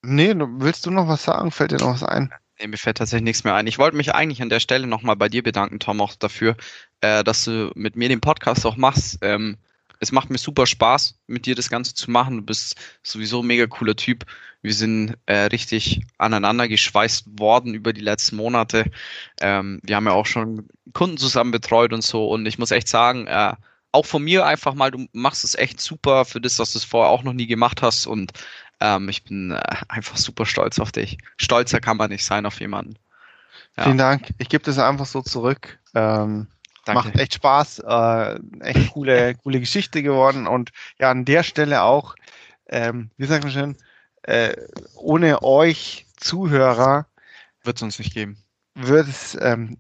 Nee, 0.02 0.34
willst 0.36 0.86
du 0.86 0.92
noch 0.92 1.08
was 1.08 1.24
sagen? 1.24 1.52
Fällt 1.52 1.72
dir 1.72 1.78
noch 1.78 1.94
was 1.94 2.04
ein? 2.04 2.34
Nee, 2.60 2.68
mir 2.68 2.78
fällt 2.78 2.98
tatsächlich 2.98 3.24
nichts 3.24 3.44
mehr 3.44 3.54
ein. 3.54 3.68
Ich 3.68 3.78
wollte 3.78 3.98
mich 3.98 4.16
eigentlich 4.16 4.42
an 4.42 4.50
der 4.50 4.60
Stelle 4.60 4.88
nochmal 4.88 5.16
bei 5.16 5.30
dir 5.30 5.44
bedanken, 5.44 5.80
Tom, 5.80 6.02
auch 6.02 6.16
dafür, 6.16 6.56
äh, 7.02 7.24
dass 7.24 7.44
du 7.44 7.72
mit 7.76 7.96
mir 7.96 8.10
den 8.10 8.22
Podcast 8.22 8.66
auch 8.66 8.78
machst. 8.78 9.20
Ähm, 9.22 9.58
es 10.06 10.12
macht 10.12 10.30
mir 10.30 10.38
super 10.38 10.66
Spaß, 10.68 11.16
mit 11.28 11.46
dir 11.46 11.56
das 11.56 11.70
Ganze 11.70 11.96
zu 11.96 12.12
machen. 12.12 12.38
Du 12.38 12.44
bist 12.44 12.76
sowieso 13.04 13.42
ein 13.42 13.48
mega 13.48 13.66
cooler 13.66 13.96
Typ. 13.96 14.26
Wir 14.62 14.74
sind 14.74 15.18
äh, 15.26 15.46
richtig 15.46 16.02
aneinander 16.18 16.68
geschweißt 16.68 17.40
worden 17.40 17.74
über 17.74 17.92
die 17.92 18.02
letzten 18.02 18.36
Monate. 18.36 18.86
Ähm, 19.42 19.80
wir 19.84 19.96
haben 19.96 20.06
ja 20.06 20.14
auch 20.14 20.26
schon 20.26 20.68
Kunden 20.94 21.18
zusammen 21.18 21.52
betreut 21.52 21.92
und 21.92 22.04
so. 22.04 22.28
Und 22.28 22.46
ich 22.46 22.58
muss 22.58 22.72
echt 22.72 22.88
sagen, 22.88 23.28
äh, 23.28 23.54
auch 23.92 24.06
von 24.06 24.24
mir 24.24 24.46
einfach 24.46 24.74
mal, 24.76 24.92
du 24.92 25.08
machst 25.14 25.44
es 25.44 25.56
echt 25.56 25.82
super 25.82 26.26
für 26.26 26.42
das, 26.42 26.60
was 26.60 26.74
du 26.74 26.80
es 26.80 26.84
vorher 26.84 27.12
auch 27.12 27.24
noch 27.24 27.34
nie 27.34 27.48
gemacht 27.48 27.82
hast. 27.82 28.06
Und 28.06 28.32
ähm, 28.80 29.10
ich 29.10 29.24
bin 29.24 29.52
äh, 29.52 29.62
einfach 29.90 30.18
super 30.18 30.46
stolz 30.46 30.80
auf 30.80 30.92
dich. 30.92 31.18
Stolzer 31.38 31.80
kann 31.80 31.98
man 31.98 32.10
nicht 32.12 32.26
sein 32.26 32.46
auf 32.46 32.60
jemanden. 32.60 32.96
Ja. 33.78 33.84
Vielen 33.84 33.98
Dank. 33.98 34.34
Ich 34.38 34.50
gebe 34.50 34.64
das 34.64 34.78
einfach 34.78 35.06
so 35.06 35.22
zurück. 35.22 35.80
Ähm, 35.94 36.48
Danke. 36.86 37.08
Macht 37.08 37.20
echt 37.20 37.34
Spaß, 37.34 37.80
äh, 37.80 38.40
echt 38.62 38.94
coole, 38.94 39.36
coole 39.44 39.60
Geschichte 39.60 40.04
geworden 40.04 40.48
und 40.48 40.72
ja, 41.00 41.12
an 41.12 41.26
der 41.26 41.44
Stelle 41.44 41.82
auch, 41.82 42.16
ähm, 42.70 43.10
wie 43.18 43.26
sagt 43.26 43.44
man 43.44 43.52
schön, 43.52 43.78
äh, 44.24 44.56
ohne 44.96 45.44
euch 45.44 46.06
Zuhörer 46.18 47.08
wird 47.64 47.78
es 47.78 47.82
uns 47.82 48.00
nicht 48.00 48.14
geben. 48.14 48.38
Wird 48.76 49.08
es, 49.08 49.38
ähm, 49.42 49.78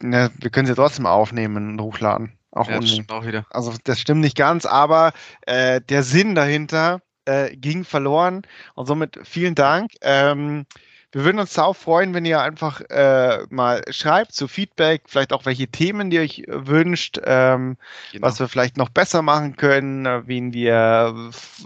ne, 0.00 0.30
wir 0.38 0.50
können 0.50 0.66
sie 0.66 0.74
trotzdem 0.74 1.06
aufnehmen 1.06 1.70
und 1.70 1.80
hochladen. 1.80 2.38
Auch, 2.50 2.70
ja, 2.70 2.80
das 2.80 2.98
auch 3.08 3.26
wieder. 3.26 3.44
Also 3.50 3.74
das 3.84 4.00
stimmt 4.00 4.22
nicht 4.22 4.36
ganz, 4.36 4.64
aber 4.64 5.12
äh, 5.42 5.82
der 5.82 6.02
Sinn 6.02 6.34
dahinter 6.34 7.02
äh, 7.26 7.54
ging 7.54 7.84
verloren 7.84 8.42
und 8.74 8.86
somit 8.86 9.18
vielen 9.24 9.54
Dank. 9.54 9.90
Ähm, 10.00 10.64
wir 11.12 11.24
würden 11.24 11.38
uns 11.38 11.58
auch 11.58 11.76
freuen, 11.76 12.14
wenn 12.14 12.24
ihr 12.24 12.40
einfach 12.40 12.80
äh, 12.90 13.38
mal 13.48 13.82
schreibt 13.90 14.32
zu 14.32 14.48
Feedback, 14.48 15.02
vielleicht 15.06 15.32
auch 15.32 15.46
welche 15.46 15.68
Themen 15.68 16.10
ihr 16.10 16.20
euch 16.20 16.42
wünscht, 16.48 17.20
ähm, 17.24 17.76
genau. 18.12 18.26
was 18.26 18.40
wir 18.40 18.48
vielleicht 18.48 18.76
noch 18.76 18.88
besser 18.88 19.22
machen 19.22 19.56
können, 19.56 20.04
äh, 20.04 20.26
wen 20.26 20.52
wir, 20.52 21.14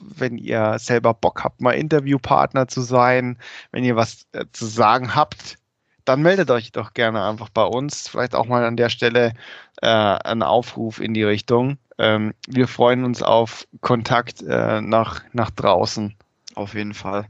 wenn 0.03 0.39
ihr 0.39 0.79
selber 0.79 1.15
Bock 1.15 1.43
habt, 1.43 1.61
mal 1.61 1.73
Interviewpartner 1.73 2.69
zu 2.69 2.83
sein, 2.83 3.39
wenn 3.73 3.85
ihr 3.85 3.97
was 3.97 4.27
äh, 4.33 4.45
zu 4.53 4.67
sagen 4.67 5.15
habt, 5.15 5.57
dann 6.05 6.23
meldet 6.23 6.51
euch 6.51 6.73
doch 6.73 6.95
gerne 6.95 7.25
einfach 7.25 7.49
bei 7.49 7.65
uns. 7.65 8.09
Vielleicht 8.09 8.35
auch 8.35 8.47
mal 8.47 8.65
an 8.65 8.77
der 8.77 8.89
Stelle 8.89 9.33
äh, 9.81 9.87
ein 9.87 10.43
Aufruf 10.43 11.01
in 11.01 11.15
die 11.15 11.25
Richtung. 11.25 11.79
Ähm, 11.99 12.35
wir 12.49 12.69
freuen 12.69 13.05
uns 13.05 13.23
auf 13.23 13.67
Kontakt 13.81 14.43
äh, 14.43 14.81
nach, 14.81 15.23
nach 15.33 15.51
draußen. 15.51 16.15
Auf 16.55 16.75
jeden 16.75 16.95
Fall. 16.95 17.27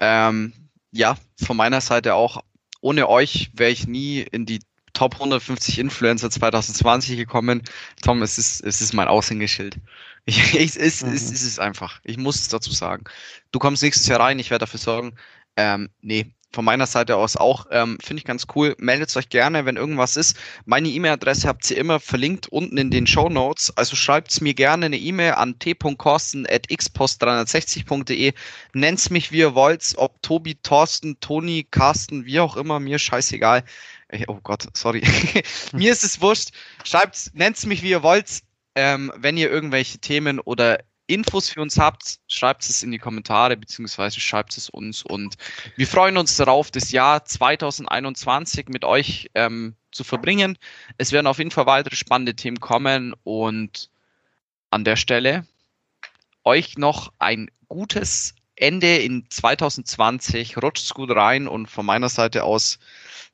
Ähm, 0.00 0.52
ja, 0.94 1.16
von 1.42 1.56
meiner 1.56 1.80
Seite 1.80 2.14
auch. 2.14 2.42
Ohne 2.80 3.08
euch 3.08 3.50
wäre 3.54 3.70
ich 3.70 3.86
nie 3.86 4.20
in 4.20 4.46
die 4.46 4.60
Top 4.92 5.14
150 5.14 5.80
Influencer 5.80 6.30
2020 6.30 7.16
gekommen. 7.16 7.62
Tom, 8.02 8.22
es 8.22 8.38
ist, 8.38 8.60
es 8.62 8.80
ist 8.80 8.92
mein 8.92 9.08
Aushängeschild. 9.08 9.78
Ich, 10.24 10.38
ich, 10.54 10.76
es, 10.76 11.02
mhm. 11.02 11.12
es, 11.12 11.32
es 11.32 11.42
ist 11.42 11.58
einfach. 11.58 12.00
Ich 12.04 12.16
muss 12.16 12.36
es 12.36 12.48
dazu 12.48 12.70
sagen. 12.70 13.04
Du 13.50 13.58
kommst 13.58 13.82
nächstes 13.82 14.06
Jahr 14.06 14.20
rein, 14.20 14.38
ich 14.38 14.50
werde 14.50 14.62
dafür 14.62 14.78
sorgen. 14.78 15.14
Ähm, 15.56 15.90
nee, 16.00 16.32
von 16.54 16.64
meiner 16.64 16.86
Seite 16.86 17.16
aus 17.16 17.36
auch. 17.36 17.66
Ähm, 17.70 17.98
Finde 18.02 18.20
ich 18.20 18.24
ganz 18.24 18.46
cool. 18.54 18.74
Meldet 18.78 19.14
euch 19.16 19.28
gerne, 19.28 19.66
wenn 19.66 19.76
irgendwas 19.76 20.16
ist. 20.16 20.38
Meine 20.64 20.88
E-Mail-Adresse 20.88 21.46
habt 21.48 21.70
ihr 21.70 21.76
immer 21.76 22.00
verlinkt 22.00 22.48
unten 22.48 22.78
in 22.78 22.90
den 22.90 23.06
Show 23.06 23.28
Notes. 23.28 23.76
Also 23.76 23.94
schreibt 23.96 24.40
mir 24.40 24.54
gerne 24.54 24.86
eine 24.86 24.96
E-Mail 24.96 25.32
an 25.32 25.58
t.korsten.xpost360.de. 25.58 28.32
Nennt's 28.72 29.10
mich, 29.10 29.32
wie 29.32 29.38
ihr 29.38 29.54
wollt. 29.54 29.92
Ob 29.96 30.22
Tobi, 30.22 30.54
Thorsten, 30.54 31.20
Toni, 31.20 31.66
Carsten, 31.70 32.24
wie 32.24 32.40
auch 32.40 32.56
immer, 32.56 32.80
mir 32.80 32.98
scheißegal. 32.98 33.64
Oh 34.28 34.38
Gott, 34.42 34.68
sorry. 34.74 35.02
mir 35.72 35.92
ist 35.92 36.04
es 36.04 36.20
wurscht. 36.20 36.50
Schreibt, 36.84 37.30
nennt's 37.34 37.66
mich, 37.66 37.82
wie 37.82 37.90
ihr 37.90 38.02
wollt. 38.02 38.40
Ähm, 38.76 39.12
wenn 39.16 39.36
ihr 39.36 39.50
irgendwelche 39.50 39.98
Themen 39.98 40.40
oder 40.40 40.80
Infos 41.06 41.50
für 41.50 41.60
uns 41.60 41.78
habt, 41.78 42.18
schreibt 42.28 42.64
es 42.64 42.82
in 42.82 42.90
die 42.90 42.98
Kommentare 42.98 43.56
beziehungsweise 43.56 44.20
schreibt 44.20 44.56
es 44.56 44.70
uns 44.70 45.02
und 45.02 45.36
wir 45.76 45.86
freuen 45.86 46.16
uns 46.16 46.36
darauf, 46.36 46.70
das 46.70 46.92
Jahr 46.92 47.24
2021 47.24 48.68
mit 48.68 48.84
euch 48.84 49.30
ähm, 49.34 49.76
zu 49.92 50.02
verbringen. 50.02 50.58
Es 50.96 51.12
werden 51.12 51.26
auf 51.26 51.38
jeden 51.38 51.50
Fall 51.50 51.66
weitere 51.66 51.96
spannende 51.96 52.34
Themen 52.34 52.60
kommen 52.60 53.14
und 53.22 53.90
an 54.70 54.84
der 54.84 54.96
Stelle 54.96 55.46
euch 56.42 56.78
noch 56.78 57.12
ein 57.18 57.50
gutes 57.68 58.34
Ende 58.56 58.96
in 58.98 59.26
2020. 59.28 60.56
Rutscht's 60.62 60.94
gut 60.94 61.10
rein 61.10 61.48
und 61.48 61.66
von 61.68 61.84
meiner 61.84 62.08
Seite 62.08 62.44
aus, 62.44 62.78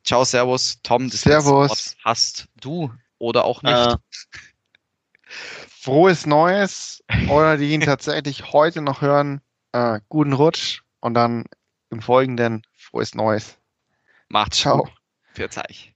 ciao, 0.04 0.24
servus, 0.24 0.80
Tom, 0.82 1.08
das 1.10 1.20
servus. 1.20 1.96
hast 2.04 2.48
du 2.60 2.92
oder 3.18 3.44
auch 3.44 3.62
nicht. 3.62 3.74
Äh 3.74 3.96
frohes 5.90 6.24
Neues 6.24 7.02
oder 7.28 7.56
die 7.56 7.72
ihn 7.72 7.80
tatsächlich 7.80 8.52
heute 8.52 8.80
noch 8.80 9.00
hören, 9.02 9.40
äh, 9.72 9.98
guten 10.08 10.32
Rutsch 10.32 10.82
und 11.00 11.14
dann 11.14 11.46
im 11.90 12.00
Folgenden 12.00 12.62
frohes 12.76 13.16
Neues. 13.16 13.58
Macht's. 14.28 14.58
Ciao. 14.58 14.88
Für 15.32 15.50
Zeich. 15.50 15.94